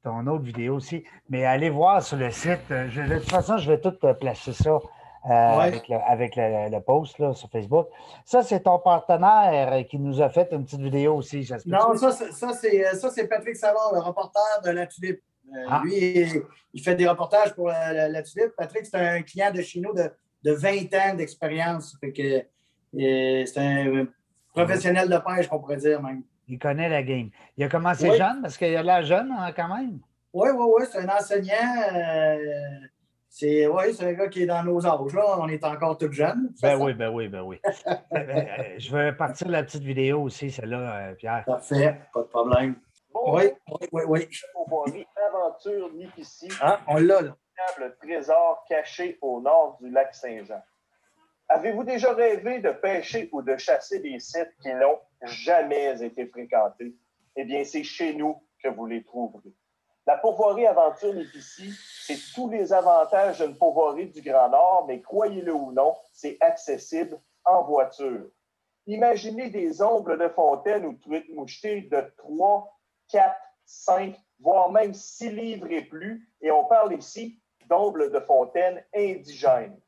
ton 0.03 0.26
autre 0.26 0.44
vidéo 0.44 0.76
aussi. 0.76 1.05
Mais 1.29 1.44
allez 1.44 1.70
voir 1.70 2.03
sur 2.03 2.16
le 2.16 2.31
site. 2.31 2.68
de 2.70 3.18
toute 3.18 3.31
façon, 3.31 3.59
je 3.59 3.70
vais 3.70 3.81
tout 3.81 3.94
placer 4.18 4.53
ça 4.53 4.79
euh, 5.26 5.31
avec, 5.31 6.37
le, 6.37 6.79
post 6.81 7.16
sur 7.35 7.50
Facebook. 7.50 7.88
Ça, 8.24 8.42
c'est 8.42 8.61
ton 8.61 8.79
partenaire 8.79 9.85
qui 9.87 9.98
nous 9.98 10.22
a 10.22 10.31
fait 10.31 10.48
une 10.53 10.64
petite 10.64 10.81
vidéo 10.81 11.16
aussi. 11.16 11.46
Non, 11.66 11.94
ça, 11.94 12.12
c'est 12.55 13.29
Patrick 13.29 13.57
Savard, 13.57 13.92
le 13.92 14.00
reporter 14.00 14.62
de 14.64 14.70
La 14.70 14.87
Tulipe. 14.87 15.20
Euh, 15.53 15.66
ah. 15.68 15.83
Lui, 15.85 16.44
il, 16.72 16.83
fait 16.83 16.94
des 16.94 17.07
reportages 17.07 17.55
pour 17.55 17.68
la, 17.68 18.22
Tulipe. 18.22 18.53
Patrick, 18.57 18.87
c'est 18.87 18.96
un 18.96 19.22
client 19.22 19.50
de 19.53 19.61
chez 19.61 19.81
nous 19.81 19.92
de, 19.92 20.53
20 20.53 20.94
ans 20.94 21.14
d'expérience. 21.14 21.96
Euh, 22.03 22.40
c'est 22.92 23.59
un 23.59 24.07
professionnel 24.53 25.09
de 25.09 25.18
pêche, 25.18 25.48
qu'on 25.48 25.61
pourrait 25.61 25.76
dire 25.76 26.03
même. 26.03 26.22
Il 26.48 26.59
connaît 26.59 26.88
la 26.88 27.03
game. 27.03 27.31
Il 27.57 27.64
a 27.64 27.68
commencé 27.68 28.16
jeune 28.16 28.42
parce 28.42 28.57
qu'il 28.57 28.74
a 28.74 28.83
l'air 28.83 29.03
jeune 29.03 29.33
hein, 29.38 29.53
quand 29.55 29.68
même. 29.68 30.00
Oui, 30.33 30.48
oui, 30.53 30.66
oui. 30.76 30.85
C'est 30.90 30.98
un 30.98 31.09
enseignant. 31.09 31.55
C'est 33.33 33.68
oui, 33.68 33.94
c'est 33.94 34.07
un 34.07 34.12
gars 34.12 34.26
qui 34.26 34.42
est 34.42 34.46
dans 34.46 34.64
nos 34.64 34.85
âges. 34.85 35.14
Là. 35.14 35.37
On 35.38 35.48
est 35.48 35.62
encore 35.62 35.96
tout 35.96 36.11
jeunes. 36.11 36.53
Ben 36.61 36.76
oui, 36.76 36.94
ben 36.94 37.11
oui, 37.11 37.29
ben 37.29 37.42
oui. 37.42 37.61
Ben, 38.11 38.26
ben, 38.26 38.48
euh, 38.59 38.74
je 38.76 38.96
vais 38.96 39.12
partir 39.12 39.46
de 39.46 39.53
la 39.53 39.62
petite 39.62 39.85
vidéo 39.85 40.22
aussi, 40.22 40.50
celle-là, 40.50 40.96
euh, 40.96 41.14
Pierre. 41.14 41.44
Parfait, 41.46 42.00
pas 42.12 42.22
de 42.22 42.26
problème. 42.26 42.74
oui, 43.14 43.44
oui, 43.68 43.88
oui, 43.92 44.03
oui. 44.09 44.29
Pourvoirie 44.53 45.07
Aventure. 45.29 45.90
Ah, 46.61 46.81
on 46.88 46.96
l'a, 46.96 47.22
là. 47.22 47.37
Le 47.79 47.94
trésor 47.94 48.64
caché 48.68 49.16
au 49.20 49.40
nord 49.40 49.79
du 49.81 49.90
lac 49.90 50.12
Saint-Jean. 50.12 50.62
Avez-vous 51.53 51.83
déjà 51.83 52.13
rêvé 52.13 52.61
de 52.61 52.71
pêcher 52.71 53.29
ou 53.33 53.43
de 53.43 53.57
chasser 53.57 53.99
des 53.99 54.21
sites 54.21 54.57
qui 54.63 54.73
n'ont 54.73 55.01
jamais 55.25 56.01
été 56.01 56.25
fréquentés? 56.29 56.95
Eh 57.35 57.43
bien, 57.43 57.65
c'est 57.65 57.83
chez 57.83 58.15
nous 58.15 58.41
que 58.63 58.69
vous 58.69 58.87
les 58.87 59.03
trouverez. 59.03 59.53
La 60.07 60.17
pourvoirie 60.17 60.69
Aventure 60.69 61.13
Lépicie, 61.13 61.75
c'est 62.07 62.19
tous 62.37 62.49
les 62.49 62.73
avantages 62.73 63.41
d'une 63.41 63.57
pourvoirie 63.57 64.07
du 64.07 64.23
Grand 64.23 64.49
Nord, 64.49 64.85
mais 64.87 65.01
croyez-le 65.01 65.53
ou 65.53 65.73
non, 65.73 65.97
c'est 66.13 66.37
accessible 66.39 67.21
en 67.45 67.65
voiture. 67.65 68.31
Imaginez 68.87 69.51
des 69.51 69.83
ombres 69.83 70.17
de 70.17 70.29
fontaine 70.29 70.87
ou 70.87 70.93
truites 70.93 71.35
mouchetées 71.35 71.83
de 71.83 72.13
3, 72.19 72.79
4, 73.11 73.35
5, 73.65 74.15
voire 74.39 74.71
même 74.71 74.95
6 74.95 75.31
livres 75.31 75.71
et 75.73 75.83
plus, 75.83 76.33
et 76.41 76.53
on 76.53 76.65
parle 76.65 76.95
ici 76.95 77.43
d'ombles 77.67 78.13
de 78.13 78.21
fontaine 78.21 78.85
indigènes. 78.95 79.81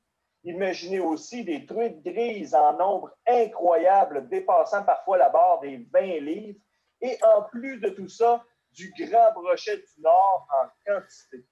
Imaginez 0.44 1.00
aussi 1.00 1.44
des 1.44 1.66
truites 1.66 2.02
grises 2.02 2.54
en 2.54 2.76
nombre 2.76 3.10
incroyable, 3.26 4.28
dépassant 4.28 4.82
parfois 4.82 5.18
la 5.18 5.28
barre 5.28 5.60
des 5.60 5.86
20 5.92 6.00
livres. 6.20 6.58
Et 7.00 7.16
en 7.22 7.42
plus 7.42 7.78
de 7.80 7.90
tout 7.90 8.08
ça, 8.08 8.44
du 8.72 8.92
Grand 8.98 9.32
Brochet 9.34 9.76
du 9.76 10.02
Nord 10.02 10.48
en 10.50 10.68
quantité. 10.86 11.44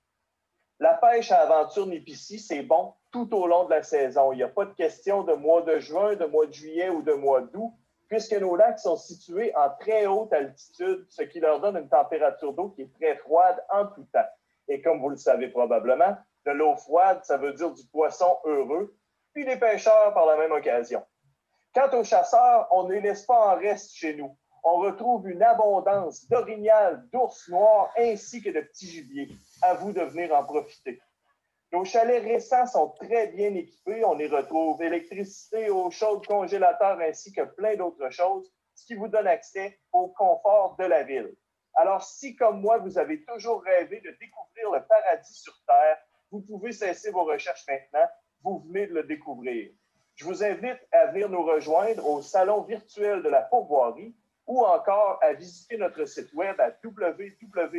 La 0.78 0.94
pêche 0.94 1.30
à 1.30 1.42
aventure 1.42 1.86
Nipici, 1.86 2.38
c'est 2.38 2.62
bon 2.62 2.94
tout 3.12 3.34
au 3.34 3.46
long 3.46 3.64
de 3.64 3.70
la 3.70 3.82
saison. 3.82 4.32
Il 4.32 4.36
n'y 4.36 4.42
a 4.42 4.48
pas 4.48 4.64
de 4.64 4.72
question 4.72 5.22
de 5.24 5.34
mois 5.34 5.62
de 5.62 5.78
juin, 5.78 6.16
de 6.16 6.24
mois 6.24 6.46
de 6.46 6.52
juillet 6.52 6.88
ou 6.88 7.02
de 7.02 7.12
mois 7.12 7.42
d'août, 7.42 7.72
puisque 8.08 8.32
nos 8.32 8.56
lacs 8.56 8.78
sont 8.78 8.96
situés 8.96 9.54
en 9.54 9.68
très 9.78 10.06
haute 10.06 10.32
altitude, 10.32 11.06
ce 11.10 11.22
qui 11.22 11.38
leur 11.38 11.60
donne 11.60 11.76
une 11.76 11.88
température 11.88 12.54
d'eau 12.54 12.70
qui 12.70 12.82
est 12.82 12.94
très 12.94 13.16
froide 13.18 13.62
en 13.68 13.86
tout 13.86 14.06
temps. 14.12 14.28
Et 14.68 14.80
comme 14.80 15.00
vous 15.00 15.10
le 15.10 15.16
savez 15.16 15.48
probablement, 15.48 16.16
de 16.46 16.52
l'eau 16.52 16.76
froide, 16.76 17.20
ça 17.24 17.36
veut 17.36 17.52
dire 17.52 17.72
du 17.72 17.86
poisson 17.86 18.38
heureux, 18.44 18.96
puis 19.32 19.44
les 19.44 19.56
pêcheurs 19.56 20.12
par 20.14 20.26
la 20.26 20.36
même 20.36 20.52
occasion. 20.52 21.04
Quant 21.74 21.90
aux 21.98 22.04
chasseurs, 22.04 22.66
on 22.70 22.84
ne 22.84 22.94
les 22.94 23.00
laisse 23.00 23.24
pas 23.24 23.54
en 23.54 23.56
reste 23.56 23.94
chez 23.94 24.14
nous 24.14 24.36
on 24.62 24.78
retrouve 24.78 25.28
une 25.28 25.42
abondance 25.42 26.28
d'orignal, 26.28 27.08
d'ours 27.12 27.48
noirs 27.48 27.92
ainsi 27.96 28.42
que 28.42 28.50
de 28.50 28.60
petits 28.60 28.86
gibiers. 28.86 29.28
À 29.62 29.74
vous 29.74 29.92
de 29.92 30.02
venir 30.02 30.34
en 30.34 30.44
profiter. 30.44 31.00
Nos 31.72 31.84
chalets 31.84 32.24
récents 32.24 32.66
sont 32.66 32.88
très 32.88 33.28
bien 33.28 33.54
équipés. 33.54 34.04
On 34.04 34.18
y 34.18 34.26
retrouve 34.26 34.82
électricité, 34.82 35.70
eau 35.70 35.90
chaude, 35.90 36.26
congélateur 36.26 36.98
ainsi 37.00 37.32
que 37.32 37.42
plein 37.42 37.76
d'autres 37.76 38.10
choses, 38.10 38.50
ce 38.74 38.86
qui 38.86 38.94
vous 38.94 39.08
donne 39.08 39.26
accès 39.26 39.78
au 39.92 40.08
confort 40.08 40.76
de 40.78 40.84
la 40.84 41.04
ville. 41.04 41.34
Alors, 41.74 42.02
si 42.02 42.34
comme 42.34 42.60
moi, 42.60 42.78
vous 42.78 42.98
avez 42.98 43.24
toujours 43.24 43.62
rêvé 43.62 44.00
de 44.00 44.10
découvrir 44.20 44.72
le 44.72 44.84
paradis 44.86 45.34
sur 45.34 45.54
Terre, 45.66 45.98
vous 46.30 46.40
pouvez 46.40 46.72
cesser 46.72 47.10
vos 47.10 47.24
recherches 47.24 47.66
maintenant. 47.68 48.08
Vous 48.42 48.64
venez 48.66 48.86
de 48.86 48.94
le 48.94 49.02
découvrir. 49.02 49.70
Je 50.14 50.24
vous 50.24 50.42
invite 50.44 50.78
à 50.92 51.06
venir 51.06 51.28
nous 51.28 51.42
rejoindre 51.42 52.06
au 52.06 52.22
salon 52.22 52.62
virtuel 52.62 53.22
de 53.22 53.28
la 53.28 53.42
pourvoirie 53.42 54.14
ou 54.46 54.64
encore 54.64 55.18
à 55.22 55.32
visiter 55.32 55.76
notre 55.76 56.04
site 56.04 56.32
web 56.34 56.60
à 56.60 56.72
www.nipici.com. 56.84 57.78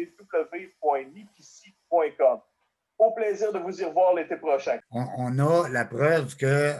Au 2.97 3.11
plaisir 3.11 3.51
de 3.51 3.59
vous 3.59 3.81
y 3.81 3.83
revoir 3.83 4.13
l'été 4.13 4.37
prochain. 4.37 4.79
On, 4.91 5.37
a 5.39 5.69
la 5.69 5.85
preuve 5.85 6.35
que 6.35 6.73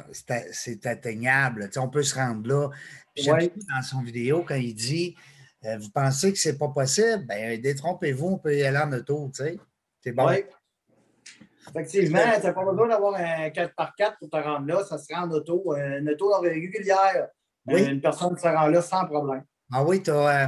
c'est 0.52 0.86
atteignable. 0.86 1.70
on 1.78 1.90
peut 1.90 2.04
se 2.04 2.16
rendre 2.16 2.48
là. 2.48 2.70
J'aime 3.16 3.50
dans 3.70 3.82
son 3.82 4.02
vidéo 4.02 4.44
quand 4.48 4.56
il 4.56 4.74
dit 4.74 5.16
euh, 5.66 5.78
Vous 5.78 5.90
pensez 5.90 6.32
que 6.32 6.38
c'est 6.38 6.58
pas 6.58 6.70
possible? 6.70 7.26
Bien, 7.28 7.58
détrompez-vous, 7.58 8.28
on 8.28 8.38
peut 8.38 8.56
y 8.56 8.64
aller 8.64 8.78
en 8.78 8.94
auto. 8.94 9.30
C'est 9.34 10.12
bon. 10.12 10.30
Effectivement, 11.70 12.20
tu 12.36 12.46
n'as 12.46 12.54
pas 12.54 12.66
besoin 12.66 12.88
d'avoir 12.88 13.16
un 13.16 13.50
4x4 13.50 14.18
pour 14.20 14.30
te 14.30 14.38
rendre 14.38 14.68
là. 14.68 14.84
Ça 14.84 14.98
se 14.98 15.14
rend 15.14 15.24
en 15.24 15.32
auto. 15.32 15.74
Euh, 15.74 16.00
une 16.00 16.10
auto 16.10 16.32
régulière. 16.40 17.28
Oui. 17.68 17.84
Une 17.84 18.02
personne 18.02 18.36
se 18.38 18.48
rend 18.48 18.68
là 18.68 18.82
sans 18.82 19.06
problème. 19.06 19.44
Ah 19.74 19.86
oui, 19.86 20.04
tu 20.04 20.12
as. 20.12 20.48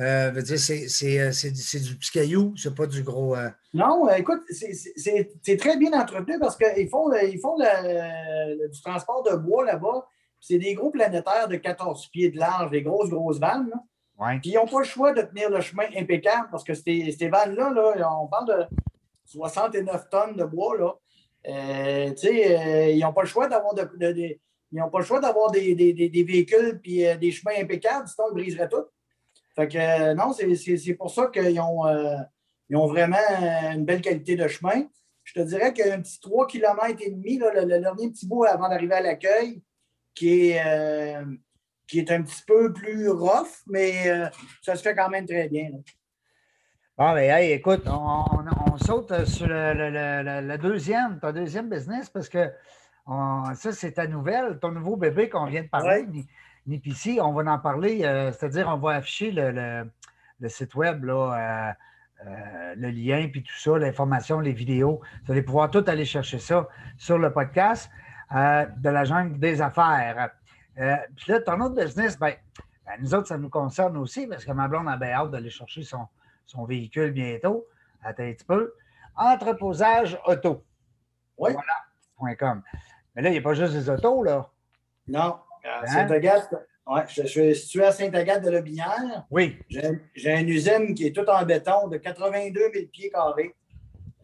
euh, 0.00 0.40
c'est 0.40 1.80
du 1.80 1.96
petit 1.96 2.10
caillou, 2.10 2.54
c'est 2.56 2.74
pas 2.74 2.86
du 2.86 3.02
gros. 3.02 3.36
Euh. 3.36 3.50
Non, 3.74 4.08
écoute, 4.10 4.40
c'est 4.50 5.56
très 5.58 5.76
bien 5.76 5.92
entretenu 5.92 6.38
parce 6.38 6.56
qu'ils 6.56 6.88
font, 6.88 7.12
ils 7.12 7.38
font 7.38 7.56
du 7.58 8.82
transport 8.82 9.22
de 9.24 9.36
bois 9.36 9.66
là-bas. 9.66 10.06
C'est 10.40 10.58
des 10.58 10.74
gros 10.74 10.90
planétaires 10.90 11.48
de 11.48 11.56
14 11.56 12.08
pieds 12.08 12.30
de 12.30 12.38
large, 12.38 12.70
des 12.70 12.82
grosses, 12.82 13.10
grosses 13.10 13.38
vannes. 13.38 13.72
Puis 14.40 14.50
ils 14.50 14.54
n'ont 14.54 14.66
pas 14.66 14.78
le 14.78 14.84
choix 14.84 15.12
de 15.12 15.22
tenir 15.22 15.50
le 15.50 15.60
chemin 15.60 15.84
impeccable 15.96 16.48
parce 16.50 16.64
que 16.64 16.74
ces, 16.74 17.14
ces 17.18 17.28
vannes-là, 17.28 17.70
là, 17.96 18.08
on 18.20 18.28
parle 18.28 18.46
de 18.46 18.76
69 19.32 20.08
tonnes 20.10 20.36
de 20.36 20.44
bois. 20.44 20.76
Là. 20.78 20.94
ils 21.44 23.00
n'ont 23.00 23.12
pas 23.12 23.22
le 23.22 23.28
choix 23.28 23.48
d'avoir 23.48 23.74
de, 23.74 24.38
ils 24.72 24.78
n'ont 24.78 24.90
pas 24.90 25.00
le 25.00 25.04
choix 25.04 25.20
d'avoir 25.20 25.50
des, 25.50 25.74
véhicules 25.74 26.80
et 26.84 27.10
euh, 27.10 27.16
des 27.16 27.30
chemins 27.30 27.52
impeccables, 27.58 28.08
sinon 28.08 28.28
ils 28.30 28.34
briseraient 28.34 28.68
tout. 28.68 28.84
Fait 29.54 29.68
que 29.68 29.78
euh, 29.78 30.14
non, 30.14 30.32
c'est 30.32 30.94
pour 30.94 31.10
ça 31.10 31.26
qu'ils 31.26 31.60
ont, 31.60 31.86
euh, 31.86 32.16
ont 32.72 32.86
vraiment 32.86 33.16
une 33.72 33.84
belle 33.84 34.00
qualité 34.00 34.34
de 34.34 34.48
chemin. 34.48 34.86
Je 35.24 35.34
te 35.34 35.40
dirais 35.40 35.74
qu'un 35.74 36.00
petit 36.00 36.18
3 36.20 36.46
km 36.46 36.96
et 37.00 37.10
demi, 37.10 37.38
le, 37.38 37.66
dernier 37.66 38.10
petit 38.10 38.26
bout 38.26 38.44
avant 38.44 38.68
d'arriver 38.68 38.94
à 38.94 39.02
l'accueil, 39.02 39.62
qui 40.14 40.50
est, 40.50 41.16
qui 41.86 42.00
est 42.00 42.10
un 42.10 42.22
petit 42.22 42.42
peu 42.46 42.72
plus 42.72 43.08
rough, 43.08 43.62
mais 43.66 44.10
ça 44.62 44.74
se 44.74 44.82
fait 44.82 44.96
quand 44.96 45.10
même 45.10 45.26
très 45.26 45.48
bien. 45.48 45.70
Bon, 46.98 47.14
mais 47.14 47.28
hey, 47.28 47.52
écoute, 47.52 47.84
on, 47.86 48.76
saute 48.76 49.24
sur 49.24 49.46
le, 49.48 50.56
deuxième, 50.58 51.18
ton 51.20 51.32
deuxième 51.32 51.70
business, 51.70 52.10
parce 52.10 52.28
que 52.28 52.52
ça, 53.06 53.72
c'est 53.72 53.92
ta 53.92 54.06
nouvelle, 54.06 54.58
ton 54.58 54.72
nouveau 54.72 54.96
bébé 54.96 55.30
qu'on 55.30 55.46
vient 55.46 55.62
de 55.62 55.68
parler, 55.68 56.06
Nipici. 56.66 57.18
On 57.22 57.32
va 57.32 57.50
en 57.50 57.58
parler, 57.58 58.04
euh, 58.04 58.30
c'est-à-dire 58.30 58.68
on 58.68 58.76
va 58.76 58.96
afficher 58.96 59.32
le, 59.32 60.48
site 60.48 60.74
web, 60.74 61.04
là, 61.04 61.14
euh, 61.32 62.26
euh, 62.26 62.74
le 62.76 62.90
lien, 62.90 63.26
puis 63.32 63.42
tout 63.42 63.58
ça, 63.58 63.78
l'information, 63.78 64.40
les 64.40 64.52
vidéos. 64.52 65.00
Vous 65.24 65.32
allez 65.32 65.42
pouvoir 65.42 65.70
tout 65.70 65.84
aller 65.86 66.04
chercher 66.04 66.38
ça 66.38 66.68
sur 66.98 67.16
le 67.16 67.32
podcast 67.32 67.90
de 68.30 68.88
la 68.90 69.04
jungle 69.04 69.38
des 69.38 69.62
affaires. 69.62 70.28
puis 70.76 71.32
là, 71.32 71.40
ton 71.40 71.58
autre 71.62 71.74
business, 71.74 72.18
ben, 72.18 72.34
ben, 72.84 72.92
nous 73.00 73.14
autres, 73.14 73.28
ça 73.28 73.38
nous 73.38 73.48
concerne 73.48 73.96
aussi 73.96 74.26
parce 74.26 74.44
que 74.44 74.52
ma 74.52 74.68
blonde 74.68 74.88
a 74.88 74.98
bien 74.98 75.12
hâte 75.12 75.30
d'aller 75.30 75.50
chercher 75.50 75.84
son, 75.84 76.06
son 76.46 76.64
véhicule 76.64 77.12
bientôt. 77.12 77.66
Attends 78.02 78.24
un 78.24 78.32
petit 78.32 78.44
peu. 78.44 78.74
Entreposage 79.16 80.18
auto. 80.26 80.64
Oui. 81.38 81.52
Voilà. 81.52 82.62
Mais 83.14 83.22
là, 83.22 83.28
il 83.28 83.32
n'y 83.32 83.38
a 83.38 83.42
pas 83.42 83.54
juste 83.54 83.74
des 83.74 83.90
autos, 83.90 84.22
là. 84.22 84.50
Non. 85.08 85.36
Hein? 85.64 86.08
Ouais, 86.86 87.02
je, 87.08 87.22
suis 87.26 87.54
situé 87.54 87.84
à 87.84 87.92
Sainte-Agathe 87.92 88.44
de 88.44 88.50
la 88.50 88.60
Binière. 88.60 89.24
Oui. 89.30 89.56
J'ai 89.68 90.40
une 90.40 90.48
usine 90.48 90.94
qui 90.94 91.06
est 91.06 91.14
toute 91.14 91.28
en 91.28 91.44
béton 91.44 91.88
de 91.88 91.96
82 91.96 92.60
000 92.72 92.86
pieds 92.92 93.10
carrés 93.10 93.54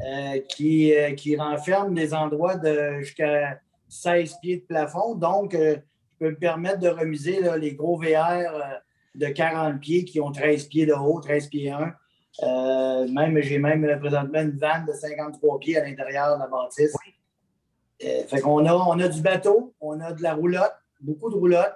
euh, 0.00 0.40
qui, 0.48 0.94
euh, 0.94 1.12
qui 1.12 1.36
renferme 1.36 1.94
des 1.94 2.14
endroits 2.14 2.56
de 2.56 3.00
jusqu'à 3.00 3.60
16 3.88 4.38
pieds 4.40 4.56
de 4.58 4.62
plafond. 4.62 5.14
Donc, 5.14 5.54
euh, 5.54 5.76
je 6.12 6.26
peux 6.26 6.30
me 6.30 6.36
permettre 6.38 6.80
de 6.80 6.88
remiser 6.88 7.40
les 7.58 7.74
gros 7.74 7.96
VR 7.96 8.80
de 9.14 9.26
40 9.26 9.80
pieds 9.80 10.04
qui 10.04 10.20
ont 10.20 10.32
13 10.32 10.64
pieds 10.64 10.86
de 10.86 10.92
haut, 10.92 11.20
13 11.20 11.48
pieds 11.48 11.70
1. 11.70 11.94
Même, 12.42 13.40
j'ai 13.40 13.58
même 13.58 13.98
présentement 13.98 14.40
une 14.40 14.56
vanne 14.58 14.86
de 14.86 14.92
53 14.92 15.58
pieds 15.58 15.76
à 15.76 15.84
l'intérieur 15.84 16.36
de 16.36 16.42
la 16.42 16.48
bâtisse. 16.48 16.96
fait 18.00 18.40
qu'on 18.40 18.64
a, 18.66 18.74
on 18.74 18.98
a 19.00 19.08
du 19.08 19.20
bateau, 19.20 19.74
on 19.80 20.00
a 20.00 20.12
de 20.12 20.22
la 20.22 20.34
roulotte, 20.34 20.74
beaucoup 21.00 21.30
de 21.30 21.36
roulotte. 21.36 21.74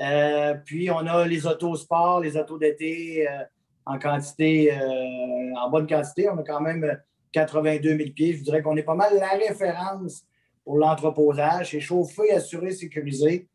Euh, 0.00 0.54
puis 0.64 0.90
on 0.90 1.06
a 1.06 1.26
les 1.26 1.46
autos 1.46 1.74
sport, 1.76 2.20
les 2.20 2.36
autos 2.36 2.58
d'été 2.58 3.28
euh, 3.28 3.42
en 3.84 3.98
quantité, 3.98 4.72
euh, 4.72 5.54
en 5.60 5.70
bonne 5.70 5.86
quantité. 5.86 6.28
On 6.28 6.38
a 6.38 6.42
quand 6.42 6.60
même 6.60 7.00
82 7.32 7.96
000 7.96 8.10
pieds. 8.14 8.34
Je 8.34 8.44
dirais 8.44 8.62
qu'on 8.62 8.76
est 8.76 8.82
pas 8.82 8.94
mal 8.94 9.14
la 9.18 9.30
référence 9.30 10.24
pour 10.64 10.76
l'entreposage. 10.76 11.72
C'est 11.72 11.80
chauffé, 11.80 12.32
assuré, 12.32 12.70
sécurisé. 12.70 13.48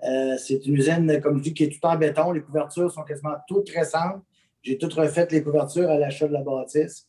c'est 0.00 0.66
une 0.66 0.74
usine, 0.74 1.20
comme 1.22 1.38
je 1.38 1.44
dis, 1.44 1.54
qui 1.54 1.64
est 1.64 1.80
tout 1.80 1.86
en 1.86 1.96
béton. 1.96 2.32
Les 2.32 2.42
couvertures 2.42 2.90
sont 2.90 3.02
quasiment 3.02 3.36
toutes 3.48 3.70
récentes. 3.70 4.22
J'ai 4.66 4.78
toutes 4.78 4.94
refait 4.94 5.28
les 5.30 5.42
couvertures 5.42 5.88
à 5.90 5.96
l'achat 5.96 6.26
de 6.26 6.32
la 6.32 6.42
bâtisse. 6.42 7.08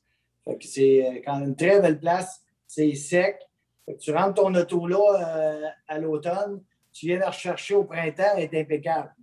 c'est 0.61 1.23
quand 1.25 1.39
même 1.39 1.49
une 1.49 1.55
très 1.55 1.81
belle 1.81 1.99
place. 1.99 2.41
C'est 2.67 2.93
sec. 2.93 3.39
tu 3.99 4.11
rentres 4.11 4.35
ton 4.35 4.53
auto 4.53 4.87
là 4.87 5.73
à 5.87 5.97
l'automne 5.97 6.61
tu 6.97 7.07
viens 7.07 7.19
la 7.19 7.27
rechercher 7.27 7.75
au 7.75 7.83
printemps, 7.83 8.23
elle 8.35 8.43
est 8.43 8.61
impeccable. 8.61 9.13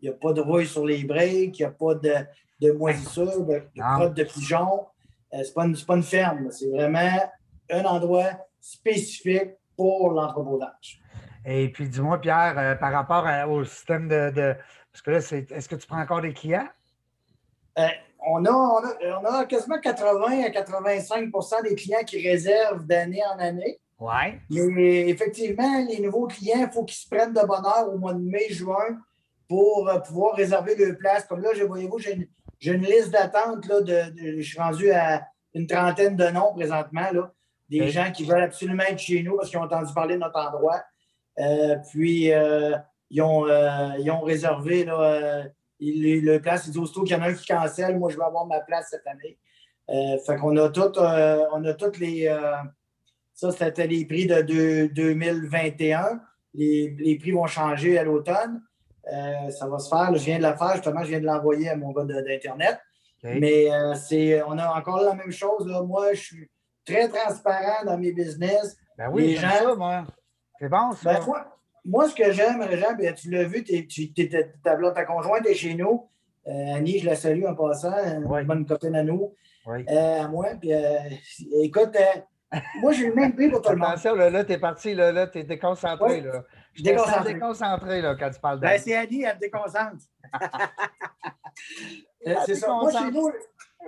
Il 0.00 0.08
n'y 0.08 0.14
a 0.14 0.18
pas 0.18 0.32
de 0.32 0.40
rouille 0.40 0.66
sur 0.66 0.84
les 0.84 1.04
breaks, 1.04 1.58
il 1.58 1.62
n'y 1.62 1.64
a 1.64 1.70
pas 1.70 1.94
de, 1.94 2.14
de 2.60 2.72
moisissure, 2.72 3.46
de, 3.46 3.62
de 3.74 4.08
de 4.08 4.24
pigeons. 4.24 4.86
Euh, 5.32 5.42
ce 5.42 5.48
n'est 5.66 5.84
pas, 5.86 5.96
une 5.96 6.02
ferme, 6.02 6.50
c'est 6.50 6.68
vraiment 6.68 7.30
un 7.70 7.84
endroit 7.84 8.32
spécifique 8.60 9.52
pour 9.76 10.10
l'entreposage. 10.10 11.00
Et 11.46 11.70
puis, 11.70 11.88
dis-moi, 11.88 12.20
Pierre, 12.20 12.58
euh, 12.58 12.74
par 12.74 12.92
rapport 12.92 13.26
au 13.50 13.64
système 13.64 14.08
de, 14.08 14.54
Parce 14.92 15.02
que 15.02 15.10
là, 15.10 15.18
est-ce 15.18 15.68
que 15.68 15.76
tu 15.76 15.86
prends 15.86 16.00
encore 16.00 16.20
des 16.20 16.34
clients? 16.34 16.68
Euh, 17.78 17.86
on, 18.26 18.44
a, 18.44 18.50
on, 18.50 19.24
a, 19.24 19.44
quasiment 19.46 19.78
80 19.78 20.44
à 20.44 20.48
85% 20.50 21.62
des 21.62 21.74
clients 21.74 22.04
qui 22.06 22.26
réservent 22.28 22.86
d'année 22.86 23.22
en 23.34 23.38
année. 23.38 23.80
Ouais. 23.98 24.40
Mais 24.50 25.08
effectivement, 25.08 25.84
les 25.88 26.00
nouveaux 26.00 26.26
clients, 26.26 26.66
il 26.66 26.70
faut 26.72 26.84
qu'ils 26.84 26.96
se 26.96 27.08
prennent 27.08 27.32
de 27.32 27.46
bonheur 27.46 27.88
au 27.92 27.98
mois 27.98 28.14
de 28.14 28.20
mai, 28.20 28.48
juin 28.50 28.98
pour 29.48 29.88
euh, 29.88 29.98
pouvoir 30.00 30.34
réserver 30.34 30.74
leur 30.76 30.96
place. 30.98 31.24
Comme 31.24 31.40
là, 31.40 31.50
voyez-vous, 31.66 31.98
j'ai 31.98 32.28
une, 32.72 32.82
liste 32.82 33.10
d'attente. 33.10 33.66
De, 33.68 34.12
je 34.16 34.42
suis 34.42 34.58
rendu 34.58 34.90
à 34.90 35.22
une 35.54 35.66
trentaine 35.66 36.16
de 36.16 36.26
noms 36.26 36.52
présentement. 36.52 37.10
Là, 37.12 37.32
des 37.68 37.90
gens 37.90 38.10
qui 38.10 38.24
veulent 38.24 38.42
absolument 38.42 38.82
être 38.84 38.98
chez 38.98 39.22
nous 39.22 39.36
parce 39.36 39.50
qu'ils 39.50 39.58
ont 39.58 39.62
entendu 39.62 39.92
parler 39.94 40.14
de 40.14 40.20
notre 40.20 40.38
endroit. 40.38 40.82
Euh, 41.38 41.76
puis, 41.90 42.32
euh, 42.32 42.76
ils, 43.10 43.22
ont, 43.22 43.46
ils 43.98 44.10
ont 44.10 44.20
réservé 44.20 44.84
là, 44.84 45.44
le 45.82 46.38
place. 46.38 46.66
Ils 46.66 46.70
disent 46.70 46.80
aussitôt 46.80 47.02
qu'il 47.02 47.16
y 47.16 47.18
en 47.18 47.22
a 47.22 47.28
un 47.28 47.34
qui 47.34 47.46
cancelle, 47.46 47.98
moi, 47.98 48.10
je 48.10 48.16
vais 48.16 48.24
avoir 48.24 48.46
ma 48.46 48.60
place 48.60 48.88
cette 48.90 49.06
année. 49.06 49.38
fait 49.88 50.36
qu'on 50.36 50.56
a, 50.56 50.68
tout, 50.68 50.92
on 50.98 51.64
a 51.64 51.74
toutes 51.74 51.98
les 51.98 52.28
ça, 53.34 53.50
c'était 53.50 53.86
les 53.86 54.04
prix 54.04 54.26
de 54.26 54.42
2021. 54.86 56.20
Les, 56.54 57.18
prix 57.20 57.32
vont 57.32 57.46
changer 57.46 57.98
à 57.98 58.04
l'automne. 58.04 58.62
Euh, 59.12 59.50
ça 59.50 59.66
va 59.66 59.78
se 59.78 59.88
faire. 59.88 60.14
je 60.14 60.24
viens 60.24 60.36
de 60.36 60.42
la 60.42 60.56
faire, 60.56 60.74
justement, 60.74 61.02
je 61.02 61.08
viens 61.08 61.20
de 61.20 61.26
l'envoyer 61.26 61.70
à 61.70 61.76
mon 61.76 61.90
gars 61.92 62.04
d'Internet. 62.04 62.78
Mais 63.24 63.72
euh, 63.72 63.94
c'est, 63.94 64.42
on 64.42 64.58
a 64.58 64.78
encore 64.78 65.00
la 65.02 65.14
même 65.14 65.32
chose. 65.32 65.66
Moi, 65.86 66.12
je 66.14 66.20
suis 66.20 66.50
très 66.84 67.08
transparent 67.08 67.84
dans 67.84 67.98
mes 67.98 68.12
business. 68.12 68.76
Ben 68.98 69.10
oui, 69.10 69.28
les 69.28 69.36
gens, 69.36 69.48
ça, 69.48 69.74
moi. 69.74 70.04
C'est 70.58 70.68
bon, 70.68 70.92
ça. 70.92 71.14
Ben, 71.14 71.44
moi, 71.84 72.08
ce 72.08 72.14
que 72.14 72.32
j'aime, 72.32 72.62
Jean, 72.72 72.94
ben, 72.94 73.14
tu 73.14 73.30
l'as 73.30 73.44
vu, 73.44 73.64
ta, 73.64 75.04
conjointe 75.04 75.46
est 75.46 75.54
chez 75.54 75.74
nous. 75.74 76.08
Euh, 76.46 76.74
Annie, 76.74 76.98
je 76.98 77.06
la 77.06 77.16
salue 77.16 77.44
en 77.44 77.54
passant, 77.54 77.92
une 77.94 78.46
bonne 78.46 78.66
copine 78.66 78.96
à 78.96 79.02
nous. 79.02 79.34
à 79.66 80.28
moi. 80.28 80.50
Puis, 80.60 80.70
écoute, 81.62 81.96
moi, 82.80 82.92
j'ai 82.92 83.08
le 83.08 83.14
même 83.14 83.34
prix 83.34 83.48
pour 83.48 83.62
tout 83.62 83.70
le 83.70 83.76
monde. 83.76 83.88
Attention, 83.88 84.14
là, 84.14 84.30
là 84.30 84.44
tu 84.44 84.52
es 84.52 84.58
parti, 84.58 84.94
là, 84.94 85.12
là 85.12 85.26
tu 85.26 85.38
es 85.38 85.44
déconcentré. 85.44 86.20
Là. 86.20 86.44
Je 86.74 86.82
déconcentré. 86.82 87.34
déconcentré 87.34 88.02
là, 88.02 88.16
quand 88.18 88.30
tu 88.30 88.40
parles 88.40 88.60
ben, 88.60 88.78
C'est 88.78 88.96
Annie, 88.96 89.22
elle 89.22 89.36
me 89.36 89.40
déconcentre. 89.40 90.04
Euh, 92.24 92.34
c'est 92.46 92.54
ça. 92.54 92.68
Moi, 92.68 92.90
chez 92.92 93.10
nous, 93.10 93.30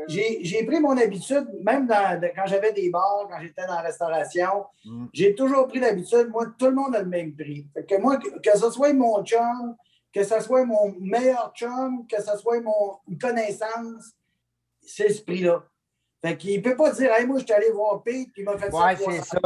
j'ai 0.09 0.65
pris 0.65 0.81
mon 0.81 0.97
habitude, 0.97 1.47
même 1.63 1.87
dans, 1.87 2.21
quand 2.35 2.47
j'avais 2.47 2.73
des 2.73 2.91
bars, 2.91 3.27
quand 3.31 3.41
j'étais 3.41 3.67
dans 3.67 3.75
la 3.75 3.83
restauration, 3.83 4.65
mm. 4.85 5.07
j'ai 5.13 5.35
toujours 5.35 5.67
pris 5.67 5.81
l'habitude, 5.81 6.29
moi, 6.31 6.47
tout 6.59 6.67
le 6.67 6.75
monde 6.75 6.95
a 6.95 7.01
le 7.01 7.09
même 7.09 7.35
prix. 7.35 7.67
que 7.89 8.01
moi, 8.01 8.19
que, 8.19 8.59
ce 8.59 8.71
soit 8.71 8.93
mon 8.93 9.25
chum, 9.25 9.77
que 10.13 10.23
ce 10.23 10.41
soit 10.41 10.65
mon 10.65 10.95
meilleur 11.01 11.53
chum, 11.55 12.07
que 12.07 12.21
ce 12.21 12.37
soit 12.39 12.61
mon 12.61 12.99
connaissance, 13.21 14.13
c'est 14.81 15.11
ce 15.11 15.23
prix-là. 15.23 15.63
Fait 16.25 16.39
qu'il 16.39 16.57
ne 16.57 16.63
peut 16.63 16.75
pas 16.75 16.91
dire, 16.91 17.13
hey, 17.13 17.27
moi, 17.27 17.39
je 17.39 17.45
suis 17.45 17.53
allé 17.53 17.71
voir 17.71 18.03
Pete, 18.03 18.33
puis 18.33 18.41
il 18.41 18.45
m'a 18.47 18.57
fait 18.57 18.71
ça. 18.71 18.95
Oui, 19.07 19.17
c'est 19.21 19.25
ça. 19.25 19.39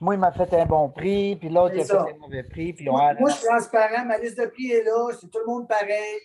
Moi, 0.00 0.14
il 0.14 0.20
m'a 0.20 0.32
fait 0.32 0.52
un 0.52 0.66
bon 0.66 0.90
prix, 0.90 1.36
puis 1.36 1.48
l'autre, 1.48 1.74
il 1.74 1.80
a 1.80 1.84
fait 1.84 1.96
un 1.96 2.18
mauvais 2.20 2.42
prix. 2.42 2.74
Puis 2.74 2.84
moi, 2.84 3.14
moi, 3.18 3.30
je 3.30 3.36
suis 3.36 3.46
transparent, 3.46 4.04
ma 4.04 4.18
liste 4.18 4.38
de 4.38 4.44
prix 4.44 4.70
est 4.70 4.84
là, 4.84 5.08
c'est 5.18 5.30
tout 5.30 5.38
le 5.38 5.46
monde 5.46 5.66
pareil. 5.66 6.20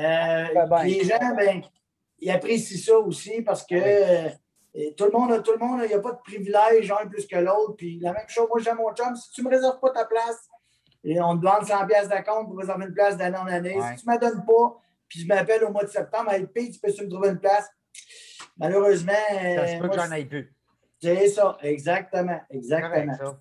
Euh, 0.00 0.82
les 0.84 1.04
gens, 1.04 1.34
ben, 1.36 1.62
ils 2.22 2.30
apprécient 2.30 2.78
ça 2.78 2.98
aussi 2.98 3.42
parce 3.42 3.66
que 3.66 3.74
euh, 3.74 4.30
tout 4.96 5.04
le 5.04 5.10
monde, 5.10 5.42
tout 5.42 5.52
le 5.52 5.58
monde, 5.58 5.80
il 5.82 5.88
n'y 5.88 5.94
a 5.94 5.98
pas 5.98 6.12
de 6.12 6.20
privilège, 6.24 6.90
un 6.90 7.06
plus 7.06 7.26
que 7.26 7.36
l'autre. 7.36 7.74
Puis 7.76 7.98
la 8.00 8.12
même 8.12 8.28
chose, 8.28 8.46
moi, 8.48 8.60
j'ai 8.60 8.72
mon 8.72 8.94
chum, 8.94 9.14
si 9.16 9.30
tu 9.32 9.42
ne 9.42 9.48
me 9.48 9.54
réserves 9.54 9.80
pas 9.80 9.90
ta 9.90 10.04
place, 10.04 10.48
et 11.04 11.20
on 11.20 11.36
te 11.36 11.40
demande 11.40 11.64
100 11.64 11.86
pièces 11.88 12.08
d'acompte 12.08 12.48
pour 12.48 12.58
réserver 12.58 12.86
une 12.86 12.94
place 12.94 13.16
d'année 13.16 13.36
en 13.36 13.46
année. 13.46 13.76
Si 13.96 14.02
tu 14.02 14.08
ne 14.08 14.14
me 14.14 14.20
donnes 14.20 14.44
pas, 14.46 14.80
puis 15.08 15.20
je 15.20 15.26
m'appelle 15.26 15.64
au 15.64 15.72
mois 15.72 15.82
de 15.82 15.90
septembre, 15.90 16.32
hey, 16.32 16.46
Pete, 16.46 16.74
tu 16.74 16.80
peux 16.80 17.04
me 17.04 17.10
trouver 17.10 17.30
une 17.30 17.40
place? 17.40 17.68
Malheureusement. 18.56 19.12
Ça 19.12 19.66
se 19.66 19.78
peut 19.80 19.88
que 19.88 19.96
j'en 19.96 20.10
aille 20.12 20.26
plus. 20.26 20.54
C'est 21.00 21.26
ça, 21.26 21.58
exactement. 21.62 22.40
Exactement. 22.50 23.36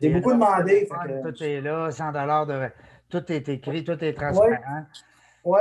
C'est 0.00 0.08
beaucoup 0.08 0.32
demandé. 0.32 0.88
Tout 1.22 1.42
est 1.44 1.60
là, 1.60 1.90
100 1.92 2.12
de. 2.46 2.70
Tout 3.08 3.32
est 3.32 3.48
écrit, 3.48 3.84
tout 3.84 4.02
est 4.02 4.14
transparent. 4.14 4.86
Oui. 5.44 5.60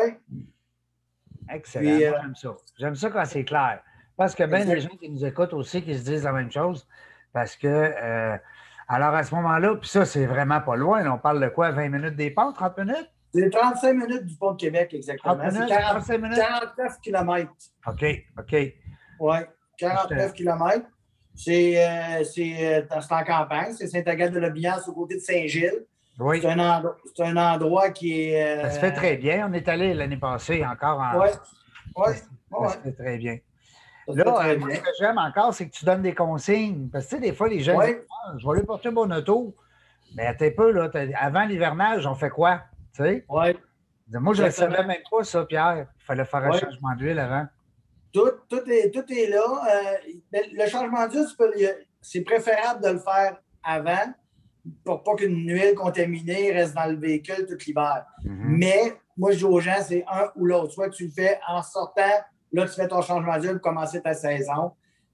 Excellent. 1.49 1.89
Euh, 1.89 2.11
j'aime 2.21 2.35
ça. 2.35 2.55
J'aime 2.77 2.95
ça 2.95 3.09
quand 3.09 3.25
c'est 3.25 3.43
clair. 3.43 3.81
Parce 4.17 4.33
que 4.33 4.43
bien 4.43 4.63
les 4.63 4.81
gens 4.81 4.89
qui 4.89 5.09
nous 5.09 5.25
écoutent 5.25 5.53
aussi, 5.53 5.81
qui 5.81 5.97
se 5.97 6.03
disent 6.03 6.23
la 6.23 6.31
même 6.31 6.51
chose. 6.51 6.87
Parce 7.33 7.55
que, 7.55 7.67
euh, 7.67 8.37
alors 8.87 9.13
à 9.13 9.23
ce 9.23 9.35
moment-là, 9.35 9.75
puis 9.75 9.89
ça, 9.89 10.05
c'est 10.05 10.25
vraiment 10.25 10.61
pas 10.61 10.75
loin. 10.75 11.05
On 11.11 11.17
parle 11.17 11.41
de 11.41 11.49
quoi? 11.49 11.71
20 11.71 11.89
minutes 11.89 12.15
des 12.15 12.33
30 12.33 12.77
minutes? 12.77 13.11
C'est 13.33 13.49
35 13.49 13.93
minutes 13.93 14.25
du 14.25 14.35
pont 14.37 14.53
de 14.53 14.57
Québec, 14.57 14.93
exactement. 14.93 15.37
C'est 15.49 15.67
49 15.67 17.01
km. 17.01 17.51
OK, 17.87 18.05
OK. 18.39 18.55
Oui, 19.19 19.37
49 19.77 20.33
km. 20.33 20.87
C'est 21.33 21.85
euh, 21.85 22.81
en 22.91 23.23
campagne. 23.25 23.73
C'est 23.73 23.87
Saint-Agathe-de-la-Biance, 23.87 24.87
au 24.87 24.93
côté 24.93 25.15
de 25.15 25.19
Saint-Gilles. 25.19 25.85
Oui. 26.19 26.39
C'est 26.41 26.49
un, 26.49 26.83
un, 27.19 27.37
endroit 27.37 27.89
qui 27.89 28.29
est. 28.29 28.61
Ça 28.61 28.71
se 28.71 28.79
fait 28.79 28.93
très 28.93 29.17
bien. 29.17 29.47
On 29.49 29.53
est 29.53 29.67
allé 29.67 29.93
l'année 29.93 30.17
passée 30.17 30.65
encore 30.65 30.99
en. 30.99 31.19
Oui. 31.19 31.27
Oui. 31.97 32.13
Ça, 32.51 32.69
se 32.69 32.77
fait 32.79 32.93
très 32.93 33.17
bien. 33.17 33.37
Là, 34.07 34.45
euh, 34.45 34.59
ce 34.59 34.79
que 34.79 34.89
j'aime 34.99 35.17
encore, 35.17 35.53
c'est 35.53 35.67
que 35.67 35.73
tu 35.73 35.83
donnes 35.83 36.03
des 36.03 36.13
consignes. 36.13 36.89
Parce 36.91 37.05
que, 37.05 37.09
tu 37.09 37.15
sais, 37.15 37.21
des 37.21 37.33
fois, 37.33 37.49
les 37.49 37.59
gens 37.59 37.79
disent 37.81 37.97
ah, 38.25 38.33
Je 38.37 38.45
vais 38.45 38.53
aller 38.53 38.63
porter 38.63 38.91
mon 38.91 39.09
auto. 39.11 39.55
Mais 40.15 40.33
t'es 40.35 40.51
peu, 40.51 40.71
là. 40.71 40.89
Avant 41.19 41.45
l'hivernage, 41.45 42.05
on 42.05 42.15
fait 42.15 42.29
quoi? 42.29 42.61
Tu 42.93 43.03
sais? 43.03 43.25
Oui. 43.27 43.57
Moi, 44.11 44.33
je 44.35 44.43
ne 44.43 44.49
savais 44.51 44.85
même 44.85 45.01
pas 45.09 45.23
ça, 45.23 45.43
Pierre. 45.45 45.87
Il 45.99 46.05
fallait 46.05 46.25
faire 46.25 46.43
un 46.43 46.51
changement 46.51 46.95
d'huile 46.95 47.19
avant. 47.19 47.47
Tout, 48.13 48.31
tout, 48.47 48.61
est, 48.69 48.91
tout 48.91 49.11
est 49.11 49.27
là. 49.27 49.43
Euh, 49.43 50.39
le 50.53 50.67
changement 50.69 51.07
d'huile, 51.07 51.25
c'est 52.01 52.21
préférable 52.21 52.83
de 52.83 52.89
le 52.91 52.99
faire 52.99 53.37
avant 53.63 54.13
pour 54.83 55.03
pas 55.03 55.15
qu'une 55.15 55.47
huile 55.47 55.75
contaminée 55.75 56.51
reste 56.51 56.75
dans 56.75 56.85
le 56.85 56.97
véhicule 56.97 57.45
tout 57.47 57.57
l'hiver. 57.65 58.05
Mm-hmm. 58.23 58.43
Mais 58.43 58.93
moi, 59.17 59.31
je 59.31 59.37
dis 59.37 59.43
aux 59.43 59.59
gens, 59.59 59.81
c'est 59.81 60.03
un 60.11 60.31
ou 60.35 60.45
l'autre. 60.45 60.71
Soit 60.73 60.89
tu 60.89 61.05
le 61.05 61.11
fais 61.11 61.39
en 61.47 61.61
sortant, 61.61 62.01
là, 62.51 62.65
tu 62.65 62.73
fais 62.73 62.87
ton 62.87 63.01
changement 63.01 63.37
d'huile 63.37 63.53
pour 63.53 63.73
commencer 63.73 64.01
ta 64.01 64.13
saison. 64.13 64.71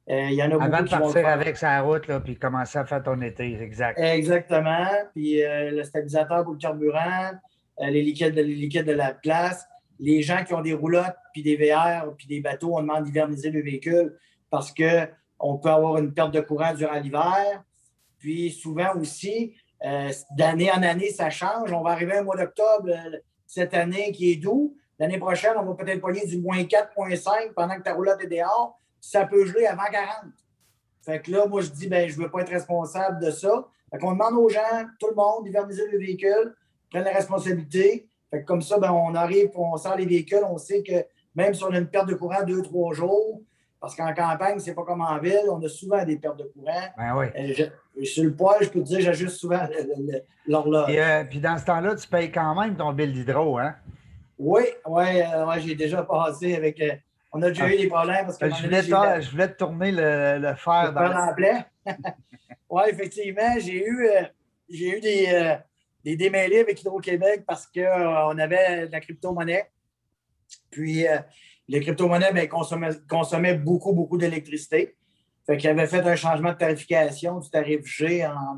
Euh, 0.09 0.29
il 0.29 0.33
y 0.35 0.43
en 0.43 0.51
a 0.51 0.63
Avant 0.63 0.81
de 0.81 0.89
partir 0.89 1.27
avec 1.27 1.57
sa 1.57 1.79
route, 1.81 2.07
là, 2.07 2.19
puis 2.19 2.35
commencer 2.35 2.79
à 2.79 2.85
faire 2.85 3.03
ton 3.03 3.21
été, 3.21 3.61
exact. 3.61 3.99
Exactement. 3.99 4.87
Puis 5.13 5.43
euh, 5.43 5.71
le 5.71 5.83
stabilisateur 5.83 6.43
pour 6.43 6.53
le 6.53 6.57
carburant, 6.57 7.31
les, 7.79 8.01
liquides 8.01 8.35
de, 8.35 8.41
les 8.41 8.55
liquides 8.55 8.85
de 8.85 8.93
la 8.93 9.13
place 9.13 9.67
les 10.01 10.23
gens 10.23 10.43
qui 10.43 10.53
ont 10.53 10.61
des 10.61 10.73
roulottes, 10.73 11.15
puis 11.31 11.43
des 11.43 11.55
VR, 11.55 12.13
puis 12.17 12.27
des 12.27 12.41
bateaux, 12.41 12.75
on 12.75 12.81
demande 12.81 13.03
d'hiverniser 13.03 13.51
le 13.51 13.61
véhicule 13.61 14.17
parce 14.49 14.73
qu'on 14.73 15.57
peut 15.57 15.69
avoir 15.69 15.97
une 15.97 16.13
perte 16.13 16.33
de 16.33 16.41
courant 16.41 16.73
durant 16.73 16.99
l'hiver. 16.99 17.63
Puis 18.21 18.51
souvent 18.51 18.95
aussi, 18.99 19.55
euh, 19.83 20.11
d'année 20.37 20.71
en 20.71 20.83
année, 20.83 21.09
ça 21.09 21.29
change. 21.29 21.73
On 21.73 21.81
va 21.81 21.91
arriver 21.91 22.19
au 22.19 22.23
mois 22.23 22.37
d'octobre, 22.37 22.89
euh, 22.89 23.17
cette 23.47 23.73
année 23.73 24.11
qui 24.11 24.31
est 24.31 24.35
doux. 24.35 24.77
L'année 24.99 25.17
prochaine, 25.17 25.53
on 25.57 25.65
va 25.65 25.73
peut-être 25.73 25.99
pogner 25.99 26.25
du 26.27 26.39
moins 26.39 26.63
4,5 26.63 27.53
pendant 27.55 27.75
que 27.75 27.81
ta 27.81 27.93
roulotte 27.93 28.21
est 28.21 28.27
dehors. 28.27 28.79
Ça 28.99 29.25
peut 29.25 29.43
geler 29.45 29.65
avant 29.65 29.89
40. 29.91 30.31
Fait 31.03 31.19
que 31.19 31.31
là, 31.31 31.47
moi, 31.47 31.61
je 31.61 31.69
dis, 31.69 31.87
ben, 31.87 32.07
je 32.07 32.15
ne 32.15 32.23
veux 32.23 32.29
pas 32.29 32.41
être 32.41 32.51
responsable 32.51 33.19
de 33.19 33.31
ça. 33.31 33.67
Fait 33.89 33.97
qu'on 33.97 34.11
demande 34.11 34.35
aux 34.35 34.49
gens, 34.49 34.85
tout 34.99 35.07
le 35.09 35.15
monde, 35.15 35.45
d'hiverniser 35.45 35.87
le 35.91 35.97
véhicule, 35.97 36.55
prennent 36.91 37.03
la 37.03 37.13
responsabilité. 37.13 38.07
Fait 38.29 38.41
que 38.41 38.45
comme 38.45 38.61
ça, 38.61 38.77
ben, 38.77 38.91
on 38.91 39.15
arrive, 39.15 39.49
on 39.55 39.75
sort 39.77 39.95
les 39.95 40.05
véhicules, 40.05 40.43
on 40.47 40.59
sait 40.59 40.83
que 40.83 41.03
même 41.33 41.55
si 41.55 41.63
on 41.63 41.71
a 41.71 41.79
une 41.79 41.89
perte 41.89 42.07
de 42.07 42.13
courant 42.13 42.43
deux, 42.43 42.61
trois 42.61 42.93
jours, 42.93 43.41
parce 43.79 43.95
qu'en 43.95 44.13
campagne, 44.13 44.59
c'est 44.59 44.75
pas 44.75 44.83
comme 44.83 45.01
en 45.01 45.17
ville, 45.17 45.47
on 45.49 45.61
a 45.63 45.67
souvent 45.67 46.05
des 46.05 46.17
pertes 46.17 46.37
de 46.37 46.43
courant. 46.43 46.87
Ben 46.95 47.17
oui. 47.17 47.65
Euh, 47.97 48.05
sur 48.05 48.23
le 48.23 48.33
poids, 48.33 48.57
je 48.61 48.69
peux 48.69 48.79
te 48.81 48.85
dire, 48.85 49.01
j'ajuste 49.01 49.37
souvent 49.37 49.67
l'horloge. 50.47 50.85
Puis, 50.87 50.99
euh, 50.99 51.23
puis, 51.25 51.39
dans 51.39 51.57
ce 51.57 51.65
temps-là, 51.65 51.95
tu 51.95 52.07
payes 52.07 52.31
quand 52.31 52.59
même 52.59 52.75
ton 52.75 52.93
bill 52.93 53.13
d'hydro, 53.13 53.57
hein? 53.57 53.75
Oui, 54.37 54.63
oui, 54.87 55.21
euh, 55.21 55.45
ouais, 55.45 55.61
j'ai 55.61 55.75
déjà 55.75 56.03
passé 56.03 56.55
avec. 56.55 56.81
on 57.31 57.41
a 57.41 57.49
déjà 57.49 57.71
eu 57.73 57.77
des 57.77 57.87
problèmes 57.87 58.25
parce 58.25 58.37
que. 58.37 58.49
Je 58.49 58.63
voulais, 58.63 58.81
te, 58.81 59.21
je 59.21 59.31
voulais 59.31 59.47
te 59.49 59.57
tourner 59.57 59.91
le, 59.91 60.39
le 60.39 60.55
fer 60.55 60.93
dans 60.93 61.03
le. 61.03 61.57
oui, 62.69 62.83
effectivement, 62.87 63.55
j'ai 63.59 63.85
eu, 63.85 64.09
j'ai 64.69 64.97
eu 64.97 64.99
des, 64.99 65.57
des 66.03 66.15
démêlés 66.15 66.61
avec 66.61 66.81
Hydro-Québec 66.81 67.43
parce 67.45 67.67
qu'on 67.67 68.37
avait 68.37 68.87
de 68.87 68.91
la 68.91 68.99
crypto-monnaie. 68.99 69.69
Puis 70.71 71.05
les 71.67 71.79
crypto-monnaies 71.79 72.33
ben, 72.33 72.49
consommaient, 73.07 73.53
beaucoup, 73.55 73.93
beaucoup 73.93 74.17
d'électricité. 74.17 74.95
Fait 75.51 75.57
qu'ils 75.57 75.69
avaient 75.69 75.85
fait 75.85 76.07
un 76.07 76.15
changement 76.15 76.53
de 76.53 76.57
tarification 76.57 77.39
du 77.39 77.49
tarif 77.49 77.85
G 77.85 78.25
en, 78.25 78.57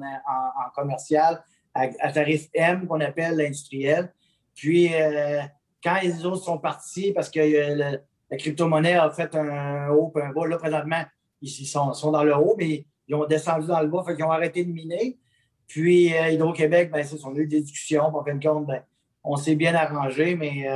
commercial 0.76 1.44
à, 1.74 2.12
tarif 2.12 2.50
M 2.54 2.86
qu'on 2.86 3.02
appelle 3.02 3.36
l'industriel. 3.36 4.14
Puis, 4.54 4.94
euh, 4.94 5.42
quand 5.84 5.98
les 6.04 6.24
autres 6.24 6.44
sont 6.44 6.60
partis, 6.60 7.12
parce 7.12 7.32
que 7.32 7.40
euh, 7.40 7.98
la 8.30 8.38
crypto-monnaie 8.38 8.94
a 8.94 9.10
fait 9.10 9.34
un 9.34 9.90
haut 9.90 10.14
un 10.22 10.30
bas, 10.30 10.46
là, 10.46 10.58
présentement, 10.58 11.02
ils, 11.42 11.50
sont, 11.50 11.94
sont, 11.94 12.12
dans 12.12 12.24
le 12.24 12.36
haut, 12.36 12.54
mais 12.60 12.86
ils 13.08 13.16
ont 13.16 13.26
descendu 13.26 13.66
dans 13.66 13.82
le 13.82 13.88
bas, 13.88 14.04
fait 14.06 14.16
qu'ils 14.16 14.26
ont 14.26 14.32
arrêté 14.32 14.64
de 14.64 14.72
miner. 14.72 15.18
Puis, 15.66 16.16
euh, 16.16 16.30
Hydro-Québec, 16.30 16.92
ben, 16.92 17.04
c'est 17.04 17.26
on 17.26 17.34
a 17.34 17.40
eu 17.40 17.48
des 17.48 17.62
discussions. 17.62 18.04
En 18.04 18.24
fin 18.24 18.36
de 18.36 18.48
compte, 18.48 18.68
ben, 18.68 18.84
on 19.24 19.36
s'est 19.36 19.56
bien 19.56 19.74
arrangé, 19.74 20.36
mais 20.36 20.68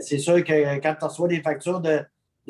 c'est 0.00 0.18
sûr 0.18 0.42
que 0.42 0.80
quand 0.80 0.96
tu 0.98 1.04
reçois 1.04 1.28
des 1.28 1.42
factures 1.42 1.80
de, 1.80 2.00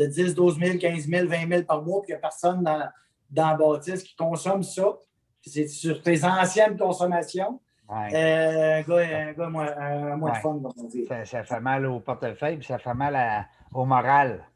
10, 0.07 0.35
12 0.35 0.59
000, 0.59 0.79
15 0.79 1.09
000, 1.09 1.29
20 1.29 1.49
000 1.49 1.63
par 1.65 1.83
mois, 1.83 2.03
puis 2.03 2.11
il 2.11 2.15
n'y 2.15 2.19
a 2.19 2.21
personne 2.21 2.63
dans, 2.63 2.89
dans 3.31 3.49
la 3.49 3.55
bâtisse 3.55 4.03
qui 4.03 4.15
consomme 4.15 4.63
ça, 4.63 4.97
c'est 5.45 5.69
sur 5.69 6.03
tes 6.03 6.25
anciennes 6.25 6.77
consommations. 6.77 7.61
Euh, 7.91 7.95
un 7.95 8.83
gars, 8.83 9.35
un 9.39 10.17
moins, 10.17 10.33
de 10.33 10.39
fun, 10.39 10.61
on. 10.63 11.25
Ça, 11.25 11.43
fait 11.43 11.61
mal 11.61 11.87
au 11.87 12.01
portefeuille, 12.01 12.59
puis 12.59 12.67
ça 12.67 12.79
fait 12.79 12.93
mal 12.93 13.47
au 13.73 13.87
moral. 13.87 14.47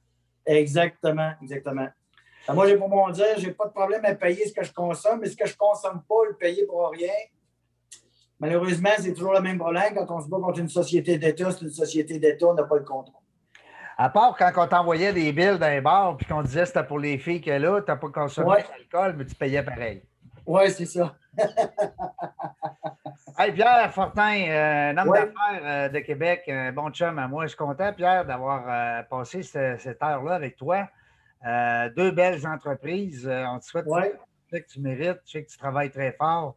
Exactement, 0.45 1.33
exactement. 1.41 1.89
Moi, 2.53 2.67
j'ai 2.67 2.77
pour 2.77 2.89
mon 2.89 3.09
dire, 3.11 3.39
j'ai 3.39 3.53
pas 3.53 3.67
de 3.67 3.73
problème 3.73 4.05
à 4.05 4.15
payer 4.15 4.47
ce 4.47 4.53
que 4.53 4.65
je 4.65 4.73
consomme, 4.73 5.21
mais 5.21 5.29
ce 5.29 5.37
que 5.37 5.47
je 5.47 5.57
consomme 5.57 6.03
pas, 6.07 6.25
le 6.29 6.37
payer 6.37 6.67
pour 6.67 6.91
rien, 6.91 7.13
Malheureusement, 8.43 8.91
c'est 8.99 9.15
toujours 9.15 9.35
le 9.35 9.41
même 9.41 9.57
problème. 9.57 9.95
Quand 9.95 10.17
on 10.17 10.21
se 10.21 10.29
bat 10.29 10.39
contre 10.39 10.59
une 10.59 10.69
société 10.69 11.17
d'État, 11.17 11.53
c'est 11.53 11.63
une 11.63 11.71
société 11.71 12.19
d'État, 12.19 12.49
on 12.49 12.55
n'a 12.55 12.65
pas 12.65 12.75
le 12.75 12.83
contrôle. 12.83 13.22
À 13.99 14.09
part 14.09 14.37
quand 14.37 14.51
on 14.57 14.67
t'envoyait 14.67 15.13
des 15.13 15.33
billes 15.33 15.59
d'un 15.59 15.81
bar 15.81 16.17
puis 16.17 16.27
qu'on 16.27 16.43
disait 16.43 16.63
que 16.63 16.69
c'était 16.69 16.85
pour 16.85 16.99
les 16.99 17.19
filles 17.19 17.41
que 17.41 17.51
là, 17.51 17.81
tu 17.81 17.91
n'as 17.91 17.97
pas 17.97 18.09
consommé 18.09 18.57
d'alcool, 18.57 19.15
mais 19.17 19.27
tu 19.27 19.35
payais 19.35 19.63
pareil. 19.63 20.03
Oui, 20.47 20.71
c'est 20.71 20.87
ça. 20.87 21.15
hey, 23.39 23.53
Pierre 23.53 23.93
Fortin, 23.93 24.49
euh, 24.49 24.91
un 24.91 24.99
homme 24.99 25.13
d'affaires 25.13 25.63
euh, 25.63 25.89
de 25.89 25.99
Québec, 26.01 26.43
un 26.49 26.73
bon 26.73 26.91
chum 26.91 27.19
à 27.19 27.29
moi. 27.29 27.45
Je 27.45 27.51
suis 27.51 27.59
content, 27.59 27.93
Pierre, 27.93 28.25
d'avoir 28.25 28.65
euh, 28.67 29.03
passé 29.05 29.43
cette, 29.43 30.03
heure-là 30.03 30.35
avec 30.35 30.57
toi. 30.57 30.89
deux 31.97 32.11
belles 32.11 32.47
entreprises. 32.47 33.29
on 33.29 33.59
te 33.59 33.65
souhaite 33.65 33.87
que 34.51 34.57
tu 34.71 34.81
mérites. 34.81 35.21
Je 35.27 35.31
sais 35.31 35.45
que 35.45 35.51
tu 35.51 35.59
travailles 35.59 35.91
très 35.91 36.13
fort 36.13 36.57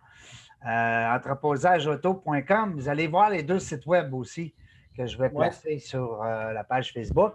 entreposageauto.com. 0.64 2.74
Vous 2.74 2.90
allez 2.90 3.08
voir 3.08 3.30
les 3.30 3.44
deux 3.44 3.60
sites 3.60 3.86
web 3.86 4.14
aussi 4.14 4.56
que 4.96 5.06
je 5.06 5.18
vais 5.18 5.30
placer 5.30 5.80
sur 5.80 6.24
euh, 6.24 6.54
la 6.54 6.64
page 6.64 6.94
Facebook. 6.94 7.34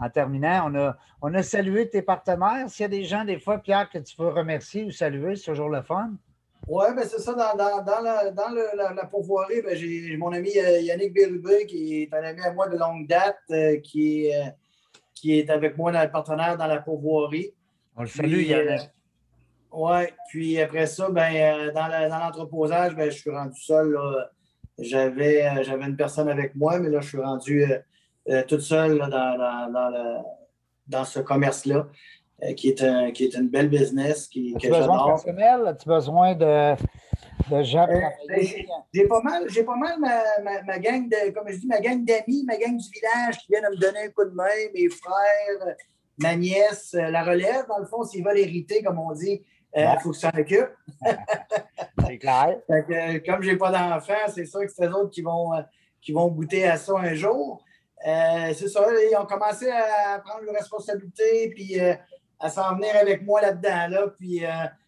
En 0.00 0.08
terminant, 0.08 0.70
on 0.70 0.74
a, 0.76 0.96
on 1.22 1.34
a 1.34 1.42
salué 1.42 1.88
tes 1.88 2.02
partenaires. 2.02 2.68
S'il 2.68 2.82
y 2.82 2.86
a 2.86 2.88
des 2.88 3.04
gens, 3.04 3.24
des 3.24 3.38
fois, 3.38 3.58
Pierre, 3.58 3.88
que 3.90 3.98
tu 3.98 4.16
veux 4.18 4.28
remercier 4.28 4.84
ou 4.84 4.90
saluer, 4.90 5.36
c'est 5.36 5.50
toujours 5.50 5.68
le 5.68 5.82
fun. 5.82 6.12
Oui, 6.66 6.86
ben 6.96 7.04
c'est 7.04 7.20
ça. 7.20 7.34
Dans, 7.34 7.56
dans, 7.56 7.82
dans, 7.82 8.00
la, 8.00 8.30
dans 8.30 8.48
la, 8.48 8.92
la 8.94 9.06
pourvoirie, 9.06 9.60
ben, 9.62 9.76
j'ai 9.76 10.16
mon 10.16 10.32
ami 10.32 10.50
euh, 10.56 10.80
Yannick 10.80 11.12
Bérubé, 11.12 11.66
qui 11.66 12.02
est 12.02 12.14
un 12.14 12.22
ami 12.22 12.40
à 12.40 12.52
moi 12.52 12.68
de 12.68 12.78
longue 12.78 13.06
date, 13.06 13.82
qui, 13.82 14.26
est, 14.26 14.54
qui 15.14 15.38
est 15.38 15.50
avec 15.50 15.76
moi 15.76 15.92
dans 15.92 16.02
le 16.02 16.10
partenaire 16.10 16.56
dans 16.56 16.66
la 16.66 16.78
pourvoirie. 16.78 17.52
On 17.96 18.02
le 18.02 18.08
salue, 18.08 18.42
Yannick. 18.42 18.90
Oui, 19.76 20.02
puis 20.28 20.60
après 20.60 20.86
ça, 20.86 21.10
ben, 21.10 21.34
euh, 21.34 21.72
dans 21.72 22.18
l'entreposage, 22.18 22.94
ben, 22.94 23.10
je 23.10 23.18
suis 23.18 23.30
rendu 23.30 23.60
seul. 23.60 23.96
Euh, 23.96 24.22
j'avais 24.78 25.46
une 25.46 25.96
personne 25.96 26.28
avec 26.28 26.54
moi, 26.54 26.78
mais 26.78 26.90
là, 26.90 27.00
je 27.00 27.08
suis 27.08 27.20
rendu 27.20 27.64
euh, 28.28 28.42
toute 28.48 28.60
seule 28.60 28.98
dans, 28.98 30.22
dans, 30.86 31.04
ce 31.04 31.20
commerce-là, 31.20 31.88
qui, 32.56 32.68
est 32.68 32.82
un, 32.82 33.10
qui 33.12 33.24
est 33.24 33.34
une 33.34 33.48
belle 33.48 33.68
business. 33.68 34.26
Qui, 34.26 34.54
As-tu 34.56 34.70
besoin 34.70 34.98
de 34.98 35.04
personnel? 35.06 35.66
As-tu 35.66 35.88
besoin 35.88 36.34
de, 36.34 36.74
de 37.50 37.62
gens? 37.62 37.86
Ben, 37.86 38.46
j'ai 38.92 39.06
pas 39.06 39.22
mal, 39.22 39.44
j'ai 39.48 39.62
pas 39.62 39.76
mal 39.76 39.98
ma, 40.00 40.62
ma, 40.62 40.78
gang 40.78 41.08
de, 41.08 41.30
comme 41.30 41.48
je 41.48 41.56
dis, 41.56 41.66
ma 41.66 41.80
gang 41.80 42.04
d'amis, 42.04 42.44
ma 42.46 42.56
gang 42.56 42.76
du 42.76 42.88
village 42.90 43.38
qui 43.38 43.52
viennent 43.52 43.70
me 43.70 43.76
donner 43.76 44.04
un 44.06 44.08
coup 44.08 44.24
de 44.24 44.34
main, 44.34 44.44
mes 44.74 44.88
frères, 44.88 45.76
ma 46.18 46.36
nièce, 46.36 46.94
la 46.94 47.24
relève, 47.24 47.66
dans 47.68 47.78
le 47.78 47.86
fond, 47.86 48.04
s'ils 48.04 48.24
veulent 48.24 48.38
hériter, 48.38 48.82
comme 48.82 48.98
on 48.98 49.12
dit, 49.12 49.42
il 49.76 49.82
euh, 49.82 49.98
faut 50.00 50.10
que 50.10 50.16
ça 50.16 50.30
occupe. 50.36 50.70
c'est 52.06 52.18
clair. 52.18 52.56
que, 52.68 53.26
comme 53.26 53.42
je 53.42 53.50
n'ai 53.50 53.56
pas 53.56 53.70
d'enfants, 53.70 54.28
c'est 54.32 54.46
sûr 54.46 54.60
que 54.60 54.68
c'est 54.68 54.86
eux 54.86 54.94
autres 54.94 55.10
qui 55.10 55.22
vont, 55.22 55.52
euh, 55.54 55.62
qui 56.00 56.12
vont 56.12 56.28
goûter 56.28 56.66
à 56.66 56.76
ça 56.76 56.92
un 56.96 57.14
jour. 57.14 57.64
Euh, 58.06 58.52
c'est 58.54 58.68
ça, 58.68 58.86
ils 59.10 59.16
ont 59.16 59.26
commencé 59.26 59.68
à 59.70 60.18
prendre 60.20 60.44
leurs 60.44 60.54
responsabilités 60.54 61.50
puis 61.50 61.80
à 61.80 62.50
s'en 62.50 62.76
venir 62.76 62.94
avec 63.00 63.22
moi 63.22 63.40
là-dedans. 63.40 63.88
Là, 63.88 64.06
puis, 64.18 64.42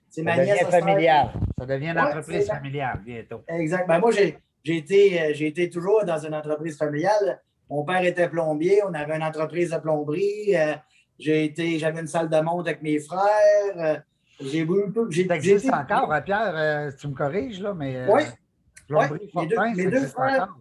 c'est 0.09 0.23
ça 0.23 0.37
devient 0.37 0.71
familial. 0.71 1.33
Ça 1.59 1.67
devient 1.67 1.89
une 1.89 1.99
entreprise 1.99 2.47
familiale 2.47 3.01
bientôt. 3.05 3.43
Exact. 3.49 3.89
Ben, 3.89 3.99
moi, 3.99 4.11
j'ai, 4.13 4.39
été, 4.67 5.35
j'ai 5.35 5.47
été 5.47 5.71
toujours 5.71 6.05
dans 6.05 6.19
une 6.19 6.35
entreprise 6.35 6.77
familiale. 6.77 7.43
Mon 7.69 7.85
père 7.85 8.05
était 8.05 8.29
plombier, 8.29 8.83
on 8.85 8.95
avait 8.95 9.17
une 9.17 9.25
entreprise 9.25 9.71
de 9.71 9.79
plomberie. 9.79 10.55
j'ai 11.19 11.45
été, 11.45 11.79
j'avais 11.79 12.01
une 12.01 12.07
salle 12.07 12.29
de 12.29 12.41
monte 12.41 12.69
avec 12.69 12.83
mes 12.83 13.01
frères. 13.01 14.03
J'ai 14.41 14.65
voulu. 14.65 14.93
J'ai 15.11 15.29
encore, 15.71 16.13
hein, 16.13 16.21
Pierre, 16.21 16.53
euh, 16.55 16.91
tu 16.99 17.09
me 17.09 17.15
corriges, 17.15 17.61
là, 17.61 17.75
mais. 17.75 17.97
Euh, 17.97 18.09
oui. 18.11 18.23
Plomberie 18.87 19.29
Fortin, 19.33 19.75
mes 19.75 19.87
deux, 19.87 20.07
frères. 20.07 20.55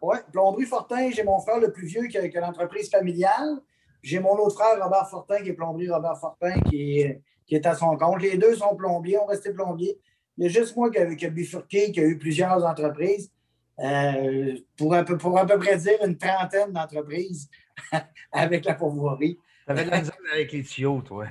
Oui, 0.00 0.16
Plomberie 0.32 0.64
Fortin, 0.64 1.10
j'ai 1.10 1.24
mon 1.24 1.40
frère 1.40 1.58
le 1.58 1.72
plus 1.72 1.86
vieux 1.86 2.06
qui 2.06 2.16
a, 2.16 2.40
l'entreprise 2.40 2.90
familiale. 2.90 3.60
J'ai 4.02 4.20
mon 4.20 4.34
autre 4.38 4.54
frère, 4.54 4.82
Robert 4.82 5.08
Fortin, 5.08 5.42
qui 5.42 5.50
est 5.50 5.54
plomberie 5.54 5.90
Robert 5.90 6.16
Fortin, 6.18 6.60
qui 6.60 7.00
est, 7.00 7.22
qui 7.46 7.54
est 7.54 7.66
à 7.66 7.74
son 7.74 7.96
compte. 7.96 8.22
Les 8.22 8.38
deux 8.38 8.54
sont 8.54 8.76
plombiers, 8.76 9.18
ont 9.18 9.26
resté 9.26 9.52
plombiers. 9.52 9.98
Il 10.38 10.44
y 10.44 10.46
a 10.46 10.50
juste 10.50 10.76
moi 10.76 10.90
qui 10.90 10.98
a, 10.98 11.14
qui 11.14 11.26
a 11.26 11.30
bifurqué, 11.30 11.92
qui 11.92 12.00
a 12.00 12.04
eu 12.04 12.18
plusieurs 12.18 12.64
entreprises. 12.64 13.30
Euh, 13.78 14.56
pour, 14.76 14.94
un 14.94 15.04
peu, 15.04 15.18
pour 15.18 15.38
à 15.38 15.44
peu 15.44 15.58
près 15.58 15.76
dire 15.76 16.02
une 16.02 16.16
trentaine 16.16 16.72
d'entreprises 16.72 17.50
avec 18.32 18.64
la 18.64 18.74
pourvoirie. 18.74 19.38
T'avais 19.66 19.84
de 19.84 19.90
la 19.90 20.00
avec 20.32 20.52
les 20.52 20.62
tuyaux, 20.62 21.02
toi. 21.04 21.26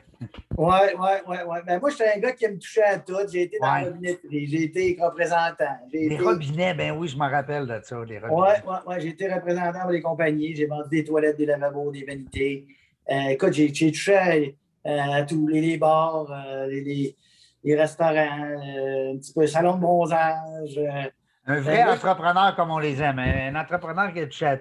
Oui, 0.57 0.75
oui, 0.97 1.09
oui. 1.25 1.37
Ouais. 1.47 1.61
Ben, 1.65 1.79
moi, 1.79 1.89
j'étais 1.89 2.15
un 2.15 2.19
gars 2.19 2.33
qui 2.33 2.45
me 2.49 2.57
touchait 2.59 2.83
à 2.83 2.99
tout. 2.99 3.15
J'ai 3.31 3.43
été 3.43 3.57
dans 3.59 3.73
la 3.73 3.83
robinetterie, 3.85 4.47
j'ai 4.47 4.63
été 4.63 4.97
représentant. 4.99 5.77
Les 5.93 6.17
robinets, 6.17 6.73
ben 6.73 6.91
oui, 6.97 7.07
je 7.07 7.15
me 7.15 7.29
rappelle 7.29 7.65
de 7.65 7.79
ça, 7.81 7.95
les 8.03 8.19
robinets. 8.19 8.35
Oui, 8.35 8.47
oui, 8.67 8.75
oui. 8.87 8.95
J'ai 8.99 9.07
été 9.09 9.33
représentant 9.33 9.81
pour 9.83 9.91
les 9.91 10.01
compagnies. 10.01 10.53
J'ai 10.53 10.65
vendu 10.65 10.89
des 10.89 11.03
toilettes, 11.05 11.37
des 11.37 11.45
lavabos, 11.45 11.91
des 11.91 12.03
vanités. 12.03 12.67
Euh, 13.09 13.29
écoute, 13.29 13.53
j'ai 13.53 13.71
touché 13.71 14.57
à, 14.83 15.23
tous 15.23 15.47
les, 15.47 15.77
bars, 15.77 16.27
euh, 16.29 16.67
les, 16.67 17.15
les, 17.63 17.75
restaurants, 17.75 18.43
euh, 18.43 19.13
un 19.13 19.17
petit 19.17 19.31
peu 19.33 19.47
salon 19.47 19.75
de 19.75 19.81
bronzage. 19.81 20.77
un 21.45 21.61
vrai 21.61 21.83
entrepreneur 21.83 22.53
comme 22.57 22.71
on 22.71 22.79
les 22.79 23.01
aime. 23.01 23.19
Un 23.19 23.55
entrepreneur 23.55 24.11
qui 24.11 24.19
a 24.19 24.25
touché 24.25 24.57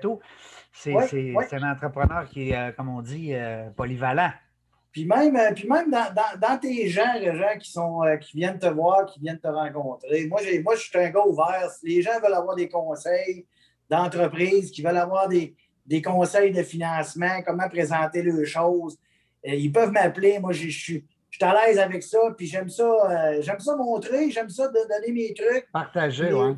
C'est 0.75 1.55
un 1.55 1.73
entrepreneur 1.73 2.29
qui 2.29 2.51
est, 2.51 2.57
euh, 2.57 2.73
comme 2.73 2.89
on 2.89 3.01
dit, 3.01 3.33
euh, 3.33 3.71
polyvalent. 3.71 4.31
Puis 4.91 5.07
même, 5.07 5.37
euh, 5.37 5.53
puis 5.55 5.69
même 5.69 5.91
dans, 5.91 6.59
tes 6.59 6.89
gens, 6.89 7.15
les 7.19 7.37
gens 7.37 7.59
qui, 7.59 7.71
sont, 7.71 8.03
qui 8.21 8.37
viennent 8.37 8.59
te 8.59 8.67
voir, 8.67 9.07
qui 9.07 9.21
viennent 9.21 9.41
te 9.41 9.49
rencontrer, 9.49 10.27
moi, 10.27 10.41
moi 10.63 10.75
je 10.77 10.83
suis 10.83 10.99
un 10.99 11.11
gars 11.11 11.27
ouvert. 11.27 11.69
Si 11.71 11.87
les 11.87 12.03
gens 12.03 12.21
veulent 12.23 12.35
avoir 12.35 12.55
des 12.55 12.69
conseils 12.69 13.47
d'entreprise, 13.89 14.71
qui 14.71 14.83
veulent 14.83 14.97
avoir 14.97 15.29
des, 15.29 15.55
conseils 16.03 16.53
de 16.53 16.63
financement, 16.63 17.43
comment 17.45 17.69
présenter 17.69 18.23
les 18.23 18.45
choses, 18.45 18.97
ils 19.45 19.73
peuvent 19.73 19.91
m'appeler. 19.91 20.39
Moi, 20.39 20.53
je 20.53 20.69
suis 20.69 21.05
à 21.41 21.55
l'aise 21.55 21.79
avec 21.79 22.03
ça, 22.03 22.19
puis 22.37 22.47
j'aime 22.47 22.69
ça, 22.69 23.41
j'aime 23.41 23.59
ça 23.59 23.77
montrer, 23.77 24.31
j'aime 24.31 24.49
ça 24.49 24.69
de 24.69 24.79
donner 24.89 25.13
mes 25.13 25.35
trucs. 25.35 25.71
Partager, 25.73 26.33
oui. 26.33 26.55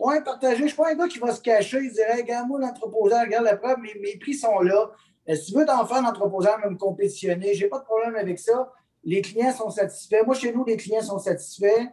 Oui, 0.00 0.14
partager. 0.24 0.62
Je 0.62 0.68
suis 0.68 0.76
pas 0.76 0.92
un 0.92 0.94
gars 0.94 1.08
qui 1.08 1.18
va 1.18 1.30
se 1.30 1.42
cacher. 1.42 1.78
Il 1.82 1.92
dirait, 1.92 2.22
regarde, 2.22 2.48
moi, 2.48 2.58
l'entreposeur, 2.58 3.20
regarde 3.20 3.44
la 3.44 3.56
preuve, 3.56 3.80
mes, 3.80 4.16
prix 4.16 4.32
sont 4.32 4.60
là. 4.60 4.90
Euh, 5.28 5.34
si 5.34 5.52
tu 5.52 5.58
veux 5.58 5.66
t'en 5.66 5.86
faire 5.86 6.00
l'entreposeur, 6.00 6.58
même 6.58 6.78
compétitionner, 6.78 7.52
je 7.52 7.64
n'ai 7.64 7.68
pas 7.68 7.80
de 7.80 7.84
problème 7.84 8.16
avec 8.16 8.38
ça. 8.38 8.72
Les 9.04 9.20
clients 9.20 9.52
sont 9.52 9.68
satisfaits. 9.68 10.24
Moi, 10.24 10.34
chez 10.34 10.54
nous, 10.54 10.64
les 10.64 10.78
clients 10.78 11.02
sont 11.02 11.18
satisfaits. 11.18 11.88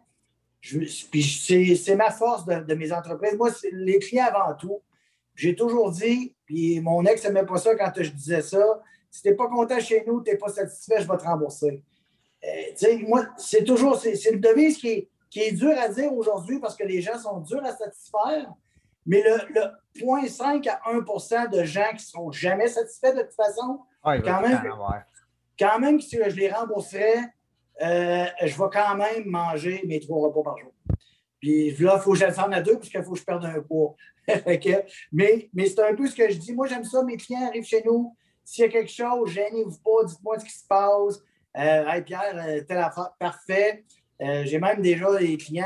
puis 0.61 1.75
c'est 1.75 1.95
ma 1.97 2.09
force 2.09 2.45
de, 2.45 2.73
mes 2.75 2.93
entreprises. 2.93 3.35
Moi, 3.35 3.49
les 3.73 3.99
clients 3.99 4.27
avant 4.33 4.55
tout. 4.55 4.81
J'ai 5.35 5.53
toujours 5.53 5.91
dit, 5.91 6.33
puis 6.45 6.79
mon 6.79 7.03
ex 7.03 7.25
n'aimait 7.25 7.45
pas 7.45 7.57
ça 7.57 7.75
quand 7.75 7.91
je 7.97 8.09
disais 8.09 8.41
ça. 8.41 8.81
Si 9.11 9.21
tu 9.21 9.27
n'es 9.27 9.35
pas 9.35 9.47
content 9.47 9.79
chez 9.81 10.05
nous, 10.07 10.21
tu 10.21 10.31
n'es 10.31 10.37
pas 10.37 10.47
satisfait, 10.47 11.01
je 11.01 11.07
vais 11.07 11.17
te 11.17 11.23
rembourser. 11.23 11.83
Euh, 12.45 12.97
moi, 13.05 13.27
c'est 13.37 13.65
toujours, 13.65 13.97
c'est 13.97 14.31
une 14.31 14.39
devise 14.39 14.77
qui 14.77 14.87
est, 14.87 15.09
qui 15.29 15.41
est 15.41 15.51
dure 15.51 15.77
à 15.77 15.89
dire 15.89 16.13
aujourd'hui 16.13 16.59
parce 16.59 16.75
que 16.75 16.83
les 16.83 17.01
gens 17.01 17.17
sont 17.17 17.39
durs 17.39 17.63
à 17.63 17.75
satisfaire. 17.75 18.51
Mais 19.05 19.23
le, 19.23 19.61
0,5 19.95 20.67
à 20.69 20.91
1% 20.91 21.49
de 21.49 21.63
gens 21.63 21.87
qui 21.89 21.95
ne 21.95 21.99
seront 21.99 22.31
jamais 22.31 22.67
satisfaits 22.67 23.13
de 23.13 23.21
toute 23.21 23.35
façon, 23.35 23.79
quand, 24.03 24.41
même, 24.41 24.61
quand 25.57 25.79
même, 25.79 26.01
si 26.01 26.17
je 26.17 26.35
les 26.35 26.51
rembourserais, 26.51 27.33
euh, 27.81 28.25
je 28.41 28.57
vais 28.57 28.69
quand 28.71 28.95
même 28.95 29.25
manger 29.25 29.81
mes 29.87 29.99
trois 29.99 30.27
repas 30.27 30.43
par 30.43 30.57
jour. 30.57 30.73
Puis 31.39 31.71
là, 31.79 31.93
il 31.95 32.01
faut 32.01 32.13
que 32.13 32.17
je 32.17 32.25
à 32.25 32.61
deux 32.61 32.77
parce 32.77 32.89
qu'il 32.89 33.03
faut 33.03 33.13
que 33.13 33.19
je 33.19 33.23
perde 33.23 33.45
un 33.45 33.61
poids. 33.61 33.95
mais 35.11 35.49
mais 35.53 35.65
c'est 35.67 35.79
un 35.81 35.95
peu 35.95 36.07
ce 36.07 36.15
que 36.15 36.29
je 36.29 36.37
dis. 36.37 36.53
Moi, 36.53 36.67
j'aime 36.67 36.83
ça. 36.83 37.03
Mes 37.03 37.15
clients 37.15 37.47
arrivent 37.47 37.63
chez 37.63 37.83
nous. 37.85 38.15
S'il 38.43 38.63
y 38.63 38.67
a 38.67 38.71
quelque 38.71 38.91
chose, 38.91 39.29
gênez-vous 39.29 39.77
pas, 39.83 40.05
dites-moi 40.05 40.39
ce 40.39 40.45
qui 40.45 40.51
se 40.51 40.65
passe. 40.67 41.21
Euh, 41.57 41.87
hey 41.87 42.01
Pierre, 42.01 42.35
euh, 42.35 42.61
telle 42.61 42.77
affaire, 42.77 43.13
parfait. 43.19 43.85
Euh, 44.21 44.43
j'ai 44.45 44.59
même 44.59 44.81
déjà 44.81 45.15
des 45.17 45.37
clients, 45.37 45.65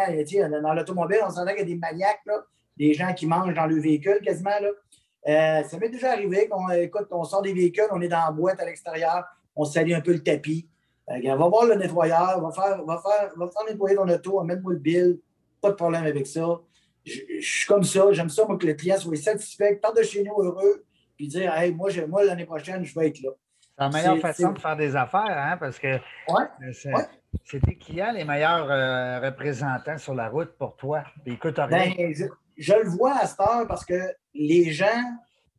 dans 0.62 0.74
l'automobile, 0.74 1.20
on 1.26 1.30
s'entend 1.30 1.52
qu'il 1.52 1.60
y 1.60 1.62
a 1.62 1.66
des 1.66 1.76
maniaques, 1.76 2.22
là, 2.26 2.43
des 2.78 2.93
gens 2.93 3.14
qui 3.14 3.26
mangent 3.26 3.54
dans 3.54 3.66
le 3.66 3.80
véhicule 3.80 4.20
quasiment. 4.22 4.52
Là. 4.60 5.64
ça 5.64 5.78
m'est 5.78 5.89
déjà 5.89 6.12
arrivé 6.12 6.47
qu'on 6.49 6.70
écoute, 6.70 7.08
on 7.12 7.24
sort 7.24 7.41
des 7.41 7.54
véhicules, 7.54 7.88
on 7.91 8.02
est 8.02 8.10
dans 8.10 8.26
la 8.26 8.32
boîte 8.32 8.60
à 8.60 8.66
l'extérieur, 8.66 9.24
on 9.56 9.64
salit 9.64 9.93
un 9.93 10.02
peu 10.02 10.12
le 10.12 10.24
tapis. 10.24 10.68
on 11.08 11.38
va 11.38 11.47
voir 11.47 11.66
le 11.66 11.76
nettoyeur, 11.76 12.36
on 12.38 12.41
va 12.41 12.52
faire, 12.52 12.84
va 12.84 13.02
faire, 13.02 13.32
va 13.38 13.49
faire 13.49 13.66
nettoyer 13.70 13.95
ton 13.95 14.08
auto, 14.08 14.34
on 14.36 14.39
va 14.39 14.43
mettre 14.43 14.62
moi 14.62 14.74
le 14.74 14.80
bill, 14.80 15.20
pas 15.62 15.70
de 15.70 15.76
problème 15.76 16.04
avec 16.04 16.28
ça. 16.28 16.60
Je, 17.06 17.20
suis 17.39 17.68
comme 17.68 17.84
ça, 17.84 18.12
j'aime 18.12 18.30
ça, 18.30 18.45
moi, 18.45 18.58
que 18.58 18.68
le 18.68 18.74
client 18.74 18.97
soit 18.97 19.16
satisfait, 19.16 19.76
parte 19.76 19.97
de 19.97 20.04
chez 20.04 20.24
nous 20.24 20.39
heureux, 20.41 20.86
puis 21.18 21.28
dire, 21.28 21.54
hey, 21.56 21.74
moi, 21.74 21.89
moi 22.08 22.24
l'année 22.24 22.45
prochaine, 22.45 22.84
je 22.84 22.97
vais 22.99 23.08
être 23.08 23.22
là. 23.22 23.30
C'est 23.62 23.84
la 23.84 23.89
meilleure 23.89 24.20
façon 24.20 24.52
de 24.52 24.60
faire 24.60 24.76
des 24.76 24.95
affaires, 24.95 25.22
hein, 25.38 25.58
parce 25.60 25.80
que 25.80 25.95
ouais, 25.95 27.06
c'est 27.45 27.61
tes 27.61 27.75
clients 27.75 28.11
les 28.11 28.23
meilleurs 28.23 28.69
euh, 28.69 29.19
représentants 29.19 29.97
sur 29.97 30.13
la 30.13 30.29
route 30.29 30.51
pour 30.57 30.75
toi. 30.75 31.03
Ben, 31.69 32.13
je, 32.57 32.73
le 32.73 32.89
vois 32.89 33.17
à 33.17 33.27
cette 33.27 33.39
heure 33.39 33.67
parce 33.67 33.86
que 33.86 33.99
les 34.34 34.71
gens, 34.71 34.86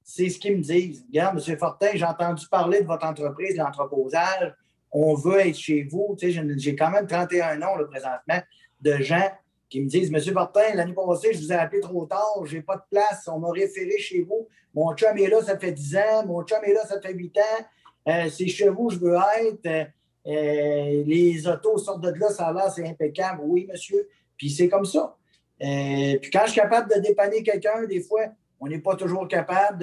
c'est 0.03 0.29
ce 0.29 0.39
qu'ils 0.39 0.57
me 0.59 0.63
disent. 0.63 1.05
Regarde, 1.09 1.43
M. 1.47 1.59
Fortin, 1.59 1.89
j'ai 1.95 2.05
entendu 2.05 2.47
parler 2.49 2.83
de 2.83 2.87
votre 2.87 3.07
entreprise, 3.07 3.57
l'entreposage. 3.57 4.55
On 4.91 5.15
veut 5.15 5.41
être 5.41 5.57
chez 5.57 5.85
vous. 5.85 6.17
Tu 6.19 6.31
j'ai 6.59 6.77
quand 6.77 6.91
même 6.91 7.07
31 7.07 7.63
ans 7.63 7.77
le 7.77 7.87
présentement 7.87 8.41
de 8.81 8.97
gens 8.99 9.31
qui 9.71 9.81
me 9.81 9.89
disent 9.89 10.11
Monsieur 10.11 10.35
Fortin, 10.35 10.75
l'année 10.75 10.93
passée, 10.93 11.33
je 11.33 11.39
vous 11.39 11.53
ai 11.53 11.57
appelé 11.57 11.81
trop 11.81 12.05
tard, 12.05 12.45
je 12.45 12.57
n'ai 12.57 12.63
pas 12.63 12.77
de 12.77 12.83
place, 12.91 13.27
on 13.27 13.39
m'a 13.39 13.51
référé 13.51 13.97
chez 13.99 14.21
vous. 14.21 14.47
Mon 14.75 14.95
chum 14.95 15.17
est 15.17 15.29
là, 15.29 15.41
ça 15.43 15.59
fait 15.59 15.73
10 15.73 15.97
ans, 15.97 16.27
mon 16.27 16.43
chum 16.43 16.59
est 16.63 16.75
là, 16.75 16.85
ça 16.87 17.01
fait 17.01 17.15
8 17.15 17.39
ans. 17.39 17.65
Euh, 18.09 18.29
c'est 18.29 18.49
chez 18.49 18.69
vous, 18.69 18.91
je 18.91 18.99
veux 18.99 19.17
être. 19.41 19.89
Euh, 20.27 20.31
euh, 20.31 21.03
les 21.05 21.47
autos 21.49 21.79
sortent 21.79 22.03
de 22.03 22.11
là, 22.11 22.29
ça 22.31 22.47
a 22.47 22.53
l'air, 22.53 22.71
c'est 22.71 22.87
impeccable. 22.87 23.41
Oui, 23.45 23.67
monsieur. 23.71 24.09
Puis 24.37 24.51
c'est 24.51 24.69
comme 24.69 24.85
ça. 24.85 25.17
puis 25.59 26.31
quand 26.33 26.43
je 26.47 26.53
suis 26.53 26.61
capable 26.61 26.95
de 26.95 27.01
dépanner 27.01 27.43
quelqu'un, 27.43 27.85
des 27.85 28.01
fois, 28.01 28.27
on 28.61 28.69
n'est 28.69 28.79
pas 28.79 28.97
toujours 28.97 29.27
capable 29.29 29.79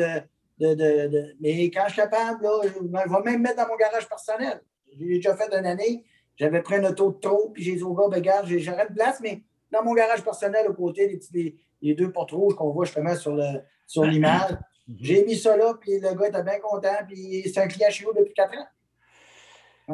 de, 0.59 1.35
Mais 1.41 1.65
quand 1.71 1.83
je 1.87 1.93
suis 1.93 2.01
capable, 2.01 2.43
là, 2.43 2.61
je 2.63 2.79
vais 2.79 3.31
même 3.31 3.41
mettre 3.41 3.57
dans 3.57 3.67
mon 3.67 3.75
garage 3.75 4.07
personnel. 4.07 4.61
J'ai 4.91 5.05
déjà 5.05 5.35
fait 5.35 5.53
une 5.53 5.65
année, 5.65 6.03
j'avais 6.35 6.61
pris 6.61 6.75
un 6.75 6.83
auto 6.85 7.11
de 7.11 7.19
trop, 7.19 7.49
puis 7.49 7.63
j'ai 7.63 7.75
dit 7.75 7.83
au 7.83 7.93
gars, 7.93 8.07
ben, 8.09 8.15
regarde, 8.15 8.47
j'aurais 8.47 8.87
une 8.87 8.95
place, 8.95 9.19
mais 9.21 9.43
dans 9.71 9.83
mon 9.83 9.93
garage 9.93 10.23
personnel, 10.23 10.67
aux 10.67 10.73
côtés, 10.73 11.19
les, 11.33 11.55
les 11.81 11.93
deux 11.93 12.11
portes 12.11 12.31
rouges 12.31 12.55
qu'on 12.55 12.71
voit 12.71 12.85
justement 12.85 13.15
sur 13.15 14.05
l'image. 14.05 14.51
Mhm. 14.87 14.97
J'ai 14.99 15.25
mis 15.25 15.37
ça 15.37 15.55
là, 15.55 15.75
puis 15.79 15.99
le 15.99 16.13
gars 16.13 16.27
était 16.27 16.43
bien 16.43 16.59
content, 16.59 16.95
puis 17.07 17.43
c'est 17.53 17.61
un 17.61 17.67
client 17.67 17.89
chez 17.89 18.05
vous 18.05 18.13
depuis 18.13 18.33
quatre 18.33 18.57
ans. 18.57 18.65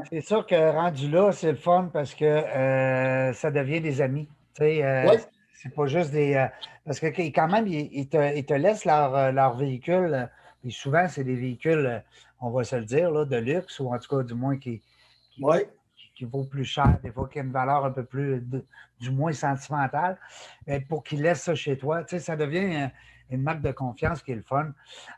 C'est 0.10 0.22
sûr 0.22 0.46
que 0.46 0.72
rendu 0.72 1.10
là, 1.10 1.32
c'est 1.32 1.52
le 1.52 1.58
fun 1.58 1.90
parce 1.92 2.14
que 2.14 2.26
euh, 2.26 3.34
ça 3.34 3.52
devient 3.52 3.82
des 3.82 4.02
amis. 4.02 4.28
Euh, 4.62 5.18
C'est 5.54 5.74
pas 5.74 5.86
juste 5.88 6.12
des. 6.12 6.36
Euh, 6.36 6.48
parce 6.86 7.00
que 7.00 7.08
quand 7.08 7.48
même, 7.48 7.68
ils, 7.68 8.08
te, 8.08 8.54
laissent 8.54 8.86
leur, 8.86 9.32
leur 9.32 9.56
véhicule. 9.56 10.30
Et 10.64 10.72
souvent, 10.72 11.08
c'est 11.08 11.24
des 11.24 11.36
véhicules, 11.36 12.04
on 12.42 12.50
va 12.50 12.64
se 12.64 12.76
le 12.76 12.86
dire, 12.86 13.12
là, 13.12 13.26
de 13.26 13.38
luxe, 13.38 13.80
ou 13.80 13.94
en 13.94 14.00
tout 14.00 14.18
cas, 14.18 14.24
du 14.24 14.34
moins, 14.34 14.58
qui, 14.58 14.82
qui, 16.16 16.26
vaut 16.26 16.44
plus 16.44 16.66
cher, 16.66 16.98
des 17.04 17.12
fois, 17.12 17.30
qui 17.32 17.40
a 17.40 17.44
une 17.44 17.52
valeur 17.52 17.86
un 17.86 17.92
peu 17.92 18.04
plus, 18.04 18.44
du 19.00 19.12
moins 19.12 19.32
sentimentale. 19.32 20.18
Mais 20.66 20.80
pour 20.80 21.04
qu'ils 21.04 21.22
laissent 21.22 21.44
ça 21.44 21.56
chez 21.56 21.78
toi, 21.78 22.04
ça 22.08 22.36
devient 22.36 22.90
une 23.30 23.42
marque 23.42 23.62
de 23.62 23.72
confiance 23.72 24.22
qui 24.24 24.32
est 24.32 24.36
le 24.36 24.44
fun. 24.44 24.72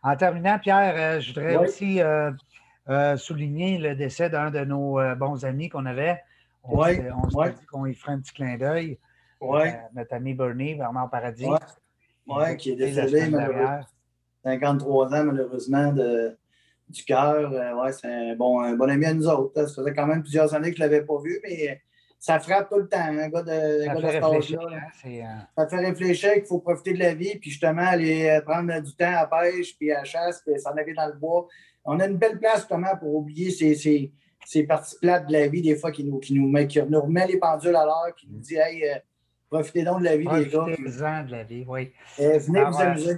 En 0.04 0.16
terminant, 0.16 0.60
Pierre, 0.60 0.94
euh, 0.96 1.20
je 1.20 1.34
voudrais 1.34 1.56
aussi 1.58 2.02
euh, 2.90 3.14
euh, 3.14 3.18
souligner 3.18 3.78
le 3.78 3.96
décès 3.96 4.30
d'un 4.30 4.52
de 4.52 4.64
nos 4.66 5.00
bons 5.16 5.46
amis 5.46 5.70
qu'on 5.70 5.86
avait. 5.86 6.22
On 6.64 6.84
s'est 6.84 6.96
dit 6.96 7.66
qu'on 7.72 7.86
y 7.86 7.94
ferait 7.94 8.14
un 8.14 8.20
petit 8.20 8.34
clin 8.34 8.58
d'œil. 8.58 8.98
notre 9.94 10.14
ami 10.14 10.34
Bernie, 10.34 10.76
Bernard 10.76 11.10
Paradis. 11.10 11.48
Oui, 12.28 12.58
qui 12.58 12.72
est 12.72 12.76
décédé, 12.76 13.32
53 14.44 15.14
ans, 15.14 15.24
malheureusement, 15.26 15.92
de, 15.92 16.38
du 16.90 17.04
cœur. 17.04 17.52
ouais, 17.52 17.92
c'est 17.92 18.08
un 18.08 18.36
bon, 18.36 18.62
un 18.62 18.76
bon 18.76 18.90
ami 18.90 19.06
à 19.06 19.14
nous 19.14 19.28
autres. 19.28 19.66
Ça 19.68 19.76
faisait 19.76 19.94
quand 19.94 20.08
même 20.08 20.22
plusieurs 20.22 20.54
années 20.54 20.72
que 20.72 20.78
je 20.78 20.84
ne 20.84 20.88
l'avais 20.88 21.06
pas 21.06 21.20
vu, 21.20 21.40
mais 21.44 21.82
ça 22.20 22.40
frappe 22.40 22.70
tout 22.70 22.80
le 22.80 22.90
temps, 22.90 22.98
un 22.98 23.30
gars 23.30 23.44
de, 23.44 23.86
ça, 23.86 23.94
gars 23.94 24.10
fait 24.10 24.20
réfléchir, 24.20 24.60
hein, 24.62 24.80
euh, 25.06 25.22
ça 25.56 25.68
fait 25.68 25.86
réfléchir 25.86 26.34
qu'il 26.34 26.46
faut 26.46 26.60
profiter 26.60 26.94
de 26.94 27.00
la 27.00 27.14
vie, 27.14 27.38
puis 27.38 27.52
justement 27.52 27.84
aller 27.84 28.28
euh, 28.28 28.42
prendre 28.42 28.80
du 28.82 28.96
temps 28.96 29.14
à 29.16 29.28
pêche, 29.28 29.78
puis 29.78 29.92
à 29.92 30.04
chasse, 30.04 30.42
puis 30.42 30.60
s'en 30.60 30.72
aller 30.72 30.94
dans 30.94 31.08
le 31.08 31.14
bois. 31.14 31.48
On 31.88 32.00
a 32.00 32.06
une 32.06 32.18
belle 32.18 32.38
place 32.38 32.58
justement 32.58 32.96
pour 32.98 33.16
oublier 33.16 33.50
ces, 33.50 33.74
ces, 33.76 34.12
ces 34.46 34.64
parties 34.64 34.96
plates 35.02 35.28
de 35.28 35.34
la 35.34 35.48
vie, 35.48 35.62
des 35.62 35.76
fois, 35.76 35.92
qui 35.92 36.04
nous, 36.04 36.20
qui 36.20 36.36
nous, 36.36 36.48
met, 36.48 36.68
qui 36.68 36.82
nous 36.82 37.02
remet 37.02 37.26
les 37.26 37.38
pendules 37.38 37.76
à 37.76 37.86
l'heure, 37.86 38.14
qui 38.16 38.28
nous 38.30 38.40
dit 38.40 38.56
Hey, 38.56 38.84
euh, 38.88 39.00
profitez 39.50 39.84
donc 39.84 40.00
de 40.00 40.06
la 40.06 40.18
vie, 40.18 40.28
les 40.32 40.46
gars. 40.48 40.60
Profitez-en 40.60 41.24
de 41.24 41.32
la 41.32 41.44
vie, 41.44 41.66
oui. 41.68 41.92
venez 42.20 42.64
vous 42.64 42.80
amuser. 42.80 43.18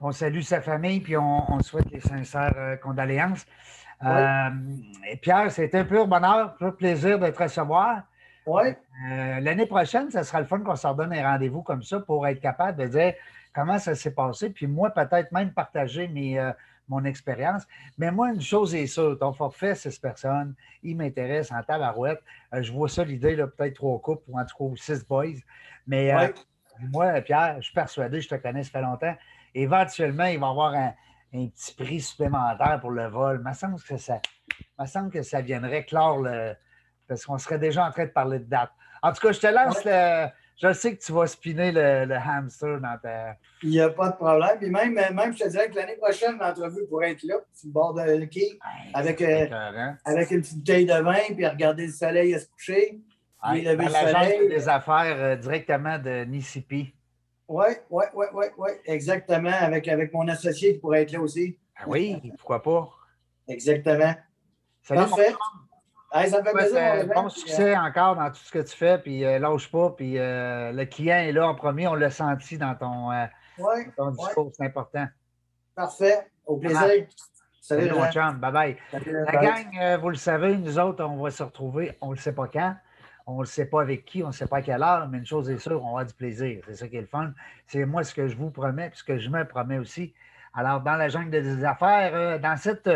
On 0.00 0.12
salue 0.12 0.40
sa 0.40 0.60
famille, 0.60 1.00
puis 1.00 1.16
on, 1.16 1.52
on 1.52 1.60
souhaite 1.60 1.90
les 1.90 2.00
sincères 2.00 2.78
condoléances. 2.82 3.46
et 4.02 5.16
Pierre, 5.16 5.50
c'était 5.50 5.78
un 5.78 5.84
pur 5.84 6.06
bonheur, 6.06 6.54
un 6.60 6.70
plaisir 6.70 7.18
de 7.18 7.28
te 7.30 7.42
recevoir. 7.42 8.02
Oui. 8.46 8.62
Euh, 9.10 9.40
l'année 9.40 9.66
prochaine, 9.66 10.10
ce 10.10 10.22
sera 10.22 10.40
le 10.40 10.46
fun 10.46 10.60
qu'on 10.60 10.76
s'en 10.76 10.94
donne 10.94 11.12
un 11.12 11.22
rendez-vous 11.22 11.62
comme 11.62 11.82
ça 11.82 12.00
pour 12.00 12.26
être 12.26 12.40
capable 12.40 12.82
de 12.82 12.86
dire 12.86 13.14
comment 13.54 13.78
ça 13.78 13.94
s'est 13.94 14.12
passé. 14.12 14.50
Puis 14.50 14.66
moi, 14.66 14.90
peut-être 14.90 15.32
même 15.32 15.52
partager 15.52 16.08
mes, 16.08 16.38
euh, 16.38 16.52
mon 16.88 17.04
expérience. 17.04 17.64
Mais 17.98 18.10
moi, 18.10 18.30
une 18.30 18.40
chose 18.40 18.74
est 18.74 18.86
sûre, 18.86 19.16
ton 19.18 19.32
forfait, 19.32 19.74
six 19.74 19.98
personnes, 19.98 20.54
il 20.82 20.96
m'intéresse 20.96 21.50
en 21.52 21.62
tabarouette. 21.62 22.22
Euh, 22.52 22.62
je 22.62 22.72
vois 22.72 22.88
ça, 22.88 23.04
l'idée, 23.04 23.36
peut-être 23.36 23.74
trois 23.74 24.00
couples 24.00 24.24
ou 24.28 24.38
en 24.38 24.44
tout 24.44 24.70
cas 24.70 24.82
six 24.82 25.04
boys. 25.06 25.40
Mais 25.86 26.12
moi, 26.80 27.20
Pierre, 27.20 27.56
je 27.58 27.66
suis 27.66 27.74
persuadé, 27.74 28.20
je 28.20 28.28
te 28.28 28.34
connais, 28.34 28.62
ça 28.62 28.70
fait 28.70 28.82
longtemps. 28.82 29.14
Éventuellement, 29.54 30.24
il 30.24 30.38
va 30.38 30.46
y 30.46 30.50
avoir 30.50 30.74
un, 30.74 30.92
petit 31.32 31.74
prix 31.74 32.00
supplémentaire 32.00 32.78
pour 32.80 32.90
le 32.90 33.06
vol. 33.08 33.40
Il 33.42 33.48
me 33.48 33.54
semble 33.54 33.80
que 33.80 33.96
ça, 33.96 34.20
me 34.78 34.86
semble 34.86 35.10
que 35.10 35.22
ça 35.22 35.40
viendrait 35.40 35.84
clore 35.84 36.20
le, 36.20 36.54
parce 37.08 37.24
qu'on 37.24 37.38
serait 37.38 37.58
déjà 37.58 37.86
en 37.86 37.90
train 37.90 38.04
de 38.04 38.10
parler 38.10 38.38
de 38.38 38.44
date. 38.44 38.70
En 39.02 39.12
tout 39.12 39.20
cas, 39.20 39.32
je 39.32 39.40
te 39.40 39.46
lance 39.46 39.84
le. 39.84 40.28
Je 40.56 40.72
sais 40.72 40.96
que 40.96 41.02
tu 41.02 41.12
vas 41.12 41.26
spinner 41.26 41.72
le, 41.72 42.14
hamster 42.14 42.80
dans 42.80 42.96
ta. 43.02 43.36
Il 43.62 43.70
n'y 43.70 43.80
a 43.80 43.90
pas 43.90 44.10
de 44.10 44.16
problème. 44.16 44.58
Puis 44.58 44.70
même, 44.70 44.94
même, 44.94 45.36
je 45.36 45.44
te 45.44 45.48
dirais 45.48 45.68
que 45.68 45.74
l'année 45.74 45.96
prochaine, 45.96 46.38
l'entrevue 46.38 46.86
pourrait 46.88 47.12
être 47.12 47.24
là, 47.24 47.36
sur 47.52 47.68
le 47.68 47.72
bord 47.72 47.94
de 47.94 48.24
quai, 48.26 48.58
avec, 48.92 49.20
euh, 49.20 49.46
avec 50.04 50.30
une 50.30 50.42
petite 50.42 50.58
bouteille 50.58 50.86
de 50.86 50.94
vin, 50.94 51.34
puis 51.34 51.46
regarder 51.46 51.86
le 51.86 51.92
soleil 51.92 52.34
à 52.34 52.38
se 52.38 52.46
coucher. 52.46 53.00
puis 53.50 53.62
lever 53.62 53.84
le 53.84 53.90
soleil. 53.90 54.48
des 54.48 54.68
affaires 54.68 55.16
euh, 55.18 55.36
directement 55.36 55.98
de 55.98 56.24
Nissipi. 56.24 56.94
Oui, 57.48 57.66
oui, 57.90 58.04
oui, 58.14 58.26
oui, 58.32 58.46
oui, 58.56 58.70
exactement. 58.86 59.52
Avec, 59.52 59.88
avec 59.88 60.12
mon 60.14 60.26
associé 60.28 60.74
qui 60.74 60.78
pourrait 60.78 61.02
être 61.02 61.12
là 61.12 61.20
aussi. 61.20 61.58
Ah 61.76 61.84
oui, 61.88 62.16
pourquoi 62.38 62.62
pas? 62.62 62.88
Exactement. 63.48 64.14
Salut, 64.82 65.00
Parfait 65.00 65.34
ça 66.14 66.42
fait 66.42 66.52
plaisir. 66.52 67.06
bon 67.14 67.28
succès 67.28 67.76
encore 67.76 68.16
dans 68.16 68.30
tout 68.30 68.42
ce 68.42 68.52
que 68.52 68.60
tu 68.60 68.76
fais, 68.76 68.98
puis 68.98 69.24
euh, 69.24 69.38
lâche 69.38 69.70
pas, 69.70 69.90
puis 69.90 70.18
euh, 70.18 70.72
le 70.72 70.84
client 70.84 71.16
est 71.16 71.32
là 71.32 71.48
en 71.48 71.54
premier, 71.54 71.88
on 71.88 71.94
l'a 71.94 72.10
senti 72.10 72.56
dans 72.56 72.74
ton, 72.74 73.12
euh, 73.12 73.26
discours, 74.10 74.50
c'est 74.54 74.64
important. 74.64 75.06
Parfait, 75.74 76.26
au 76.46 76.56
plaisir. 76.56 77.06
Salut, 77.60 77.90
mon 77.92 78.10
chum, 78.10 78.38
bye 78.38 78.52
bye. 78.52 78.76
La 78.92 79.32
gang, 79.32 80.00
vous 80.00 80.10
le 80.10 80.16
savez, 80.16 80.56
nous 80.56 80.78
autres, 80.78 81.02
on 81.04 81.22
va 81.22 81.30
se 81.30 81.42
retrouver, 81.42 81.96
on 82.00 82.10
ne 82.10 82.14
le 82.14 82.20
sait 82.20 82.34
pas 82.34 82.46
quand. 82.46 82.76
On 83.26 83.40
ne 83.40 83.46
sait 83.46 83.64
pas 83.64 83.80
avec 83.80 84.04
qui, 84.04 84.22
on 84.22 84.28
ne 84.28 84.32
sait 84.32 84.46
pas 84.46 84.58
à 84.58 84.62
quelle 84.62 84.82
heure, 84.82 85.08
mais 85.08 85.16
une 85.16 85.26
chose 85.26 85.48
est 85.48 85.58
sûre, 85.58 85.82
on 85.82 85.96
va 85.96 86.04
du 86.04 86.12
plaisir. 86.12 86.62
C'est 86.66 86.74
ça 86.74 86.88
qui 86.88 86.96
est 86.96 87.00
le 87.00 87.06
fun. 87.06 87.32
C'est 87.66 87.86
moi 87.86 88.04
ce 88.04 88.14
que 88.14 88.28
je 88.28 88.36
vous 88.36 88.50
promets, 88.50 88.90
puis 88.90 88.98
ce 88.98 89.04
que 89.04 89.18
je 89.18 89.30
me 89.30 89.46
promets 89.46 89.78
aussi. 89.78 90.12
Alors, 90.52 90.82
dans 90.82 90.94
la 90.94 91.08
jungle 91.08 91.30
des 91.30 91.64
affaires, 91.64 92.14
euh, 92.14 92.38
dans 92.38 92.56
cette 92.56 92.88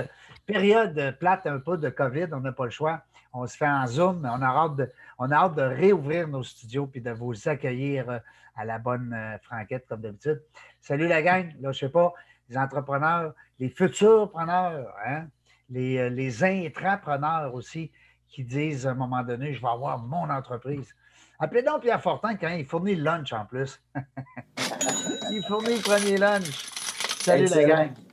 période 0.46 1.16
plate 1.18 1.46
un 1.46 1.58
peu 1.58 1.76
de 1.76 1.88
COVID, 1.88 2.26
on 2.32 2.40
n'a 2.40 2.52
pas 2.52 2.66
le 2.66 2.70
choix. 2.70 3.02
On 3.32 3.46
se 3.46 3.56
fait 3.56 3.68
en 3.68 3.86
Zoom, 3.86 4.20
mais 4.20 4.28
on 4.30 4.42
a 4.42 4.46
hâte 4.46 4.76
de, 4.76 4.92
on 5.18 5.30
a 5.30 5.36
hâte 5.36 5.54
de 5.54 5.62
réouvrir 5.62 6.28
nos 6.28 6.42
studios 6.42 6.86
puis 6.86 7.00
de 7.00 7.10
vous 7.10 7.48
accueillir 7.48 8.08
euh, 8.10 8.18
à 8.56 8.64
la 8.64 8.78
bonne 8.78 9.12
euh, 9.12 9.38
franquette, 9.38 9.86
comme 9.88 10.00
d'habitude. 10.00 10.42
Salut 10.80 11.06
la 11.08 11.22
gang, 11.22 11.54
là, 11.60 11.72
je 11.72 11.78
sais 11.80 11.88
pas, 11.88 12.12
les 12.48 12.56
entrepreneurs, 12.56 13.34
les 13.58 13.68
futurs 13.68 14.30
preneurs, 14.30 14.94
hein, 15.06 15.26
les, 15.68 16.10
les 16.10 16.44
intrapreneurs 16.44 17.54
aussi, 17.54 17.92
qui 18.28 18.44
disent 18.44 18.86
à 18.86 18.90
un 18.90 18.94
moment 18.94 19.22
donné, 19.22 19.54
je 19.54 19.60
vais 19.60 19.68
avoir 19.68 19.98
mon 19.98 20.28
entreprise. 20.30 20.94
Appelez 21.38 21.62
donc 21.62 21.82
Pierre 21.82 22.02
Fortin 22.02 22.36
quand 22.36 22.48
il 22.48 22.64
fournit 22.64 22.96
le 22.96 23.04
lunch 23.04 23.32
en 23.32 23.44
plus. 23.44 23.80
il 25.30 25.42
fournit 25.46 25.76
le 25.76 25.82
premier 25.82 26.16
lunch. 26.16 26.66
Salut 27.20 27.46
la 27.46 27.64
gang. 27.64 28.07